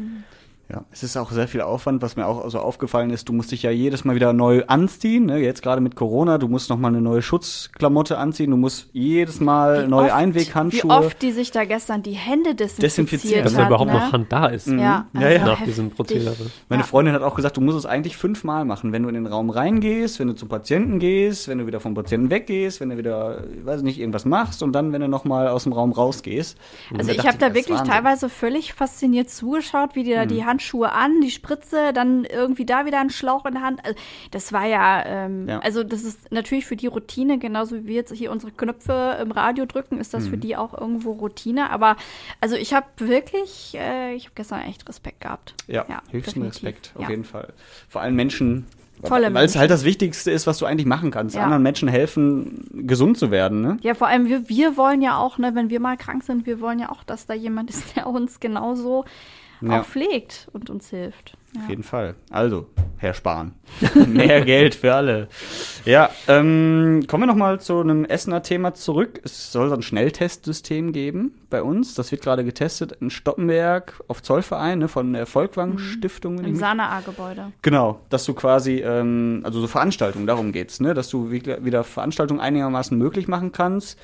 Ja, 0.71 0.85
es 0.89 1.03
ist 1.03 1.17
auch 1.17 1.31
sehr 1.31 1.49
viel 1.49 1.59
Aufwand, 1.59 2.01
was 2.01 2.15
mir 2.15 2.25
auch 2.27 2.49
so 2.49 2.59
aufgefallen 2.59 3.09
ist. 3.09 3.27
Du 3.27 3.33
musst 3.33 3.51
dich 3.51 3.61
ja 3.63 3.71
jedes 3.71 4.05
Mal 4.05 4.15
wieder 4.15 4.31
neu 4.31 4.63
anziehen. 4.67 5.25
Ne? 5.25 5.39
Jetzt 5.39 5.61
gerade 5.61 5.81
mit 5.81 5.97
Corona, 5.97 6.37
du 6.37 6.47
musst 6.47 6.69
noch 6.69 6.77
mal 6.77 6.87
eine 6.87 7.01
neue 7.01 7.21
Schutzklamotte 7.21 8.17
anziehen. 8.17 8.51
Du 8.51 8.55
musst 8.57 8.87
jedes 8.93 9.41
Mal 9.41 9.83
Wie 9.83 9.89
neue 9.89 10.05
oft- 10.05 10.13
Einweghandschuhe. 10.13 10.89
Wie 10.89 10.93
oft 10.93 11.21
die 11.21 11.31
sich 11.33 11.51
da 11.51 11.65
gestern 11.65 12.03
die 12.03 12.13
Hände 12.13 12.55
desinfiziert, 12.55 12.83
Desinfiziert. 12.83 13.45
Dass 13.45 13.53
da 13.55 13.67
überhaupt 13.67 13.91
ne? 13.91 13.97
noch 13.99 14.13
Hand 14.13 14.31
da 14.31 14.45
ist. 14.47 14.67
Ja, 14.67 14.75
Ja, 14.75 15.05
also 15.13 15.27
ja. 15.27 15.39
Nach 15.39 15.49
heftig. 15.59 15.65
diesem 15.65 15.89
Prozedere. 15.91 16.35
Meine 16.69 16.83
Ja. 16.83 16.87
Freundin 16.87 17.13
hat 17.15 17.21
auch 17.23 17.35
gesagt, 17.35 17.57
du 17.57 17.61
musst 17.61 17.77
es 17.77 17.85
eigentlich 17.85 18.15
fünfmal 18.15 18.63
machen. 18.63 18.93
Wenn 18.93 19.03
du 19.03 19.09
in 19.09 19.15
den 19.15 19.27
Raum 19.27 19.49
reingehst, 19.49 20.19
wenn 20.21 20.27
du 20.27 20.35
zum 20.35 20.47
Patienten 20.47 20.99
gehst, 20.99 21.49
wenn 21.49 21.57
du 21.57 21.67
wieder 21.67 21.81
vom 21.81 21.95
Patienten 21.95 22.29
weggehst, 22.29 22.79
wenn 22.79 22.89
du 22.91 22.97
wieder, 22.97 23.43
ich 23.59 23.65
weiß 23.65 23.81
nicht, 23.81 23.99
irgendwas 23.99 24.23
machst 24.23 24.63
und 24.63 24.71
dann, 24.71 24.93
wenn 24.93 25.01
du 25.01 25.09
noch 25.09 25.25
mal 25.25 25.49
aus 25.49 25.63
dem 25.63 25.73
Raum 25.73 25.91
rausgehst. 25.91 26.57
Also 26.97 27.11
ich 27.11 27.27
habe 27.27 27.37
da 27.39 27.53
wirklich 27.53 27.77
Wahnsinn. 27.77 27.93
teilweise 27.93 28.29
völlig 28.29 28.73
fasziniert 28.73 29.29
zugeschaut, 29.29 29.95
wie 29.95 30.03
die 30.03 30.13
da 30.13 30.25
die 30.25 30.45
Handschuhe 30.61 30.91
an, 30.91 31.21
die 31.21 31.31
Spritze, 31.31 31.91
dann 31.93 32.23
irgendwie 32.25 32.65
da 32.65 32.85
wieder 32.85 32.99
ein 32.99 33.09
Schlauch 33.09 33.45
in 33.45 33.53
der 33.53 33.63
Hand. 33.63 33.83
Also 33.83 33.97
das 34.31 34.53
war 34.53 34.65
ja, 34.65 35.03
ähm, 35.05 35.47
Ja. 35.49 35.59
also 35.59 35.83
das 35.83 36.03
ist 36.03 36.31
natürlich 36.31 36.65
für 36.65 36.75
die 36.75 36.87
Routine, 36.87 37.39
genauso 37.39 37.75
wie 37.75 37.87
wir 37.87 37.95
jetzt 37.95 38.13
hier 38.13 38.31
unsere 38.31 38.51
Knöpfe 38.51 39.17
im 39.21 39.31
Radio 39.31 39.65
drücken, 39.65 39.99
ist 39.99 40.13
das 40.13 40.27
für 40.27 40.37
die 40.37 40.55
auch 40.55 40.79
irgendwo 40.79 41.13
Routine. 41.13 41.69
Aber 41.71 41.95
also 42.39 42.55
ich 42.55 42.73
habe 42.73 42.85
wirklich, 42.97 43.75
äh, 43.75 44.13
ich 44.13 44.25
habe 44.25 44.35
gestern 44.35 44.61
echt 44.61 44.87
Respekt 44.87 45.21
gehabt. 45.21 45.55
Ja, 45.67 45.85
höchsten 46.11 46.41
definitiv. 46.41 46.45
Respekt, 46.45 46.91
auf 46.95 47.03
Ja. 47.03 47.09
jeden 47.09 47.23
Fall. 47.23 47.53
Vor 47.89 48.01
allem 48.01 48.15
Menschen, 48.15 48.67
weil 49.01 49.45
es 49.45 49.55
halt 49.55 49.71
das 49.71 49.83
Wichtigste 49.83 50.29
ist, 50.29 50.45
was 50.45 50.59
du 50.59 50.65
eigentlich 50.67 50.85
machen 50.85 51.09
kannst. 51.09 51.35
Ja. 51.35 51.43
Anderen 51.43 51.63
Menschen 51.63 51.87
helfen, 51.87 52.67
gesund 52.87 53.17
zu 53.17 53.31
werden. 53.31 53.61
Ne? 53.61 53.77
Ja, 53.81 53.95
vor 53.95 54.07
allem 54.07 54.25
wir, 54.27 54.47
wir 54.47 54.77
wollen 54.77 55.01
ja 55.01 55.17
auch, 55.17 55.39
ne, 55.39 55.55
wenn 55.55 55.71
wir 55.71 55.79
mal 55.79 55.97
krank 55.97 56.23
sind, 56.23 56.45
wir 56.45 56.61
wollen 56.61 56.77
ja 56.77 56.91
auch, 56.91 57.03
dass 57.03 57.25
da 57.25 57.33
jemand 57.33 57.69
ist, 57.71 57.83
der 57.95 58.05
uns 58.07 58.39
genauso 58.39 59.05
Ja. 59.61 59.81
auch 59.81 59.85
pflegt 59.85 60.47
und 60.53 60.69
uns 60.69 60.89
hilft. 60.89 61.37
Auf 61.57 61.69
jeden 61.69 61.83
Fall. 61.83 62.15
Also, 62.29 62.67
Herr 62.97 63.13
Spahn. 63.13 63.55
Mehr 64.07 64.45
Geld 64.45 64.73
für 64.73 64.93
alle. 64.93 65.27
Ja, 65.83 66.09
ähm, 66.29 67.03
kommen 67.07 67.23
wir 67.23 67.27
nochmal 67.27 67.59
zu 67.59 67.79
einem 67.81 68.05
Essener 68.05 68.41
Thema 68.41 68.73
zurück. 68.73 69.19
Es 69.23 69.51
soll 69.51 69.67
so 69.67 69.75
ein 69.75 69.81
Schnelltestsystem 69.81 70.93
geben 70.93 71.33
bei 71.49 71.61
uns. 71.61 71.93
Das 71.93 72.11
wird 72.11 72.21
gerade 72.21 72.45
getestet 72.45 72.93
in 72.93 73.09
Stoppenberg 73.09 74.01
auf 74.07 74.23
Zollverein 74.23 74.79
ne, 74.79 74.87
von 74.87 75.11
der 75.11 75.25
Volkwang 75.25 75.77
Stiftung. 75.77 76.37
wenn 76.37 76.45
ich 76.45 76.51
Im 76.51 76.55
Sana-A-Gebäude. 76.55 77.51
Genau, 77.61 77.99
dass 78.09 78.23
du 78.25 78.33
quasi, 78.33 78.77
ähm, 78.77 79.41
also 79.43 79.59
so 79.59 79.67
Veranstaltungen, 79.67 80.27
darum 80.27 80.53
geht's, 80.53 80.79
ne? 80.79 80.93
Dass 80.93 81.09
du 81.09 81.31
wieder 81.31 81.83
Veranstaltungen 81.83 82.39
einigermaßen 82.39 82.97
möglich 82.97 83.27
machen 83.27 83.51
kannst. 83.51 83.99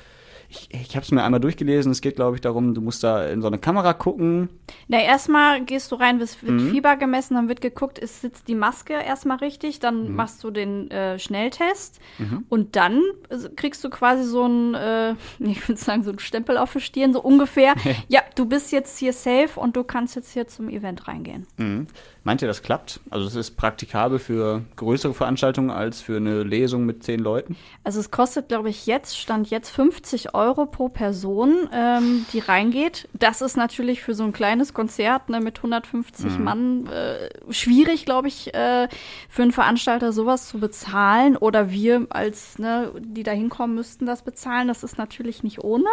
Ich, 0.50 0.68
ich 0.72 0.96
habe 0.96 1.04
es 1.04 1.10
mir 1.12 1.22
einmal 1.22 1.40
durchgelesen. 1.40 1.92
Es 1.92 2.00
geht, 2.00 2.16
glaube 2.16 2.36
ich, 2.36 2.40
darum, 2.40 2.72
du 2.74 2.80
musst 2.80 3.04
da 3.04 3.26
in 3.26 3.42
so 3.42 3.48
eine 3.48 3.58
Kamera 3.58 3.92
gucken. 3.92 4.48
Na, 4.88 4.98
erstmal 5.00 5.62
gehst 5.64 5.92
du 5.92 5.96
rein, 5.96 6.20
wird 6.20 6.28
Mhm. 6.42 6.70
Fieber 6.70 6.96
gemessen, 6.96 7.34
dann 7.34 7.48
wird 7.48 7.60
geguckt, 7.60 7.98
ist, 7.98 8.22
sitzt 8.22 8.48
die 8.48 8.54
Maske 8.54 8.94
erstmal 8.94 9.36
richtig, 9.38 9.76
Mhm. 9.76 9.80
dann 9.82 10.14
machst 10.16 10.42
du 10.42 10.50
den 10.50 10.90
äh, 10.90 11.18
Schnelltest 11.18 12.00
und 12.48 12.76
dann 12.76 13.02
äh, 13.28 13.36
kriegst 13.56 13.84
du 13.84 13.90
quasi 13.90 14.24
so 14.24 14.46
ein, 14.46 14.74
äh, 14.74 15.14
ich 15.40 15.68
würde 15.68 15.80
sagen, 15.80 16.02
so 16.02 16.10
ein 16.12 16.18
Stempel 16.18 16.56
auf 16.56 16.72
die 16.72 16.80
Stirn, 16.80 17.12
so 17.12 17.20
ungefähr. 17.22 17.74
ja, 18.08 18.22
du 18.34 18.46
bist 18.46 18.72
jetzt 18.72 18.98
hier 18.98 19.12
safe 19.12 19.60
und 19.60 19.76
du 19.76 19.84
kannst 19.84 20.16
jetzt 20.16 20.32
hier 20.32 20.46
zum 20.48 20.70
Event 20.70 21.08
reingehen. 21.08 21.46
Mhm. 21.58 21.86
Meint 22.24 22.42
ihr, 22.42 22.48
das 22.48 22.62
klappt? 22.62 23.00
Also 23.10 23.26
es 23.26 23.34
ist 23.36 23.52
praktikabel 23.52 24.18
für 24.18 24.62
größere 24.76 25.14
Veranstaltungen 25.14 25.70
als 25.70 26.00
für 26.02 26.16
eine 26.16 26.42
Lesung 26.42 26.84
mit 26.84 27.02
zehn 27.02 27.20
Leuten? 27.20 27.56
Also 27.84 28.00
es 28.00 28.10
kostet, 28.10 28.48
glaube 28.48 28.68
ich, 28.70 28.86
jetzt, 28.86 29.18
stand 29.18 29.48
jetzt 29.50 29.70
50 29.70 30.34
Euro 30.34 30.37
pro 30.66 30.88
Person, 30.88 31.68
ähm, 31.72 32.26
die 32.32 32.38
reingeht. 32.38 33.08
Das 33.12 33.42
ist 33.42 33.56
natürlich 33.56 34.02
für 34.02 34.14
so 34.14 34.24
ein 34.24 34.32
kleines 34.32 34.74
Konzert 34.74 35.28
ne, 35.28 35.40
mit 35.40 35.58
150 35.58 36.38
Mann 36.38 36.86
äh, 36.86 37.28
schwierig, 37.52 38.04
glaube 38.04 38.28
ich, 38.28 38.54
äh, 38.54 38.88
für 39.28 39.42
einen 39.42 39.52
Veranstalter 39.52 40.12
sowas 40.12 40.48
zu 40.48 40.58
bezahlen. 40.58 41.36
Oder 41.36 41.70
wir 41.70 42.06
als, 42.10 42.58
ne, 42.58 42.92
die 43.00 43.22
da 43.22 43.32
hinkommen, 43.32 43.74
müssten 43.74 44.06
das 44.06 44.22
bezahlen. 44.22 44.68
Das 44.68 44.82
ist 44.82 44.98
natürlich 44.98 45.42
nicht 45.42 45.62
ohne. 45.62 45.88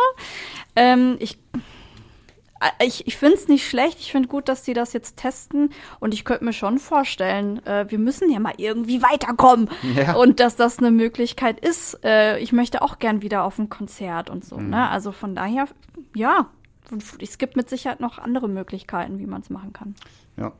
Ähm, 0.75 1.17
ich 1.19 1.37
ich, 2.81 3.05
ich 3.07 3.17
finde 3.17 3.35
es 3.35 3.47
nicht 3.47 3.67
schlecht. 3.67 3.99
Ich 3.99 4.11
finde 4.11 4.27
gut, 4.27 4.47
dass 4.47 4.63
die 4.63 4.73
das 4.73 4.93
jetzt 4.93 5.17
testen. 5.17 5.71
Und 5.99 6.13
ich 6.13 6.25
könnte 6.25 6.45
mir 6.45 6.53
schon 6.53 6.79
vorstellen, 6.79 7.65
äh, 7.65 7.85
wir 7.89 7.99
müssen 7.99 8.31
ja 8.31 8.39
mal 8.39 8.53
irgendwie 8.57 9.01
weiterkommen. 9.01 9.69
Ja. 9.95 10.15
Und 10.15 10.39
dass 10.39 10.55
das 10.55 10.79
eine 10.79 10.91
Möglichkeit 10.91 11.59
ist. 11.59 12.03
Äh, 12.03 12.39
ich 12.39 12.51
möchte 12.51 12.81
auch 12.81 12.99
gern 12.99 13.21
wieder 13.21 13.43
auf 13.43 13.59
ein 13.59 13.69
Konzert 13.69 14.29
und 14.29 14.43
so. 14.43 14.57
Ne? 14.57 14.89
Also 14.89 15.11
von 15.11 15.35
daher, 15.35 15.67
ja. 16.15 16.49
Es 17.19 17.39
gibt 17.39 17.55
mit 17.55 17.69
Sicherheit 17.69 17.99
noch 17.99 18.19
andere 18.19 18.47
Möglichkeiten, 18.47 19.17
wie 19.19 19.25
man 19.25 19.41
es 19.41 19.49
machen 19.49 19.73
kann. 19.73 19.95
Ja. 20.37 20.53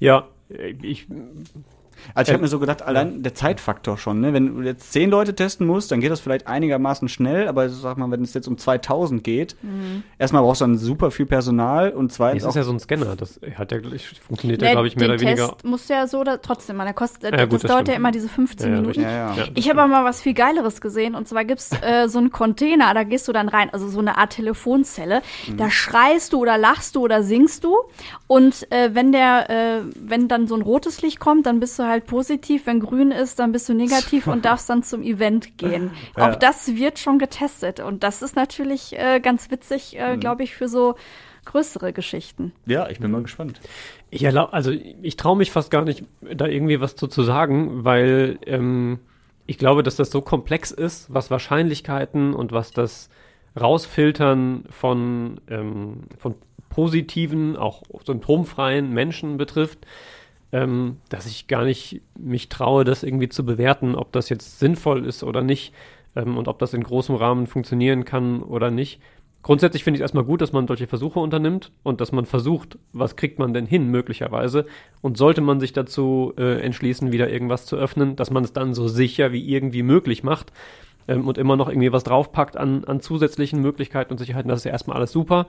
Ja, 0.00 0.28
äh, 0.48 0.74
ich, 0.82 1.06
Also 2.14 2.30
ich 2.30 2.34
habe 2.34 2.42
mir 2.42 2.48
so 2.48 2.58
gedacht, 2.58 2.82
allein 2.82 3.22
der 3.22 3.34
Zeitfaktor 3.34 3.98
schon, 3.98 4.20
ne? 4.20 4.32
Wenn 4.32 4.56
du 4.56 4.62
jetzt 4.62 4.92
zehn 4.92 5.10
Leute 5.10 5.34
testen 5.34 5.66
musst, 5.66 5.90
dann 5.90 6.00
geht 6.00 6.10
das 6.10 6.20
vielleicht 6.20 6.46
einigermaßen 6.46 7.08
schnell, 7.08 7.48
aber 7.48 7.68
sag 7.68 7.96
mal, 7.98 8.10
wenn 8.10 8.22
es 8.22 8.34
jetzt 8.34 8.48
um 8.48 8.58
2000 8.58 9.24
geht, 9.24 9.56
erstmal 10.18 10.42
brauchst 10.42 10.60
du 10.60 10.66
dann 10.66 10.76
super 10.76 11.10
viel 11.10 11.26
Personal 11.26 11.90
und 11.90 12.12
zweitens 12.12 12.42
es 12.42 12.48
ist 12.50 12.56
ja 12.56 12.62
so 12.62 12.72
ein 12.72 12.80
Scanner, 12.80 13.16
das 13.16 13.40
hat 13.56 13.72
ja, 13.72 13.78
funktioniert 14.26 14.62
ja, 14.62 14.68
Ne, 14.68 14.72
glaube 14.72 14.88
ich, 14.88 14.96
mehr 14.96 15.08
oder 15.08 15.20
weniger. 15.20 15.48
Test 15.48 15.64
muss 15.64 15.88
ja 15.88 16.06
so 16.06 16.20
oder 16.20 16.40
trotzdem 16.40 16.76
mal. 16.76 16.84
Der 16.84 16.94
kostet, 16.94 17.32
Ja, 17.32 17.44
gut, 17.44 17.54
das, 17.54 17.62
das 17.62 17.70
dauert 17.70 17.88
ja 17.88 17.94
stimmt. 17.94 17.98
immer 17.98 18.10
diese 18.10 18.28
15 18.28 18.68
Ja, 18.68 18.74
ja, 18.74 18.80
Minuten. 18.80 19.00
Ja, 19.02 19.34
ja. 19.34 19.44
Ich 19.54 19.68
habe 19.68 19.82
aber 19.82 19.90
mal 19.90 20.04
was 20.04 20.20
viel 20.20 20.34
Geileres 20.34 20.80
gesehen 20.80 21.14
und 21.14 21.28
zwar 21.28 21.44
gibt's 21.44 21.70
äh, 21.82 22.08
so 22.08 22.18
einen 22.18 22.30
Container, 22.30 22.92
da 22.94 23.04
gehst 23.04 23.28
du 23.28 23.32
dann 23.32 23.48
rein, 23.48 23.70
also 23.72 23.88
so 23.88 24.00
eine 24.00 24.18
Art 24.18 24.32
Telefonzelle. 24.32 25.22
Mhm. 25.48 25.56
Da 25.56 25.70
schreist 25.70 26.32
du 26.32 26.40
oder 26.40 26.58
lachst 26.58 26.96
du 26.96 27.00
oder 27.02 27.22
singst 27.22 27.64
du 27.64 27.76
und 28.26 28.70
äh, 28.72 28.94
wenn 28.94 29.12
der, 29.12 29.50
äh, 29.50 29.80
wenn 29.96 30.28
dann 30.28 30.46
so 30.46 30.54
ein 30.54 30.62
rotes 30.62 31.02
Licht 31.02 31.20
kommt, 31.20 31.46
dann 31.46 31.60
bist 31.60 31.78
du 31.78 31.84
halt 31.84 31.93
positiv. 32.00 32.66
Wenn 32.66 32.80
grün 32.80 33.10
ist, 33.10 33.38
dann 33.38 33.52
bist 33.52 33.68
du 33.68 33.74
negativ 33.74 34.26
und 34.26 34.44
darfst 34.44 34.68
dann 34.70 34.82
zum 34.82 35.02
Event 35.02 35.58
gehen. 35.58 35.90
Ja. 36.16 36.30
Auch 36.30 36.36
das 36.36 36.74
wird 36.76 36.98
schon 36.98 37.18
getestet 37.18 37.80
und 37.80 38.02
das 38.02 38.22
ist 38.22 38.36
natürlich 38.36 38.98
äh, 38.98 39.20
ganz 39.20 39.50
witzig, 39.50 39.94
Mhm. 39.94 40.00
äh, 40.00 40.16
glaube 40.16 40.42
ich, 40.42 40.54
für 40.54 40.68
so 40.68 40.94
größere 41.44 41.92
Geschichten. 41.92 42.52
ja, 42.64 42.88
ich 42.88 43.00
bin 43.00 43.10
mal 43.10 43.22
gespannt. 43.22 43.60
Ich 44.10 44.22
erlaub, 44.24 44.54
also 44.54 44.70
ich 44.70 45.16
traue 45.16 45.36
mich 45.36 45.50
fast 45.50 45.70
gar 45.70 45.84
nicht, 45.84 46.04
da 46.22 46.46
irgendwie 46.46 46.80
was 46.80 46.96
zu, 46.96 47.06
zu 47.06 47.22
sagen, 47.22 47.84
weil 47.84 48.38
ähm, 48.46 49.00
ich 49.46 49.58
glaube, 49.58 49.82
dass 49.82 49.96
das 49.96 50.10
so 50.10 50.22
komplex 50.22 50.70
ist, 50.70 51.12
was 51.12 51.30
Wahrscheinlichkeiten 51.30 52.32
und 52.32 52.52
was 52.52 52.70
das 52.70 53.10
Rausfiltern 53.60 54.64
von, 54.70 55.40
ähm, 55.48 56.02
von 56.18 56.34
positiven, 56.70 57.56
auch 57.56 57.82
symptomfreien 58.04 58.90
Menschen 58.92 59.36
betrifft, 59.36 59.80
ähm, 60.54 60.98
dass 61.08 61.26
ich 61.26 61.48
gar 61.48 61.64
nicht 61.64 62.00
mich 62.16 62.48
traue, 62.48 62.84
das 62.84 63.02
irgendwie 63.02 63.28
zu 63.28 63.44
bewerten, 63.44 63.96
ob 63.96 64.12
das 64.12 64.28
jetzt 64.28 64.60
sinnvoll 64.60 65.04
ist 65.04 65.24
oder 65.24 65.42
nicht 65.42 65.74
ähm, 66.14 66.38
und 66.38 66.46
ob 66.46 66.60
das 66.60 66.74
in 66.74 66.84
großem 66.84 67.16
Rahmen 67.16 67.48
funktionieren 67.48 68.04
kann 68.04 68.40
oder 68.40 68.70
nicht. 68.70 69.00
Grundsätzlich 69.42 69.82
finde 69.82 69.96
ich 69.96 70.00
es 70.00 70.04
erstmal 70.04 70.24
gut, 70.24 70.40
dass 70.40 70.52
man 70.52 70.68
solche 70.68 70.86
Versuche 70.86 71.18
unternimmt 71.18 71.72
und 71.82 72.00
dass 72.00 72.12
man 72.12 72.24
versucht, 72.24 72.78
was 72.92 73.16
kriegt 73.16 73.40
man 73.40 73.52
denn 73.52 73.66
hin 73.66 73.88
möglicherweise. 73.90 74.64
Und 75.02 75.18
sollte 75.18 75.40
man 75.40 75.58
sich 75.58 75.72
dazu 75.72 76.32
äh, 76.38 76.60
entschließen, 76.60 77.10
wieder 77.10 77.28
irgendwas 77.28 77.66
zu 77.66 77.76
öffnen, 77.76 78.14
dass 78.14 78.30
man 78.30 78.44
es 78.44 78.52
dann 78.52 78.74
so 78.74 78.86
sicher 78.86 79.32
wie 79.32 79.46
irgendwie 79.52 79.82
möglich 79.82 80.22
macht 80.22 80.52
ähm, 81.08 81.26
und 81.26 81.36
immer 81.36 81.56
noch 81.56 81.68
irgendwie 81.68 81.92
was 81.92 82.04
draufpackt 82.04 82.56
an, 82.56 82.84
an 82.84 83.00
zusätzlichen 83.00 83.60
Möglichkeiten 83.60 84.12
und 84.12 84.18
Sicherheiten, 84.18 84.48
das 84.48 84.60
ist 84.60 84.64
ja 84.64 84.70
erstmal 84.70 84.98
alles 84.98 85.10
super. 85.10 85.46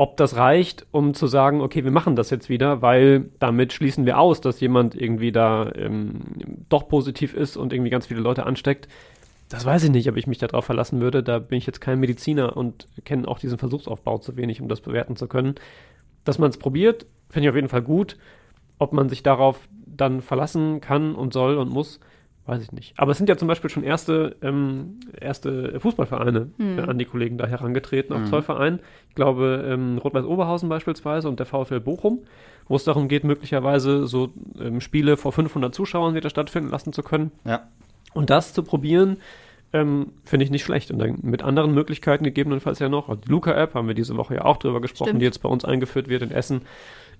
Ob 0.00 0.16
das 0.16 0.36
reicht, 0.36 0.86
um 0.92 1.12
zu 1.12 1.26
sagen, 1.26 1.60
okay, 1.60 1.82
wir 1.82 1.90
machen 1.90 2.14
das 2.14 2.30
jetzt 2.30 2.48
wieder, 2.48 2.82
weil 2.82 3.30
damit 3.40 3.72
schließen 3.72 4.06
wir 4.06 4.20
aus, 4.20 4.40
dass 4.40 4.60
jemand 4.60 4.94
irgendwie 4.94 5.32
da 5.32 5.72
ähm, 5.74 6.20
doch 6.68 6.88
positiv 6.88 7.34
ist 7.34 7.56
und 7.56 7.72
irgendwie 7.72 7.90
ganz 7.90 8.06
viele 8.06 8.20
Leute 8.20 8.46
ansteckt. 8.46 8.86
Das 9.48 9.64
weiß 9.64 9.82
ich 9.84 9.90
nicht, 9.90 10.08
ob 10.08 10.16
ich 10.16 10.28
mich 10.28 10.38
darauf 10.38 10.66
verlassen 10.66 11.00
würde. 11.00 11.24
Da 11.24 11.40
bin 11.40 11.58
ich 11.58 11.66
jetzt 11.66 11.80
kein 11.80 11.98
Mediziner 11.98 12.56
und 12.56 12.86
kenne 13.04 13.26
auch 13.26 13.40
diesen 13.40 13.58
Versuchsaufbau 13.58 14.18
zu 14.18 14.36
wenig, 14.36 14.60
um 14.60 14.68
das 14.68 14.80
bewerten 14.80 15.16
zu 15.16 15.26
können. 15.26 15.56
Dass 16.24 16.38
man 16.38 16.50
es 16.50 16.58
probiert, 16.58 17.06
finde 17.28 17.46
ich 17.46 17.50
auf 17.50 17.56
jeden 17.56 17.68
Fall 17.68 17.82
gut. 17.82 18.18
Ob 18.78 18.92
man 18.92 19.08
sich 19.08 19.24
darauf 19.24 19.68
dann 19.84 20.20
verlassen 20.20 20.80
kann 20.80 21.16
und 21.16 21.32
soll 21.32 21.56
und 21.56 21.70
muss, 21.70 21.98
weiß 22.48 22.62
ich 22.62 22.72
nicht. 22.72 22.94
Aber 22.96 23.12
es 23.12 23.18
sind 23.18 23.28
ja 23.28 23.36
zum 23.36 23.46
Beispiel 23.46 23.68
schon 23.68 23.84
erste, 23.84 24.36
ähm, 24.42 25.00
erste 25.20 25.78
Fußballvereine 25.78 26.50
äh, 26.58 26.80
an 26.80 26.98
die 26.98 27.04
Kollegen 27.04 27.36
da 27.36 27.46
herangetreten 27.46 28.16
auf 28.16 28.28
Zollverein. 28.30 28.80
Ich 29.10 29.14
glaube, 29.14 29.64
ähm, 29.68 29.98
Rot-Weiß 29.98 30.24
Oberhausen 30.24 30.68
beispielsweise 30.68 31.28
und 31.28 31.38
der 31.38 31.46
VfL 31.46 31.80
Bochum, 31.80 32.20
wo 32.66 32.76
es 32.76 32.84
darum 32.84 33.08
geht, 33.08 33.24
möglicherweise 33.24 34.06
so 34.06 34.32
ähm, 34.58 34.80
Spiele 34.80 35.16
vor 35.16 35.32
500 35.32 35.74
Zuschauern 35.74 36.14
wieder 36.14 36.30
stattfinden 36.30 36.70
lassen 36.70 36.92
zu 36.92 37.02
können. 37.02 37.32
Ja. 37.44 37.68
Und 38.14 38.30
das 38.30 38.54
zu 38.54 38.62
probieren, 38.62 39.18
ähm, 39.74 40.12
finde 40.24 40.44
ich 40.44 40.50
nicht 40.50 40.64
schlecht. 40.64 40.90
Und 40.90 40.98
dann 40.98 41.18
mit 41.22 41.42
anderen 41.42 41.74
Möglichkeiten 41.74 42.24
gegebenenfalls 42.24 42.78
ja 42.78 42.88
noch. 42.88 43.10
Also 43.10 43.20
die 43.20 43.30
Luca-App 43.30 43.74
haben 43.74 43.88
wir 43.88 43.94
diese 43.94 44.16
Woche 44.16 44.36
ja 44.36 44.44
auch 44.46 44.56
drüber 44.56 44.80
gesprochen, 44.80 45.10
Stimmt. 45.10 45.20
die 45.20 45.26
jetzt 45.26 45.42
bei 45.42 45.48
uns 45.50 45.66
eingeführt 45.66 46.08
wird 46.08 46.22
in 46.22 46.30
Essen. 46.30 46.62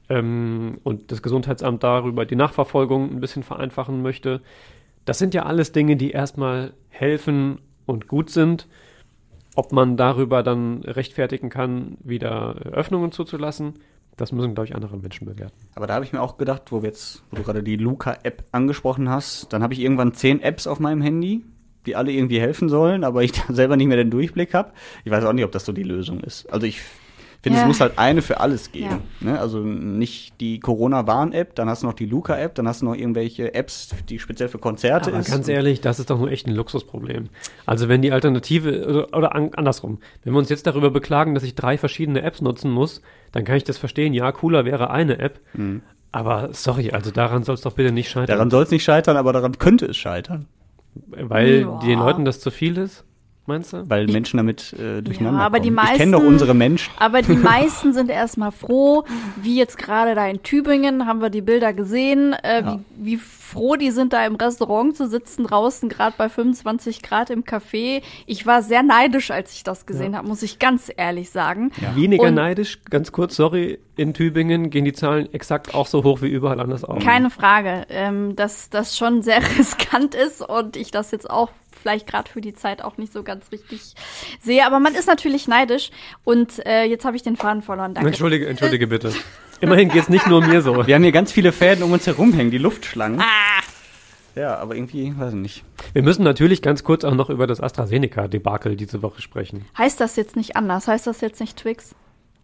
Ähm, 0.09 0.79
und 0.85 1.12
das 1.12 1.22
Gesundheitsamt 1.22 1.83
darüber 1.83 2.24
die 2.24 2.37
Nachverfolgung 2.37 3.11
ein 3.11 3.20
bisschen 3.20 3.43
vereinfachen 3.43 4.01
möchte. 4.01 4.41
Das 5.09 5.17
sind 5.17 5.33
ja 5.33 5.45
alles 5.45 5.73
Dinge, 5.73 5.97
die 5.97 6.11
erstmal 6.11 6.75
helfen 6.91 7.61
und 7.87 8.09
gut 8.09 8.29
sind. 8.29 8.69
Ob 9.57 9.73
man 9.73 9.97
darüber 9.97 10.43
dann 10.43 10.83
rechtfertigen 10.83 11.49
kann, 11.49 11.97
wieder 12.05 12.57
Öffnungen 12.57 13.11
zuzulassen, 13.11 13.77
das 14.19 14.33
müssen, 14.33 14.53
glaube 14.53 14.67
ich, 14.67 14.75
andere 14.75 14.99
Menschen 14.99 15.25
bewerten. 15.25 15.57
Aber 15.75 15.87
da 15.87 15.95
habe 15.95 16.05
ich 16.05 16.13
mir 16.13 16.21
auch 16.21 16.37
gedacht, 16.37 16.73
wo 16.73 16.83
jetzt, 16.83 17.23
wo 17.31 17.37
du 17.37 17.43
gerade 17.43 17.63
die 17.63 17.77
Luca-App 17.77 18.45
angesprochen 18.53 19.09
hast, 19.09 19.51
dann 19.51 19.63
habe 19.63 19.73
ich 19.73 19.81
irgendwann 19.81 20.13
zehn 20.13 20.43
Apps 20.43 20.67
auf 20.67 20.79
meinem 20.79 21.01
Handy, 21.01 21.43
die 21.87 21.97
alle 21.97 22.13
irgendwie 22.13 22.39
helfen 22.39 22.69
sollen, 22.69 23.03
aber 23.03 23.23
ich 23.23 23.33
da 23.47 23.55
selber 23.55 23.79
nicht 23.79 23.87
mehr 23.87 23.97
den 23.97 24.11
Durchblick 24.11 24.53
habe. 24.53 24.73
Ich 25.07 25.11
weiß 25.11 25.25
auch 25.25 25.33
nicht, 25.33 25.47
ob 25.47 25.53
das 25.53 25.65
so 25.65 25.73
die 25.73 25.85
Lösung 25.85 26.21
ist. 26.21 26.53
Also 26.53 26.67
ich 26.67 26.83
finde, 27.49 27.59
Ja. 27.59 27.64
es 27.64 27.68
muss 27.68 27.80
halt 27.80 27.99
eine 27.99 28.22
für 28.22 28.40
alles 28.40 28.72
geben. 28.72 29.03
Ja. 29.20 29.32
Ne? 29.32 29.38
Also 29.40 29.59
nicht 29.61 30.40
die 30.40 30.61
Corona-Warn-App, 30.61 31.55
dann 31.55 31.68
hast 31.68 31.82
du 31.82 31.86
noch 31.86 31.94
die 31.94 32.07
Luca-App, 32.07 32.55
dann 32.55 32.68
hast 32.68 32.82
du 32.82 32.86
noch 32.86 32.94
irgendwelche 32.94 33.55
Apps, 33.55 33.90
die 34.09 34.18
speziell 34.18 34.49
für 34.49 34.59
Konzerte 34.59 35.11
Aber 35.11 35.20
ist. 35.20 35.30
ganz 35.30 35.49
ehrlich, 35.49 35.80
das 35.80 35.99
ist 35.99 36.11
doch 36.11 36.18
nur 36.18 36.30
echt 36.30 36.46
ein 36.46 36.55
Luxusproblem. 36.55 37.28
Also 37.66 37.88
wenn 37.88 38.03
die 38.03 38.12
Alternative, 38.12 38.86
oder, 38.86 39.16
oder 39.18 39.34
an, 39.34 39.51
andersrum, 39.55 39.99
wenn 40.24 40.32
wir 40.32 40.38
uns 40.38 40.49
jetzt 40.49 40.66
darüber 40.66 40.90
beklagen, 40.90 41.34
dass 41.34 41.42
ich 41.42 41.55
drei 41.55 41.78
verschiedene 41.78 42.22
Apps 42.22 42.40
nutzen 42.40 42.70
muss, 42.70 43.03
dann 43.32 43.44
kann 43.44 43.57
ich 43.57 43.64
das 43.64 43.78
verstehen. 43.78 44.14
Ja, 44.14 44.30
cooler 44.32 44.64
wäre 44.64 44.90
eine 44.90 45.18
App. 45.18 45.40
Aber 46.12 46.49
sorry, 46.53 46.90
also 46.92 47.11
daran 47.11 47.42
soll 47.42 47.55
es 47.57 47.61
doch 47.61 47.74
bitte 47.74 47.92
nicht 47.92 48.09
scheitern. 48.11 48.34
Daran 48.36 48.51
soll 48.51 48.62
es 48.62 48.70
nicht 48.70 48.82
scheitern, 48.84 49.16
aber 49.16 49.32
daran 49.32 49.59
könnte 49.59 49.86
es 49.86 49.96
scheitern. 49.96 50.46
weil 51.11 51.61
Ja. 51.61 51.78
den 51.80 51.99
Leuten 51.99 52.24
das 52.24 52.40
zu 52.40 52.51
viel 52.51 52.76
ist. 52.76 53.05
Meinst 53.49 53.72
du? 53.72 53.84
Weil 53.90 54.07
Menschen 54.07 54.36
damit 54.36 54.72
äh, 54.74 55.03
durcheinander 55.03 55.40
Ja, 55.40 55.46
aber 55.46 55.59
die 55.61 55.70
kommen. 55.70 55.88
Ich 55.92 55.99
kenne 55.99 56.12
doch 56.12 56.18
meisten- 56.18 56.32
unsere 56.32 56.55
Menschen. 56.55 56.92
Aber 56.99 57.22
die 57.22 57.32
meisten 57.36 57.92
sind 57.92 58.11
erstmal 58.11 58.53
froh, 58.53 59.05
wie 59.42 59.57
jetzt 59.57 59.76
gerade 59.78 60.14
da 60.14 60.26
in 60.28 60.42
Tübingen, 60.44 61.07
haben 61.07 61.20
wir 61.20 61.30
die 61.30 61.42
Bilder 61.42 61.72
gesehen, 61.72 62.34
äh, 62.34 62.61
Ja. 62.62 62.78
wie, 62.96 63.14
wie 63.14 63.16
froh 63.16 63.76
die 63.76 63.90
sind, 63.90 64.12
da 64.12 64.26
im 64.26 64.34
Restaurant 64.36 64.94
zu 64.94 65.09
sitzen, 65.09 65.44
draußen 65.44 65.88
gerade 65.88 66.14
bei 66.18 66.28
25 66.28 67.01
Grad 67.03 67.30
im 67.30 67.44
Café. 67.44 68.03
Ich 68.26 68.44
war 68.44 68.62
sehr 68.62 68.82
neidisch, 68.82 69.30
als 69.30 69.55
ich 69.55 69.64
das 69.64 69.86
gesehen 69.86 70.14
habe, 70.14 70.28
muss 70.28 70.42
ich 70.42 70.59
ganz 70.59 70.92
ehrlich 70.94 71.30
sagen. 71.30 71.72
Weniger 71.94 72.24
Und- 72.24 72.34
neidisch, 72.34 72.80
ganz 72.90 73.11
kurz, 73.11 73.36
sorry, 73.36 73.78
in 73.96 74.12
Tübingen 74.12 74.68
gehen 74.68 74.84
die 74.84 74.92
Zahlen 74.92 75.32
exakt 75.32 75.74
auch 75.74 75.86
so 75.86 76.05
hoch 76.05 76.20
wie 76.20 76.28
überall 76.28 76.61
anders 76.61 76.84
auch. 76.84 76.99
Keine 77.01 77.30
Frage, 77.30 77.86
ähm, 77.88 78.36
dass 78.36 78.68
das 78.68 78.96
schon 78.99 79.22
sehr 79.22 79.40
riskant 79.59 80.14
ist 80.14 80.42
und 80.46 80.76
ich 80.76 80.90
das 80.90 81.11
jetzt 81.11 81.28
auch 81.30 81.49
vielleicht 81.79 82.07
gerade 82.07 82.31
für 82.31 82.41
die 82.41 82.55
Zeit 82.55 82.83
auch 82.83 82.97
nicht 82.99 83.12
so 83.12 83.22
ganz 83.22 83.51
richtig 83.53 83.95
sehe. 84.41 84.66
Aber 84.66 84.81
man 84.81 84.95
ist 84.95 85.07
natürlich 85.07 85.49
neidisch 85.49 85.91
und 86.24 86.64
äh, 86.66 86.85
jetzt 86.85 87.05
habe 87.05 87.16
ich 87.16 87.22
den 87.22 87.37
Faden 87.37 87.62
verloren. 87.62 87.95
Danke. 87.95 88.09
Entschuldige, 88.09 88.47
entschuldige 88.49 88.87
bitte. 88.87 89.12
Immerhin 89.61 89.89
geht's 89.89 90.09
nicht 90.09 90.26
nur 90.26 90.41
mir 90.47 90.62
so. 90.62 90.87
Wir 90.87 90.95
haben 90.95 91.03
hier 91.03 91.12
ganz 91.12 91.33
viele 91.33 91.53
Fäden 91.53 91.83
um 91.83 91.93
uns 91.93 92.07
herum 92.07 92.33
hängen, 92.33 92.51
die 92.51 92.59
Luftschlangen. 92.59 93.20
Ah. 93.20 93.62
Ja, 94.37 94.57
aber 94.57 94.76
irgendwie, 94.76 95.12
weiß 95.18 95.31
ich 95.33 95.41
nicht. 95.41 95.64
Wir 95.93 96.03
müssen 96.05 96.22
natürlich 96.22 96.62
ganz 96.62 96.85
kurz 96.85 97.03
auch 97.03 97.14
noch 97.14 97.29
über 97.29 97.49
das 97.49 97.61
AstraZeneca-Debakel 97.61 98.76
diese 98.76 99.03
Woche 99.03 99.20
sprechen. 99.20 99.64
Heißt 99.76 100.01
das 100.01 100.14
jetzt 100.14 100.37
nicht 100.37 100.57
anders? 100.57 100.87
Heißt 100.87 101.09
das 101.09 101.20
jetzt 101.20 101.41
nicht 101.41 101.59
Twix? 101.59 101.97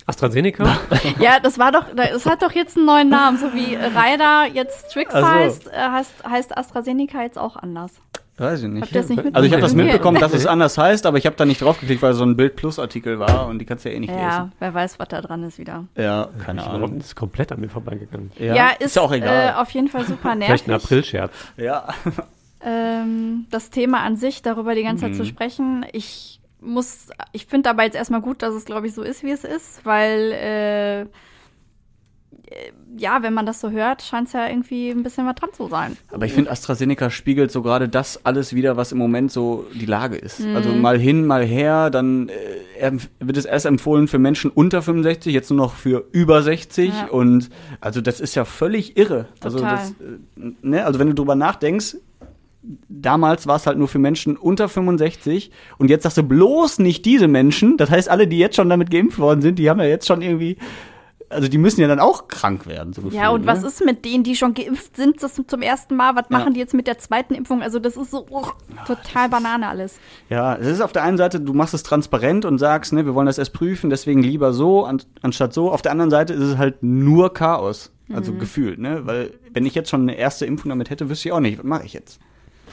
AstraZeneca? 0.07 0.77
Ja, 1.21 1.39
das 1.41 1.59
war 1.59 1.71
doch, 1.71 1.87
es 1.97 2.27
hat 2.27 2.43
doch 2.43 2.53
jetzt 2.53 2.77
einen 2.77 2.87
neuen 2.87 3.09
Namen, 3.09 3.39
so 3.39 3.55
wie 3.55 3.77
Ryder 3.77 4.47
jetzt 4.53 4.91
Twix 4.91 5.15
Ach 5.15 5.21
so. 5.21 5.27
heißt, 5.27 5.69
äh, 5.69 5.71
heißt, 5.71 6.25
heißt 6.29 6.59
AstraZeneca 6.59 7.23
jetzt 7.23 7.39
auch 7.39 7.57
anders. 7.57 7.93
Weiß 8.37 8.63
ich 8.65 8.69
nicht. 8.69 8.93
Nicht 8.93 9.09
mitbekommen? 9.09 9.35
Also 9.35 9.47
ich 9.47 9.53
habe 9.53 9.63
das 9.63 9.75
mitbekommen, 9.75 10.19
dass 10.21 10.35
es 10.35 10.45
anders 10.47 10.77
heißt, 10.77 11.07
aber 11.07 11.19
ich 11.19 11.27
habe 11.27 11.37
da 11.37 11.45
nicht 11.45 11.61
draufgeklickt, 11.63 12.03
weil 12.03 12.13
es 12.13 12.19
so 12.19 12.25
ein 12.25 12.37
Bild-Plus-Artikel 12.37 13.21
war 13.21 13.47
und 13.47 13.61
die 13.61 13.65
kannst 13.65 13.85
du 13.85 13.91
ja 13.91 13.95
eh 13.97 14.01
nicht 14.01 14.11
Ja, 14.11 14.51
wer 14.59 14.75
weiß, 14.75 14.99
was 14.99 15.07
da 15.09 15.21
dran 15.21 15.45
ist 15.45 15.59
wieder. 15.59 15.85
lesen. 15.95 16.09
Ja, 16.09 16.29
keine 16.45 16.67
Ahnung. 16.67 16.99
Das 16.99 17.07
ist 17.09 17.15
komplett 17.17 17.53
an 17.53 17.61
mir 17.61 17.69
vorbeigegangen. 17.69 18.33
Ja, 18.39 18.71
ist, 18.79 18.97
ja 18.97 19.03
auch 19.03 19.13
egal. 19.13 19.51
Äh, 19.51 19.61
auf 19.61 19.71
jeden 19.71 19.89
Fall 19.89 20.05
super 20.05 20.33
Vielleicht 20.39 20.67
ein 20.67 20.71
nervig. 20.71 20.85
Aprilscherz. 20.87 21.33
ja. 21.57 21.87
Ähm, 22.61 23.47
das 23.51 23.71
Thema 23.71 24.01
an 24.01 24.17
sich, 24.17 24.43
darüber 24.43 24.75
die 24.75 24.83
ganze 24.83 25.07
Mhm. 25.07 25.13
Zeit 25.13 25.17
zu 25.17 25.27
sprechen, 25.27 25.85
ich 25.93 26.41
muss, 26.61 27.09
ich 27.33 27.47
finde 27.47 27.69
aber 27.69 27.83
jetzt 27.85 27.95
erstmal 27.95 28.23
gut, 28.23 28.43
dass 28.43 28.55
es, 28.55 28.65
glaube 28.65 28.87
ich, 28.87 28.95
so 28.95 29.03
ist, 29.03 29.23
wie 29.23 29.31
es 29.33 29.45
ist, 29.45 29.85
weil, 29.85 30.33
äh, 30.33 31.07
ja, 32.97 33.23
wenn 33.23 33.35
man 33.35 33.47
das 33.47 33.61
so 33.61 33.71
hört, 33.71 34.03
scheint 34.03 34.29
es 34.29 34.33
ja 34.35 34.49
irgendwie 34.49 34.91
ein 34.91 35.03
bisschen 35.03 35.27
was 35.27 35.35
dran 35.35 35.51
zu 35.53 35.69
sein. 35.69 35.97
Aber 36.13 36.27
ich 36.27 36.33
finde, 36.33 36.51
AstraZeneca 36.51 37.11
spiegelt 37.11 37.51
so 37.51 37.63
gerade 37.63 37.89
das 37.89 38.25
alles 38.25 38.55
wieder, 38.55 38.77
was 38.77 38.93
im 38.93 38.99
Moment 38.99 39.33
so 39.33 39.67
die 39.75 39.87
Lage 39.87 40.17
ist. 40.17 40.41
Mhm. 40.41 40.57
Also 40.57 40.71
mal 40.71 40.99
hin, 40.99 41.27
mal 41.27 41.45
her, 41.45 41.91
dann 41.91 42.29
äh, 42.81 42.93
wird 43.21 43.37
es 43.37 43.45
erst 43.45 43.67
empfohlen 43.67 44.09
für 44.09 44.19
Menschen 44.19 44.51
unter 44.51 44.83
65, 44.83 45.33
jetzt 45.33 45.51
nur 45.51 45.59
noch 45.59 45.75
für 45.75 46.05
über 46.13 46.43
60 46.43 46.91
Ja. 46.91 47.07
und 47.09 47.51
also 47.81 48.01
das 48.01 48.21
ist 48.21 48.35
ja 48.35 48.45
völlig 48.45 48.97
irre. 48.97 49.27
Also 49.41 49.59
Total. 49.59 49.77
das, 49.77 49.91
äh, 49.91 50.53
ne, 50.63 50.85
also 50.85 50.99
wenn 50.99 51.09
du 51.09 51.15
drüber 51.15 51.35
nachdenkst, 51.35 51.97
damals 52.89 53.47
war 53.47 53.57
es 53.57 53.67
halt 53.67 53.79
nur 53.79 53.89
für 53.89 53.99
Menschen 53.99 54.37
unter 54.37 54.69
65 54.69 55.51
und 55.79 55.91
jetzt 55.91 56.05
sagst 56.05 56.19
du 56.19 56.23
bloß 56.23 56.79
nicht 56.79 57.05
diese 57.05 57.29
Menschen, 57.29 57.77
das 57.77 57.91
heißt 57.91 58.09
alle, 58.09 58.27
die 58.27 58.39
jetzt 58.39 58.57
schon 58.57 58.69
damit 58.69 58.91
geimpft 58.91 59.19
worden 59.19 59.43
sind, 59.43 59.59
die 59.59 59.69
haben 59.69 59.81
ja 59.81 59.87
jetzt 59.87 60.07
schon 60.07 60.23
irgendwie 60.23 60.57
also 61.31 61.49
die 61.49 61.59
müssen 61.59 61.81
ja 61.81 61.89
dann 61.89 62.01
auch 62.01 62.29
krank 62.29 62.67
werden, 62.67 62.93
so 62.93 63.01
Ja, 63.03 63.09
gefühlt, 63.09 63.31
und 63.33 63.41
ne? 63.43 63.47
was 63.47 63.63
ist 63.63 63.85
mit 63.85 64.05
denen, 64.05 64.23
die 64.25 64.37
schon 64.37 64.55
geimpft 64.55 64.97
sind, 64.97 65.23
das 65.23 65.41
zum 65.47 65.63
ersten 65.63 65.97
Mal? 65.97 66.15
Was 66.17 66.27
Ja. 66.31 66.39
machen 66.39 66.55
die 66.55 66.61
jetzt 66.61 66.75
mit 66.75 66.87
der 66.87 66.99
zweiten 66.99 67.35
Impfung? 67.35 67.63
Also, 67.63 67.79
das 67.79 67.97
ist 67.97 68.11
so 68.11 68.27
uch, 68.31 68.55
total 68.87 69.29
Banane 69.29 69.69
alles. 69.69 69.99
Ja, 70.29 70.55
es 70.57 70.67
ist 70.67 70.81
auf 70.81 70.93
der 70.93 71.03
einen 71.03 71.17
Seite, 71.17 71.41
du 71.41 71.53
machst 71.55 71.75
es 71.75 71.83
transparent 71.83 72.45
und 72.45 72.59
sagst, 72.59 72.93
ne, 72.93 73.05
wir 73.07 73.15
wollen 73.15 73.27
das 73.27 73.39
erst 73.39 73.53
prüfen, 73.53 73.91
deswegen 73.91 74.23
lieber 74.23 74.53
so 74.53 74.85
an, 74.85 75.03
anstatt 75.23 75.53
so. 75.53 75.71
Auf 75.73 75.83
der 75.83 75.93
anderen 75.93 76.11
Seite 76.11 76.33
ist 76.35 76.41
es 76.43 76.57
halt 76.59 76.83
nur 76.83 77.33
Chaos, 77.35 77.91
also 78.13 78.33
Mhm. 78.33 78.39
gefühlt, 78.39 78.79
ne? 78.79 79.07
Weil 79.07 79.33
wenn 79.53 79.67
ich 79.67 79.75
jetzt 79.75 79.91
schon 79.91 80.03
eine 80.03 80.17
erste 80.17 80.47
Impfung 80.47 80.69
damit 80.69 80.91
hätte, 80.91 81.09
wüsste 81.09 81.29
ich 81.29 81.33
auch 81.33 81.41
nicht, 81.41 81.59
was 81.59 81.65
mache 81.65 81.85
ich 81.85 81.93
jetzt? 81.95 82.21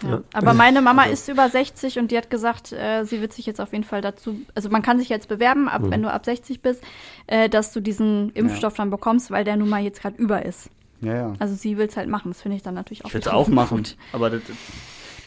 Ja. 0.04 0.22
Aber 0.34 0.54
meine 0.54 0.82
Mama 0.82 1.04
ist 1.04 1.28
über 1.30 1.48
60 1.50 2.00
und 2.00 2.12
die 2.12 2.18
hat 2.18 2.30
gesagt, 2.30 2.72
äh, 2.72 3.04
sie 3.04 3.22
wird 3.22 3.34
sich 3.34 3.46
jetzt 3.46 3.62
auf 3.62 3.72
jeden 3.72 3.84
Fall 3.84 4.02
dazu, 4.02 4.40
also 4.56 4.70
man 4.70 4.82
kann 4.82 4.98
sich 5.00 5.10
jetzt 5.10 5.28
bewerben, 5.28 5.68
ab, 5.70 5.82
wenn 5.86 6.02
du 6.02 6.12
ab 6.12 6.26
60 6.26 6.62
bist, 6.62 6.84
äh, 7.28 7.50
dass 7.50 7.72
du 7.74 7.80
diesen 7.82 8.32
Impfstoff 8.32 8.76
dann 8.76 8.90
bekommst, 8.90 9.32
weil 9.32 9.44
der 9.44 9.58
nun 9.58 9.70
mal 9.70 9.82
jetzt 9.82 10.02
gerade 10.02 10.16
über 10.18 10.46
ist. 10.46 10.70
Ja, 11.02 11.16
ja. 11.16 11.34
Also 11.40 11.56
sie 11.56 11.78
will 11.78 11.88
es 11.88 11.98
halt 11.98 12.10
machen. 12.10 12.30
Das 12.32 12.42
finde 12.42 12.58
ich 12.58 12.64
dann 12.64 12.76
natürlich 12.76 13.04
auch 13.04 13.10
Ich 13.10 13.14
würde 13.16 13.28
es 13.28 13.34
auch 13.34 13.48
machen, 13.48 13.78
gut. 13.78 13.96
aber 14.14 14.30
das, 14.30 14.42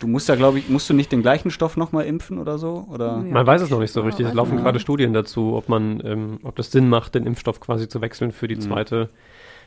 du 0.01 0.07
musst 0.07 0.29
ja, 0.29 0.37
glaube 0.37 0.59
ich, 0.61 0.68
musst 0.68 0.89
du 0.89 0.95
nicht 0.95 1.11
den 1.11 1.22
gleichen 1.22 1.51
Stoff 1.51 1.77
nochmal 1.77 2.05
impfen 2.07 2.39
oder 2.39 2.59
so? 2.59 2.87
Oder? 2.93 3.07
Ja. 3.27 3.33
Man 3.33 3.47
weiß 3.47 3.61
es 3.62 3.70
noch 3.70 3.81
nicht 3.81 3.93
so 3.93 4.01
Ja, 4.01 4.07
richtig. 4.07 4.27
Es 4.27 4.35
laufen 4.35 4.55
man. 4.55 4.62
gerade 4.64 4.79
Studien 4.81 5.12
dazu, 5.12 5.55
ob 5.55 5.68
man, 5.68 6.01
ähm, 6.05 6.39
ob 6.45 6.55
das 6.57 6.70
Sinn 6.70 6.89
macht, 6.89 7.14
den 7.16 7.27
Impfstoff 7.27 7.59
quasi 7.61 7.89
zu 7.89 8.01
wechseln 8.01 8.31
für 8.33 8.47
die 8.49 8.55
Mhm. 8.57 8.61
zweite, 8.61 9.09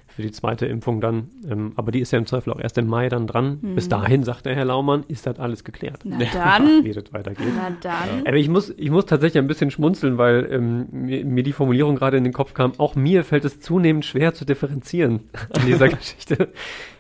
für 0.08 0.22
die 0.22 0.32
zweite 0.32 0.66
Impfung 0.66 1.02
dann. 1.02 1.30
Ähm, 1.50 1.74
aber 1.76 1.92
die 1.92 2.00
ist 2.00 2.12
ja 2.12 2.18
im 2.18 2.26
Zweifel 2.26 2.52
auch 2.52 2.60
erst 2.60 2.78
im 2.78 2.88
Mai 2.88 3.10
dann 3.10 3.28
dran. 3.28 3.60
Mhm. 3.62 3.76
Bis 3.76 3.90
dahin, 3.90 4.24
sagt 4.24 4.46
der 4.46 4.56
Herr 4.56 4.66
Laumann, 4.66 5.04
ist 5.08 5.28
das 5.28 5.40
alles 5.40 5.64
geklärt. 5.64 6.02
Na 6.04 6.18
dann. 6.34 6.84
Wie 6.84 6.92
das 6.94 7.14
weitergeht. 7.14 7.48
Na 7.56 7.72
dann. 7.82 8.26
Aber 8.26 8.38
ich 8.38 8.50
muss, 8.50 8.74
ich 8.78 8.90
muss 8.90 9.06
tatsächlich 9.06 9.42
ein 9.42 9.48
bisschen 9.48 9.70
schmunzeln, 9.70 10.18
weil 10.18 10.48
ähm, 10.52 10.88
mir, 10.92 11.26
mir 11.26 11.44
die 11.44 11.54
Formulierung 11.54 11.96
gerade 11.96 12.18
in 12.18 12.24
den 12.24 12.34
Kopf 12.34 12.54
kam. 12.54 12.74
Auch 12.80 12.96
mir 12.96 13.24
fällt 13.24 13.46
es 13.46 13.60
zunehmend 13.60 14.06
schwer 14.06 14.34
zu 14.34 14.46
differenzieren 14.46 15.30
an 15.54 15.66
dieser 15.66 15.90
Geschichte, 15.90 16.50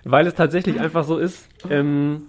weil 0.04 0.28
es 0.28 0.36
tatsächlich 0.36 0.80
einfach 0.80 1.04
so 1.04 1.18
ist, 1.18 1.48
ähm, 1.70 2.24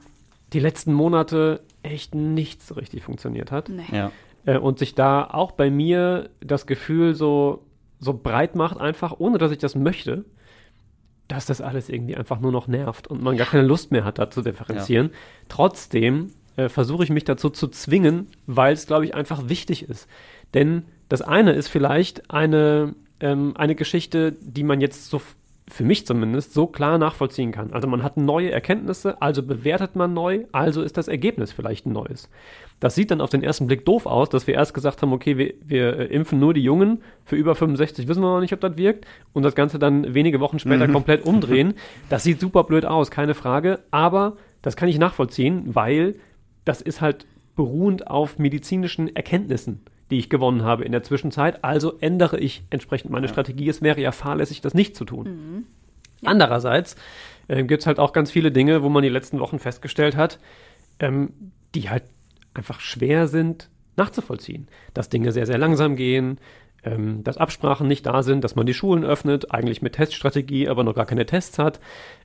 die 0.53 0.61
letzten 0.61 0.95
Monate 0.95 1.61
echt 1.83 2.15
nichts 2.15 2.69
so 2.69 2.75
richtig 2.75 3.03
funktioniert 3.03 3.53
hat. 3.53 3.69
Nee. 3.69 3.83
Ja. 3.93 4.11
Äh, 4.47 4.59
und 4.59 4.79
sich 4.79 4.95
da 4.95 5.25
auch 5.25 5.53
bei 5.53 5.71
mir 5.71 6.31
das 6.41 6.67
Gefühl 6.67 7.15
so, 7.15 7.67
so 8.01 8.15
breit 8.15 8.55
macht, 8.55 8.81
einfach 8.81 9.17
ohne 9.19 9.39
dass 9.39 9.51
ich 9.53 9.59
das 9.59 9.75
möchte, 9.75 10.25
dass 11.29 11.47
das 11.47 11.61
alles 11.61 11.89
irgendwie 11.89 12.17
einfach 12.17 12.41
nur 12.41 12.53
noch 12.53 12.67
nervt 12.67 13.07
und 13.07 13.23
man 13.23 13.37
gar 13.37 13.47
keine 13.47 13.67
Lust 13.67 13.93
mehr 13.93 14.05
hat, 14.05 14.19
da 14.19 14.31
zu 14.31 14.43
differenzieren. 14.43 15.11
Trotzdem 15.49 16.33
äh, 16.57 16.69
versuche 16.69 17.05
ich 17.05 17.11
mich 17.11 17.25
dazu 17.25 17.51
zu 17.51 17.69
zwingen, 17.69 18.29
weil 18.47 18.73
es, 18.73 18.87
glaube 18.87 19.05
ich, 19.05 19.15
einfach 19.15 19.49
wichtig 19.49 19.89
ist. 19.89 20.09
Denn 20.55 20.85
das 21.09 21.23
eine 21.23 21.53
ist 21.53 21.69
vielleicht 21.69 22.31
eine, 22.31 22.95
ähm, 23.21 23.55
eine 23.57 23.75
Geschichte, 23.75 24.33
die 24.41 24.65
man 24.65 24.81
jetzt 24.81 25.11
so 25.11 25.21
für 25.71 25.85
mich 25.85 26.07
zumindest 26.07 26.55
so 26.55 26.67
klar 26.67 26.99
nachvollziehen 26.99 27.53
kann. 27.53 27.73
Also 27.73 27.89
man 27.89 28.03
hat 28.03 28.17
neue 28.17 28.51
Erkenntnisse, 28.51 29.21
also 29.21 29.43
bewertet 29.43 29.97
man 29.97 30.15
neu, 30.15 30.45
also 30.53 30.83
ist 30.83 30.97
das 30.97 31.09
Ergebnis 31.09 31.53
vielleicht 31.53 31.87
ein 31.87 31.93
neues. 31.93 32.31
Das 32.81 32.95
sieht 32.95 33.11
dann 33.11 33.21
auf 33.21 33.31
den 33.31 33.43
ersten 33.43 33.67
Blick 33.67 33.85
doof 33.85 34.07
aus, 34.07 34.29
dass 34.29 34.47
wir 34.47 34.55
erst 34.55 34.73
gesagt 34.73 35.03
haben, 35.03 35.13
okay, 35.13 35.37
wir, 35.37 35.55
wir 35.65 35.99
äh, 35.99 36.05
impfen 36.07 36.39
nur 36.39 36.55
die 36.55 36.63
Jungen, 36.63 37.03
für 37.25 37.37
über 37.37 37.55
65 37.55 38.09
wissen 38.09 38.23
wir 38.23 38.33
noch 38.33 38.41
nicht, 38.41 38.53
ob 38.53 38.61
das 38.61 38.77
wirkt, 38.77 39.07
und 39.33 39.43
das 39.43 39.55
Ganze 39.55 39.79
dann 39.79 40.15
wenige 40.15 40.41
Wochen 40.41 40.59
später 40.59 40.89
komplett 40.89 41.25
umdrehen. 41.27 41.75
Das 42.09 42.23
sieht 42.23 42.41
super 42.41 42.65
blöd 42.65 42.85
aus, 42.85 43.11
keine 43.11 43.35
Frage, 43.35 43.81
aber 43.91 44.37
das 44.63 44.77
kann 44.77 44.89
ich 44.89 44.99
nachvollziehen, 44.99 45.75
weil 45.75 46.17
das 46.65 46.81
ist 46.81 47.01
halt 47.01 47.27
beruhend 47.57 48.07
auf 48.07 48.39
medizinischen 48.39 49.15
Erkenntnissen, 49.15 49.81
die 50.11 50.19
ich 50.19 50.31
gewonnen 50.31 50.63
habe 50.63 50.85
in 50.85 50.93
der 50.93 51.03
Zwischenzeit. 51.03 51.65
Also 51.65 51.99
ändere 52.01 52.39
ich 52.39 52.63
entsprechend 52.71 53.11
meine 53.11 53.29
Strategie. 53.29 53.69
Es 53.69 53.83
wäre 53.83 54.01
ja 54.01 54.13
fahrlässig, 54.13 54.61
das 54.61 54.75
nicht 54.75 54.97
zu 54.97 55.05
tun. 55.05 55.27
Andererseits 56.25 56.97
äh, 57.49 57.65
gibt 57.65 57.83
es 57.83 57.87
halt 57.87 57.99
auch 57.99 58.13
ganz 58.13 58.31
viele 58.31 58.51
Dinge, 58.51 58.83
wo 58.83 58.89
man 58.89 59.03
die 59.03 59.09
letzten 59.09 59.41
Wochen 59.41 59.59
festgestellt 59.59 60.17
hat, 60.17 60.39
ähm, 60.99 61.33
die 61.75 61.91
halt 61.91 62.05
einfach 62.55 62.81
schwer 62.81 63.29
sind 63.29 63.69
nachzuvollziehen. 63.97 64.69
Dass 64.95 65.09
Dinge 65.09 65.33
sehr, 65.33 65.47
sehr 65.47 65.59
langsam 65.59 65.97
gehen, 65.97 66.39
ähm, 66.85 67.25
dass 67.25 67.39
Absprachen 67.39 67.89
nicht 67.89 68.07
da 68.07 68.23
sind, 68.23 68.45
dass 68.45 68.57
man 68.57 68.67
die 68.67 68.75
Schulen 68.75 69.05
öffnet, 69.05 69.53
eigentlich 69.53 69.83
mit 69.83 69.95
Teststrategie, 69.95 70.69
aber 70.69 70.85
noch 70.85 70.95
gar 70.95 71.07
keine 71.07 71.27
Tests 71.27 71.59
hat, 71.59 71.81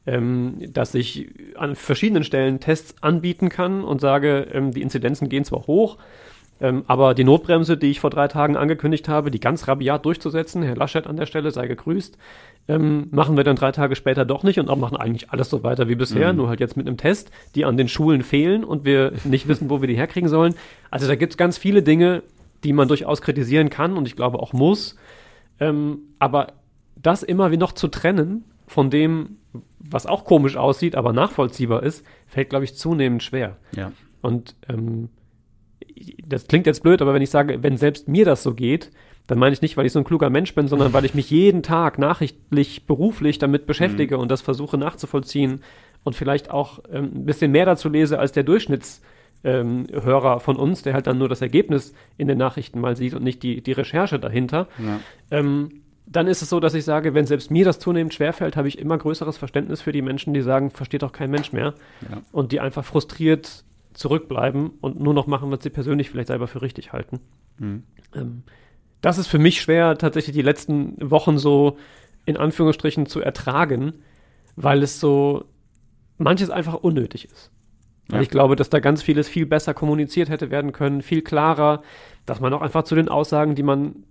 ähm, 0.06 0.58
dass 0.72 0.94
ich 0.94 1.30
an 1.56 1.76
verschiedenen 1.76 2.24
Stellen 2.24 2.60
Tests 2.60 2.96
anbieten 3.02 3.50
kann 3.50 3.84
und 3.84 4.00
sage, 4.00 4.48
ähm, 4.54 4.72
die 4.72 4.82
Inzidenzen 4.82 5.30
gehen 5.30 5.44
zwar 5.44 5.66
hoch, 5.68 5.98
ähm, 6.64 6.86
aber 6.88 7.14
die 7.14 7.26
Notbremse, 7.26 7.76
die 7.76 7.92
ich 7.92 8.00
vor 8.00 8.10
drei 8.10 8.30
Tagen 8.30 8.56
angekündigt 8.56 9.10
habe, 9.10 9.32
die 9.32 9.42
ganz 9.42 9.68
rabiat 9.68 10.06
durchzusetzen, 10.06 10.64
Herr 10.64 10.78
Laschet 10.78 11.06
an 11.06 11.18
der 11.18 11.26
Stelle 11.26 11.52
sei 11.52 11.68
gegrüßt, 11.68 12.18
ähm, 12.70 13.08
machen 13.12 13.36
wir 13.36 13.44
dann 13.44 13.58
drei 13.58 13.74
Tage 13.74 13.98
später 13.98 14.24
doch 14.24 14.44
nicht 14.44 14.60
und 14.60 14.70
auch 14.70 14.78
machen 14.78 14.96
eigentlich 14.96 15.30
alles 15.30 15.50
so 15.50 15.62
weiter 15.64 15.90
wie 15.90 15.96
bisher, 15.96 16.32
nur 16.32 16.48
halt 16.48 16.62
jetzt 16.62 16.78
mit 16.78 16.88
einem 16.88 16.96
Test, 16.96 17.32
die 17.56 17.66
an 17.66 17.76
den 17.76 17.90
Schulen 17.90 18.22
fehlen 18.22 18.64
und 18.64 18.86
wir 18.86 19.12
nicht 19.26 19.50
wissen, 19.50 19.70
wo 19.70 19.82
wir 19.82 19.90
die 19.90 19.98
herkriegen 19.98 20.30
sollen. 20.30 20.56
Also 20.90 21.06
da 21.06 21.16
gibt 21.16 21.34
es 21.34 21.38
ganz 21.38 21.58
viele 21.58 21.84
Dinge, 21.84 22.24
die 22.64 22.72
man 22.72 22.88
durchaus 22.88 23.22
kritisieren 23.22 23.70
kann 23.70 23.98
und 23.98 24.08
ich 24.08 24.16
glaube 24.16 24.40
auch 24.40 24.54
muss. 24.54 24.96
Ähm, 25.60 26.00
aber 26.18 26.54
das 26.96 27.24
immer 27.24 27.52
wie 27.52 27.58
noch 27.58 27.74
zu 27.74 27.90
trennen 27.90 28.46
von 28.68 28.90
dem, 28.90 29.36
was 29.80 30.06
auch 30.06 30.24
komisch 30.24 30.56
aussieht, 30.56 30.96
aber 30.96 31.12
nachvollziehbar 31.12 31.84
ist, 31.84 32.06
fällt, 32.26 32.50
glaube 32.50 32.64
ich, 32.64 32.76
zunehmend 32.76 33.22
schwer. 33.22 33.58
Ja. 33.76 33.92
Und 34.22 34.56
ähm, 34.70 35.10
das 36.26 36.48
klingt 36.48 36.66
jetzt 36.66 36.84
blöd, 36.84 37.02
aber 37.02 37.14
wenn 37.14 37.22
ich 37.22 37.30
sage, 37.30 37.62
wenn 37.64 37.78
selbst 37.78 38.08
mir 38.08 38.26
das 38.26 38.44
so 38.44 38.54
geht, 38.54 38.92
dann 39.28 39.40
meine 39.40 39.54
ich 39.54 39.62
nicht, 39.62 39.78
weil 39.78 39.86
ich 39.86 39.94
so 39.94 40.00
ein 40.00 40.06
kluger 40.06 40.30
Mensch 40.30 40.54
bin, 40.54 40.68
sondern 40.68 40.92
weil 40.94 41.06
ich 41.06 41.14
mich 41.14 41.30
jeden 41.30 41.64
Tag 41.64 41.98
nachrichtlich, 41.98 42.86
beruflich 42.86 43.40
damit 43.40 43.66
beschäftige 43.66 44.18
und 44.18 44.30
das 44.30 44.42
versuche 44.42 44.78
nachzuvollziehen 44.78 45.62
und 46.04 46.16
vielleicht 46.16 46.52
auch 46.52 46.80
ähm, 46.92 47.12
ein 47.16 47.26
bisschen 47.26 47.52
mehr 47.52 47.66
dazu 47.66 47.90
lese 47.90 48.20
als 48.20 48.34
der 48.34 48.44
ähm, 49.46 49.88
Hörer 49.92 50.40
von 50.40 50.56
uns, 50.56 50.84
der 50.84 50.94
halt 50.94 51.08
dann 51.08 51.18
nur 51.18 51.30
das 51.30 51.42
Ergebnis 51.42 51.94
in 52.18 52.28
den 52.28 52.38
Nachrichten 52.38 52.80
mal 52.80 52.96
sieht 52.96 53.14
und 53.14 53.24
nicht 53.24 53.44
die, 53.44 53.62
die 53.62 53.72
Recherche 53.72 54.20
dahinter. 54.20 54.68
Ja. 54.78 55.00
Ähm, 55.32 55.82
dann 56.06 56.28
ist 56.28 56.42
es 56.42 56.50
so, 56.50 56.60
dass 56.60 56.74
ich 56.74 56.84
sage, 56.84 57.14
wenn 57.14 57.26
selbst 57.26 57.50
mir 57.50 57.64
das 57.64 57.80
zunehmend 57.80 58.14
schwerfällt, 58.14 58.58
habe 58.58 58.68
ich 58.68 58.78
immer 58.78 58.98
größeres 58.98 59.38
Verständnis 59.38 59.82
für 59.82 59.94
die 59.94 60.02
Menschen, 60.02 60.34
die 60.34 60.42
sagen, 60.42 60.70
versteht 60.70 61.02
doch 61.02 61.14
kein 61.14 61.32
Mensch 61.32 61.54
mehr. 61.54 61.74
Ja. 62.10 62.22
Und 62.32 62.52
die 62.52 62.60
einfach 62.60 62.84
frustriert 62.84 63.64
zurückbleiben 63.94 64.72
und 64.82 65.00
nur 65.00 65.14
noch 65.14 65.28
machen, 65.28 65.52
was 65.52 65.64
sie 65.64 65.70
persönlich 65.70 66.10
vielleicht 66.10 66.28
selber 66.28 66.48
für 66.48 66.62
richtig 66.62 66.94
halten. 66.94 67.20
Mhm. 67.58 67.84
Ähm, 68.16 68.44
das 69.02 69.18
ist 69.18 69.28
für 69.28 69.40
mich 69.40 69.62
schwer, 69.62 69.98
tatsächlich 69.98 70.36
die 70.36 70.42
letzten 70.42 70.96
Wochen 71.12 71.38
so 71.38 71.78
in 72.26 72.38
Anführungsstrichen 72.38 73.06
zu 73.06 73.20
ertragen, 73.20 73.94
weil 74.56 74.82
es 74.84 75.00
so 75.00 75.46
manches 76.18 76.50
einfach 76.50 76.76
unnötig 76.76 77.26
ist. 77.26 77.52
Weil 78.08 78.18
Ja. 78.20 78.24
ich 78.24 78.30
glaube, 78.30 78.56
dass 78.56 78.70
da 78.70 78.80
ganz 78.80 79.02
vieles 79.02 79.28
viel 79.28 79.46
besser 79.46 79.74
kommuniziert 79.74 80.30
hätte 80.30 80.52
werden 80.52 80.72
können, 80.72 81.02
viel 81.02 81.22
klarer, 81.22 81.82
dass 82.26 82.40
man 82.40 82.54
auch 82.54 82.62
einfach 82.62 82.84
zu 82.84 82.96
den 82.96 83.10
Aussagen, 83.10 83.56
die 83.56 83.64
man 83.64 84.04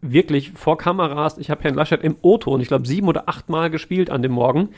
wirklich 0.00 0.52
vor 0.52 0.76
Kameras, 0.76 1.38
ich 1.38 1.50
habe 1.50 1.62
Herrn 1.62 1.74
Laschet 1.74 2.02
im 2.02 2.16
O-Ton, 2.20 2.60
ich 2.60 2.68
glaube, 2.68 2.86
sieben 2.86 3.08
oder 3.08 3.28
acht 3.28 3.48
Mal 3.48 3.70
gespielt 3.70 4.10
an 4.10 4.20
dem 4.22 4.32
Morgen, 4.32 4.70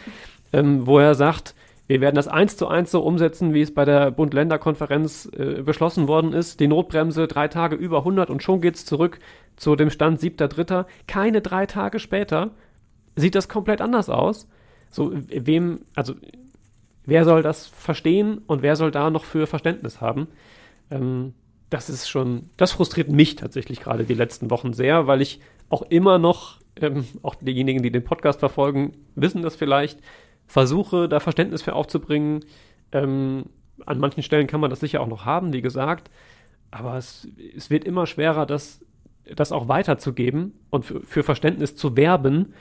ähm, 0.52 0.86
wo 0.86 0.98
er 1.00 1.14
sagt, 1.16 1.55
wir 1.88 2.00
werden 2.00 2.16
das 2.16 2.26
eins 2.28 2.56
zu 2.56 2.66
eins 2.66 2.90
so 2.90 3.00
umsetzen, 3.02 3.54
wie 3.54 3.60
es 3.60 3.72
bei 3.72 3.84
der 3.84 4.10
Bund-Länder-Konferenz 4.10 5.30
äh, 5.36 5.62
beschlossen 5.62 6.08
worden 6.08 6.32
ist. 6.32 6.58
Die 6.58 6.66
Notbremse 6.66 7.28
drei 7.28 7.48
Tage 7.48 7.76
über 7.76 7.98
100 7.98 8.28
und 8.28 8.42
schon 8.42 8.60
geht's 8.60 8.84
zurück 8.84 9.20
zu 9.56 9.76
dem 9.76 9.90
Stand 9.90 10.20
7.3. 10.20 10.86
Keine 11.06 11.40
drei 11.42 11.66
Tage 11.66 12.00
später 12.00 12.50
sieht 13.14 13.34
das 13.34 13.48
komplett 13.48 13.80
anders 13.80 14.08
aus. 14.08 14.48
So, 14.90 15.12
wem, 15.14 15.80
also, 15.94 16.14
wer 17.04 17.24
soll 17.24 17.42
das 17.42 17.66
verstehen 17.66 18.42
und 18.46 18.62
wer 18.62 18.76
soll 18.76 18.90
da 18.90 19.10
noch 19.10 19.24
für 19.24 19.46
Verständnis 19.46 20.00
haben? 20.00 20.26
Ähm, 20.90 21.34
das 21.70 21.88
ist 21.88 22.08
schon, 22.08 22.50
das 22.56 22.72
frustriert 22.72 23.10
mich 23.10 23.36
tatsächlich 23.36 23.80
gerade 23.80 24.04
die 24.04 24.14
letzten 24.14 24.50
Wochen 24.50 24.72
sehr, 24.72 25.06
weil 25.06 25.20
ich 25.20 25.40
auch 25.68 25.82
immer 25.82 26.18
noch, 26.18 26.58
ähm, 26.80 27.04
auch 27.22 27.34
diejenigen, 27.36 27.82
die 27.82 27.90
den 27.90 28.04
Podcast 28.04 28.40
verfolgen, 28.40 28.92
wissen 29.14 29.42
das 29.42 29.56
vielleicht, 29.56 30.00
versuche, 30.46 31.08
da 31.08 31.20
Verständnis 31.20 31.62
für 31.62 31.74
aufzubringen. 31.74 32.44
Ähm, 32.92 33.46
an 33.84 33.98
manchen 33.98 34.22
Stellen 34.22 34.46
kann 34.46 34.60
man 34.60 34.70
das 34.70 34.80
sicher 34.80 35.00
auch 35.00 35.06
noch 35.06 35.24
haben, 35.24 35.52
wie 35.52 35.62
gesagt, 35.62 36.10
aber 36.70 36.96
es, 36.96 37.28
es 37.56 37.70
wird 37.70 37.84
immer 37.84 38.06
schwerer, 38.06 38.46
das, 38.46 38.80
das 39.34 39.52
auch 39.52 39.68
weiterzugeben 39.68 40.52
und 40.70 40.84
für, 40.84 41.00
für 41.00 41.22
Verständnis 41.22 41.76
zu 41.76 41.96
werben, 41.96 42.54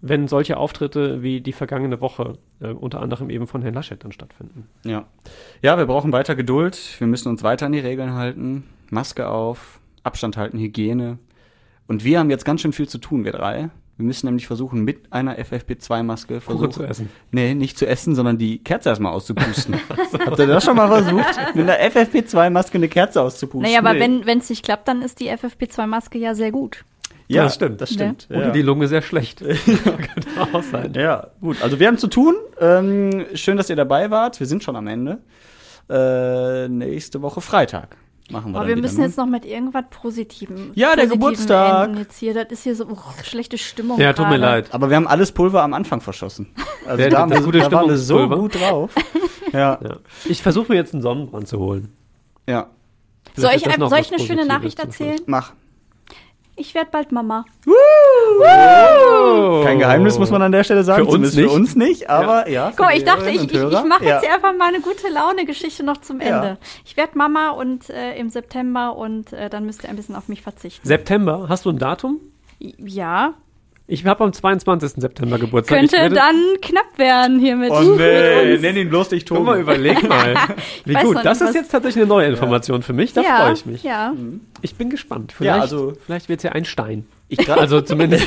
wenn 0.00 0.26
solche 0.26 0.56
Auftritte 0.56 1.22
wie 1.22 1.40
die 1.40 1.52
vergangene 1.52 2.00
Woche 2.00 2.38
äh, 2.60 2.68
unter 2.68 3.00
anderem 3.00 3.30
eben 3.30 3.46
von 3.46 3.62
Herrn 3.62 3.74
Laschet 3.74 4.02
dann 4.02 4.12
stattfinden. 4.12 4.66
Ja. 4.84 5.06
ja, 5.62 5.78
wir 5.78 5.86
brauchen 5.86 6.12
weiter 6.12 6.34
Geduld. 6.34 6.96
Wir 6.98 7.06
müssen 7.06 7.28
uns 7.28 7.44
weiter 7.44 7.66
an 7.66 7.72
die 7.72 7.78
Regeln 7.78 8.12
halten. 8.14 8.64
Maske 8.90 9.28
auf, 9.28 9.80
Abstand 10.02 10.36
halten, 10.36 10.58
Hygiene. 10.58 11.18
Und 11.86 12.04
wir 12.04 12.18
haben 12.18 12.30
jetzt 12.30 12.44
ganz 12.44 12.60
schön 12.60 12.72
viel 12.72 12.88
zu 12.88 12.98
tun, 12.98 13.24
wir 13.24 13.32
drei. 13.32 13.70
Wir 13.98 14.06
müssen 14.06 14.26
nämlich 14.26 14.46
versuchen, 14.46 14.82
mit 14.84 15.12
einer 15.12 15.38
FFP2-Maske 15.38 16.40
Kuchen 16.40 16.40
versuchen. 16.40 16.72
zu 16.72 16.82
essen. 16.84 17.08
Nee, 17.30 17.54
nicht 17.54 17.76
zu 17.78 17.86
essen, 17.86 18.14
sondern 18.14 18.38
die 18.38 18.58
Kerze 18.64 18.88
erstmal 18.88 19.12
auszupusten. 19.12 19.74
Habt 20.26 20.38
ihr 20.38 20.46
das 20.46 20.64
schon 20.64 20.76
mal 20.76 20.88
versucht? 20.88 21.54
Mit 21.54 21.68
einer 21.68 21.78
FFP2-Maske 21.90 22.74
eine 22.78 22.88
Kerze 22.88 23.20
auszupusten? 23.20 23.62
Naja, 23.62 23.78
aber 23.80 23.92
Nee. 23.92 24.00
wenn 24.00 24.26
wenn 24.26 24.38
es 24.38 24.48
nicht 24.50 24.64
klappt, 24.64 24.88
dann 24.88 25.02
ist 25.02 25.20
die 25.20 25.30
FFP2-Maske 25.30 26.18
ja 26.18 26.34
sehr 26.34 26.50
gut. 26.52 26.84
Ja, 27.28 27.44
das 27.44 27.54
stimmt. 27.54 27.80
Das 27.80 27.90
stimmt. 27.92 28.26
Oder 28.30 28.46
Ja. 28.46 28.50
die 28.50 28.62
Lunge 28.62 28.88
sehr 28.88 29.00
schlecht. 29.02 29.38
Könnte 29.64 30.28
auch 30.52 30.62
sein. 30.62 30.92
Ja, 30.94 31.28
gut. 31.40 31.62
Also 31.62 31.78
wir 31.78 31.86
haben 31.86 31.98
zu 31.98 32.08
tun. 32.08 32.34
Ähm, 32.60 33.26
schön, 33.34 33.56
dass 33.56 33.70
ihr 33.70 33.76
dabei 33.76 34.10
wart. 34.10 34.40
Wir 34.40 34.46
sind 34.46 34.62
schon 34.64 34.76
am 34.76 34.86
Ende. 34.86 35.18
Äh, 35.88 36.68
nächste 36.68 37.22
Woche 37.22 37.40
Freitag 37.40 37.96
machen 38.32 38.52
wir 38.52 38.58
Aber 38.58 38.68
wir 38.68 38.76
müssen 38.76 38.98
ne? 39.00 39.06
jetzt 39.06 39.16
noch 39.16 39.26
mit 39.26 39.44
irgendwas 39.44 39.84
Positivem. 39.90 40.72
Ja, 40.74 40.96
der 40.96 41.06
Geburtstag. 41.06 41.86
enden 41.88 41.98
Jetzt 42.00 42.18
hier, 42.18 42.34
das 42.34 42.46
ist 42.50 42.64
hier 42.64 42.74
so 42.74 42.86
uch, 42.86 43.22
schlechte 43.22 43.58
Stimmung. 43.58 44.00
Ja, 44.00 44.12
tut 44.12 44.26
mir 44.28 44.38
gerade. 44.38 44.40
leid. 44.62 44.74
Aber 44.74 44.88
wir 44.90 44.96
haben 44.96 45.06
alles 45.06 45.30
Pulver 45.32 45.62
am 45.62 45.74
Anfang 45.74 46.00
verschossen. 46.00 46.48
Also 46.86 46.96
Der- 46.96 47.10
da, 47.10 47.18
haben 47.20 47.30
das 47.30 47.40
wir, 47.40 47.44
gute 47.44 47.58
da 47.60 47.70
waren 47.70 47.88
wir 47.88 47.96
so 47.98 48.28
gut 48.28 48.54
drauf. 48.60 48.90
Ja, 49.52 49.78
Ja. 49.82 49.96
Ich 50.24 50.42
versuche 50.42 50.72
mir 50.72 50.76
jetzt 50.78 50.94
einen 50.94 51.02
Sonnenbrand 51.02 51.46
zu 51.46 51.58
holen. 51.58 51.92
ja. 52.46 52.68
Soll 53.36 53.52
ich, 53.54 53.62
soll 53.64 53.98
ich 54.00 54.12
eine 54.12 54.22
schöne 54.22 54.44
Nachricht 54.44 54.78
erzählen? 54.78 55.18
Mach. 55.26 55.52
Ich 56.56 56.74
werde 56.74 56.90
bald 56.90 57.12
Mama. 57.12 57.44
Kein 59.64 59.78
Geheimnis 59.78 60.18
muss 60.18 60.30
man 60.30 60.42
an 60.42 60.52
der 60.52 60.64
Stelle 60.64 60.84
sagen. 60.84 61.04
Für 61.04 61.10
uns 61.10 61.34
nicht. 61.34 61.44
für 61.48 61.50
uns 61.54 61.76
nicht, 61.76 62.10
aber 62.10 62.48
ja. 62.48 62.70
für 62.70 62.76
Guck 62.76 62.86
mal, 62.86 62.96
ich 62.96 63.04
dachte, 63.04 63.30
ich, 63.30 63.42
ich, 63.44 63.52
ich 63.54 63.84
mache 63.84 64.04
jetzt 64.04 64.08
ja. 64.08 64.20
hier 64.22 64.34
einfach 64.34 64.54
mal 64.56 64.68
eine 64.68 64.80
gute 64.80 65.08
Laune-Geschichte 65.12 65.82
noch 65.84 65.98
zum 65.98 66.20
Ja. 66.20 66.26
Ende. 66.42 66.58
Ich 66.84 66.96
werde 66.96 67.16
Mama 67.16 67.50
und 67.50 67.88
äh, 67.90 68.16
im 68.16 68.28
September 68.30 68.96
und 68.96 69.32
äh, 69.32 69.48
dann 69.50 69.64
müsst 69.66 69.84
ihr 69.84 69.90
ein 69.90 69.96
bisschen 69.96 70.16
auf 70.16 70.28
mich 70.28 70.42
verzichten. 70.42 70.86
September, 70.86 71.46
hast 71.48 71.64
du 71.64 71.70
ein 71.70 71.78
Datum? 71.78 72.20
ja, 72.58 73.34
Ich 73.88 74.06
habe 74.06 74.22
am 74.22 74.32
22. 74.32 74.92
September 75.02 75.36
Geburtstag. 75.38 75.78
könnte 75.80 76.10
dann 76.10 76.36
knapp 76.62 76.96
werden 76.96 77.40
hier 77.40 77.56
mit, 77.56 77.72
Oh 77.72 77.80
mit 77.80 77.98
nee, 77.98 78.52
uns. 78.52 78.62
nenn 78.62 78.76
ihn 78.76 78.88
bloß 78.88 79.10
nicht 79.10 79.26
Tobi. 79.26 79.40
mal, 79.42 79.60
überleg 79.60 80.00
mal. 80.08 80.34
Wie 80.84 80.94
gut, 80.94 81.16
das 81.24 81.40
nicht, 81.40 81.48
ist 81.50 81.54
jetzt 81.56 81.72
tatsächlich 81.72 82.02
eine 82.02 82.08
neue 82.08 82.28
Information 82.28 82.82
für 82.82 82.92
mich. 82.92 83.12
Da 83.12 83.22
ja, 83.22 83.36
freue 83.40 83.52
ich 83.54 83.66
mich. 83.66 83.82
Ja. 83.82 84.14
Ich 84.60 84.76
bin 84.76 84.90
gespannt. 84.90 85.32
Vielleicht, 85.36 85.60
also- 85.60 85.94
vielleicht 86.06 86.28
wird 86.28 86.38
es 86.38 86.44
ja 86.44 86.52
ein 86.52 86.64
Stein. 86.64 87.06
Ich 87.28 87.38
grad- 87.38 87.58
Also 87.60 87.80
zumindest 87.80 88.26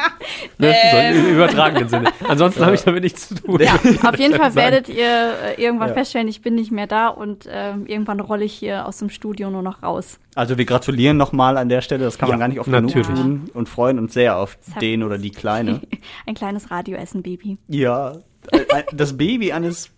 ne, 0.58 0.74
so 0.92 0.96
im 1.18 1.34
übertragenen 1.34 1.88
Sinne. 1.88 2.12
Ansonsten 2.28 2.64
habe 2.64 2.74
ich 2.76 2.82
damit 2.82 3.02
nichts 3.02 3.28
zu 3.28 3.34
tun. 3.34 3.60
Ja, 3.60 3.74
auf 3.74 4.18
jeden 4.18 4.34
Fall 4.34 4.50
Sagen. 4.52 4.54
werdet 4.56 4.88
ihr 4.88 5.34
äh, 5.56 5.60
irgendwann 5.62 5.88
Ja. 5.88 5.94
feststellen, 5.94 6.28
ich 6.28 6.42
bin 6.42 6.54
nicht 6.54 6.70
mehr 6.70 6.86
da 6.86 7.08
und 7.08 7.48
ähm, 7.50 7.86
irgendwann 7.86 8.20
rolle 8.20 8.44
ich 8.44 8.52
hier 8.52 8.86
aus 8.86 8.98
dem 8.98 9.10
Studio 9.10 9.50
nur 9.50 9.62
noch 9.62 9.82
raus. 9.82 10.18
Also 10.34 10.58
wir 10.58 10.64
gratulieren 10.64 11.16
nochmal 11.16 11.56
an 11.56 11.68
der 11.68 11.80
Stelle, 11.80 12.04
das 12.04 12.18
kann 12.18 12.28
man 12.28 12.38
Ja, 12.38 12.40
gar 12.44 12.48
nicht 12.48 12.60
oft 12.60 12.68
natürlich. 12.68 13.06
genug 13.08 13.16
tun 13.22 13.50
und 13.54 13.68
freuen 13.68 13.98
uns 13.98 14.14
sehr 14.14 14.36
auf 14.36 14.56
hat- 14.74 14.82
den 14.82 15.02
oder 15.02 15.18
die 15.18 15.30
Kleine. 15.30 15.80
Ein 16.26 16.34
kleines 16.34 16.70
Radioessen-Baby. 16.70 17.58
ja, 17.68 18.12
äh, 18.52 18.58
äh, 18.58 18.84
das 18.92 19.16
Baby 19.16 19.52
eines 19.52 19.90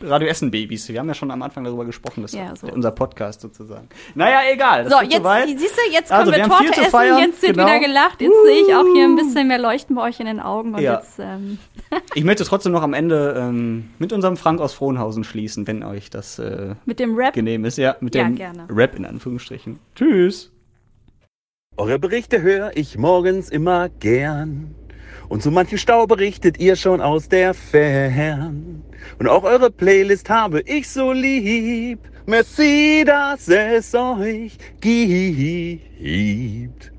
Radio 0.00 0.28
Essen 0.28 0.50
Babys. 0.52 0.88
Wir 0.88 1.00
haben 1.00 1.08
ja 1.08 1.14
schon 1.14 1.30
am 1.32 1.42
Anfang 1.42 1.64
darüber 1.64 1.84
gesprochen, 1.84 2.22
das 2.22 2.32
Ja, 2.32 2.52
ist 2.52 2.60
so. 2.60 2.68
unser 2.68 2.92
Podcast 2.92 3.40
sozusagen. 3.40 3.88
Naja, 4.14 4.42
egal. 4.52 4.84
Das 4.84 4.92
So, 4.92 5.00
jetzt, 5.02 5.16
soweit. 5.16 5.48
siehst 5.48 5.76
du, 5.76 5.92
jetzt 5.92 6.08
können 6.08 6.20
Also, 6.20 6.32
wir, 6.32 6.38
wir 6.38 6.44
Torte 6.48 6.64
viel 6.64 6.72
zu 6.72 6.80
essen, 6.82 6.90
feiern, 6.90 7.18
jetzt 7.18 7.42
wird 7.42 7.54
genau. 7.56 7.66
wieder 7.66 7.80
gelacht, 7.80 8.20
jetzt 8.20 8.32
sehe 8.46 8.62
ich 8.62 8.74
auch 8.76 8.84
hier 8.94 9.04
ein 9.06 9.16
bisschen 9.16 9.48
mehr 9.48 9.58
Leuchten 9.58 9.96
bei 9.96 10.02
euch 10.08 10.20
in 10.20 10.26
den 10.26 10.38
Augen 10.38 10.74
und 10.74 10.80
Ja. 10.80 10.94
jetzt, 10.98 11.18
ähm, 11.18 11.58
Ich 12.14 12.22
möchte 12.22 12.44
trotzdem 12.44 12.70
noch 12.72 12.82
am 12.82 12.94
Ende 12.94 13.34
ähm, 13.36 13.90
mit 13.98 14.12
unserem 14.12 14.36
Frank 14.36 14.60
aus 14.60 14.72
Frohnhausen 14.72 15.24
schließen, 15.24 15.66
wenn 15.66 15.82
euch 15.82 16.10
das 16.10 16.38
äh, 16.38 16.76
mit 16.84 17.00
dem 17.00 17.16
Rap. 17.16 17.34
genehm 17.34 17.64
ist. 17.64 17.76
Ja, 17.76 17.96
mit 18.00 18.14
Ja, 18.14 18.22
dem 18.24 18.36
gerne. 18.36 18.68
Rap 18.70 18.94
in 18.94 19.04
Anführungsstrichen. 19.04 19.80
Tschüss. 19.96 20.52
Eure 21.76 21.98
Berichte 21.98 22.40
höre 22.40 22.70
ich 22.76 22.96
morgens 22.98 23.50
immer 23.50 23.88
gern. 23.88 24.74
Und 25.28 25.42
so 25.42 25.50
manchen 25.50 25.76
Stau 25.78 26.06
berichtet 26.06 26.58
ihr 26.58 26.76
schon 26.76 27.00
aus 27.00 27.28
der 27.28 27.52
Fern. 27.52 28.82
Und 29.18 29.28
auch 29.28 29.44
eure 29.44 29.70
Playlist 29.70 30.30
habe 30.30 30.62
ich 30.62 30.88
so 30.88 31.12
lieb. 31.12 32.00
Merci, 32.26 33.04
dass 33.06 33.48
es 33.48 33.94
euch 33.94 34.56
gibt. 34.80 36.92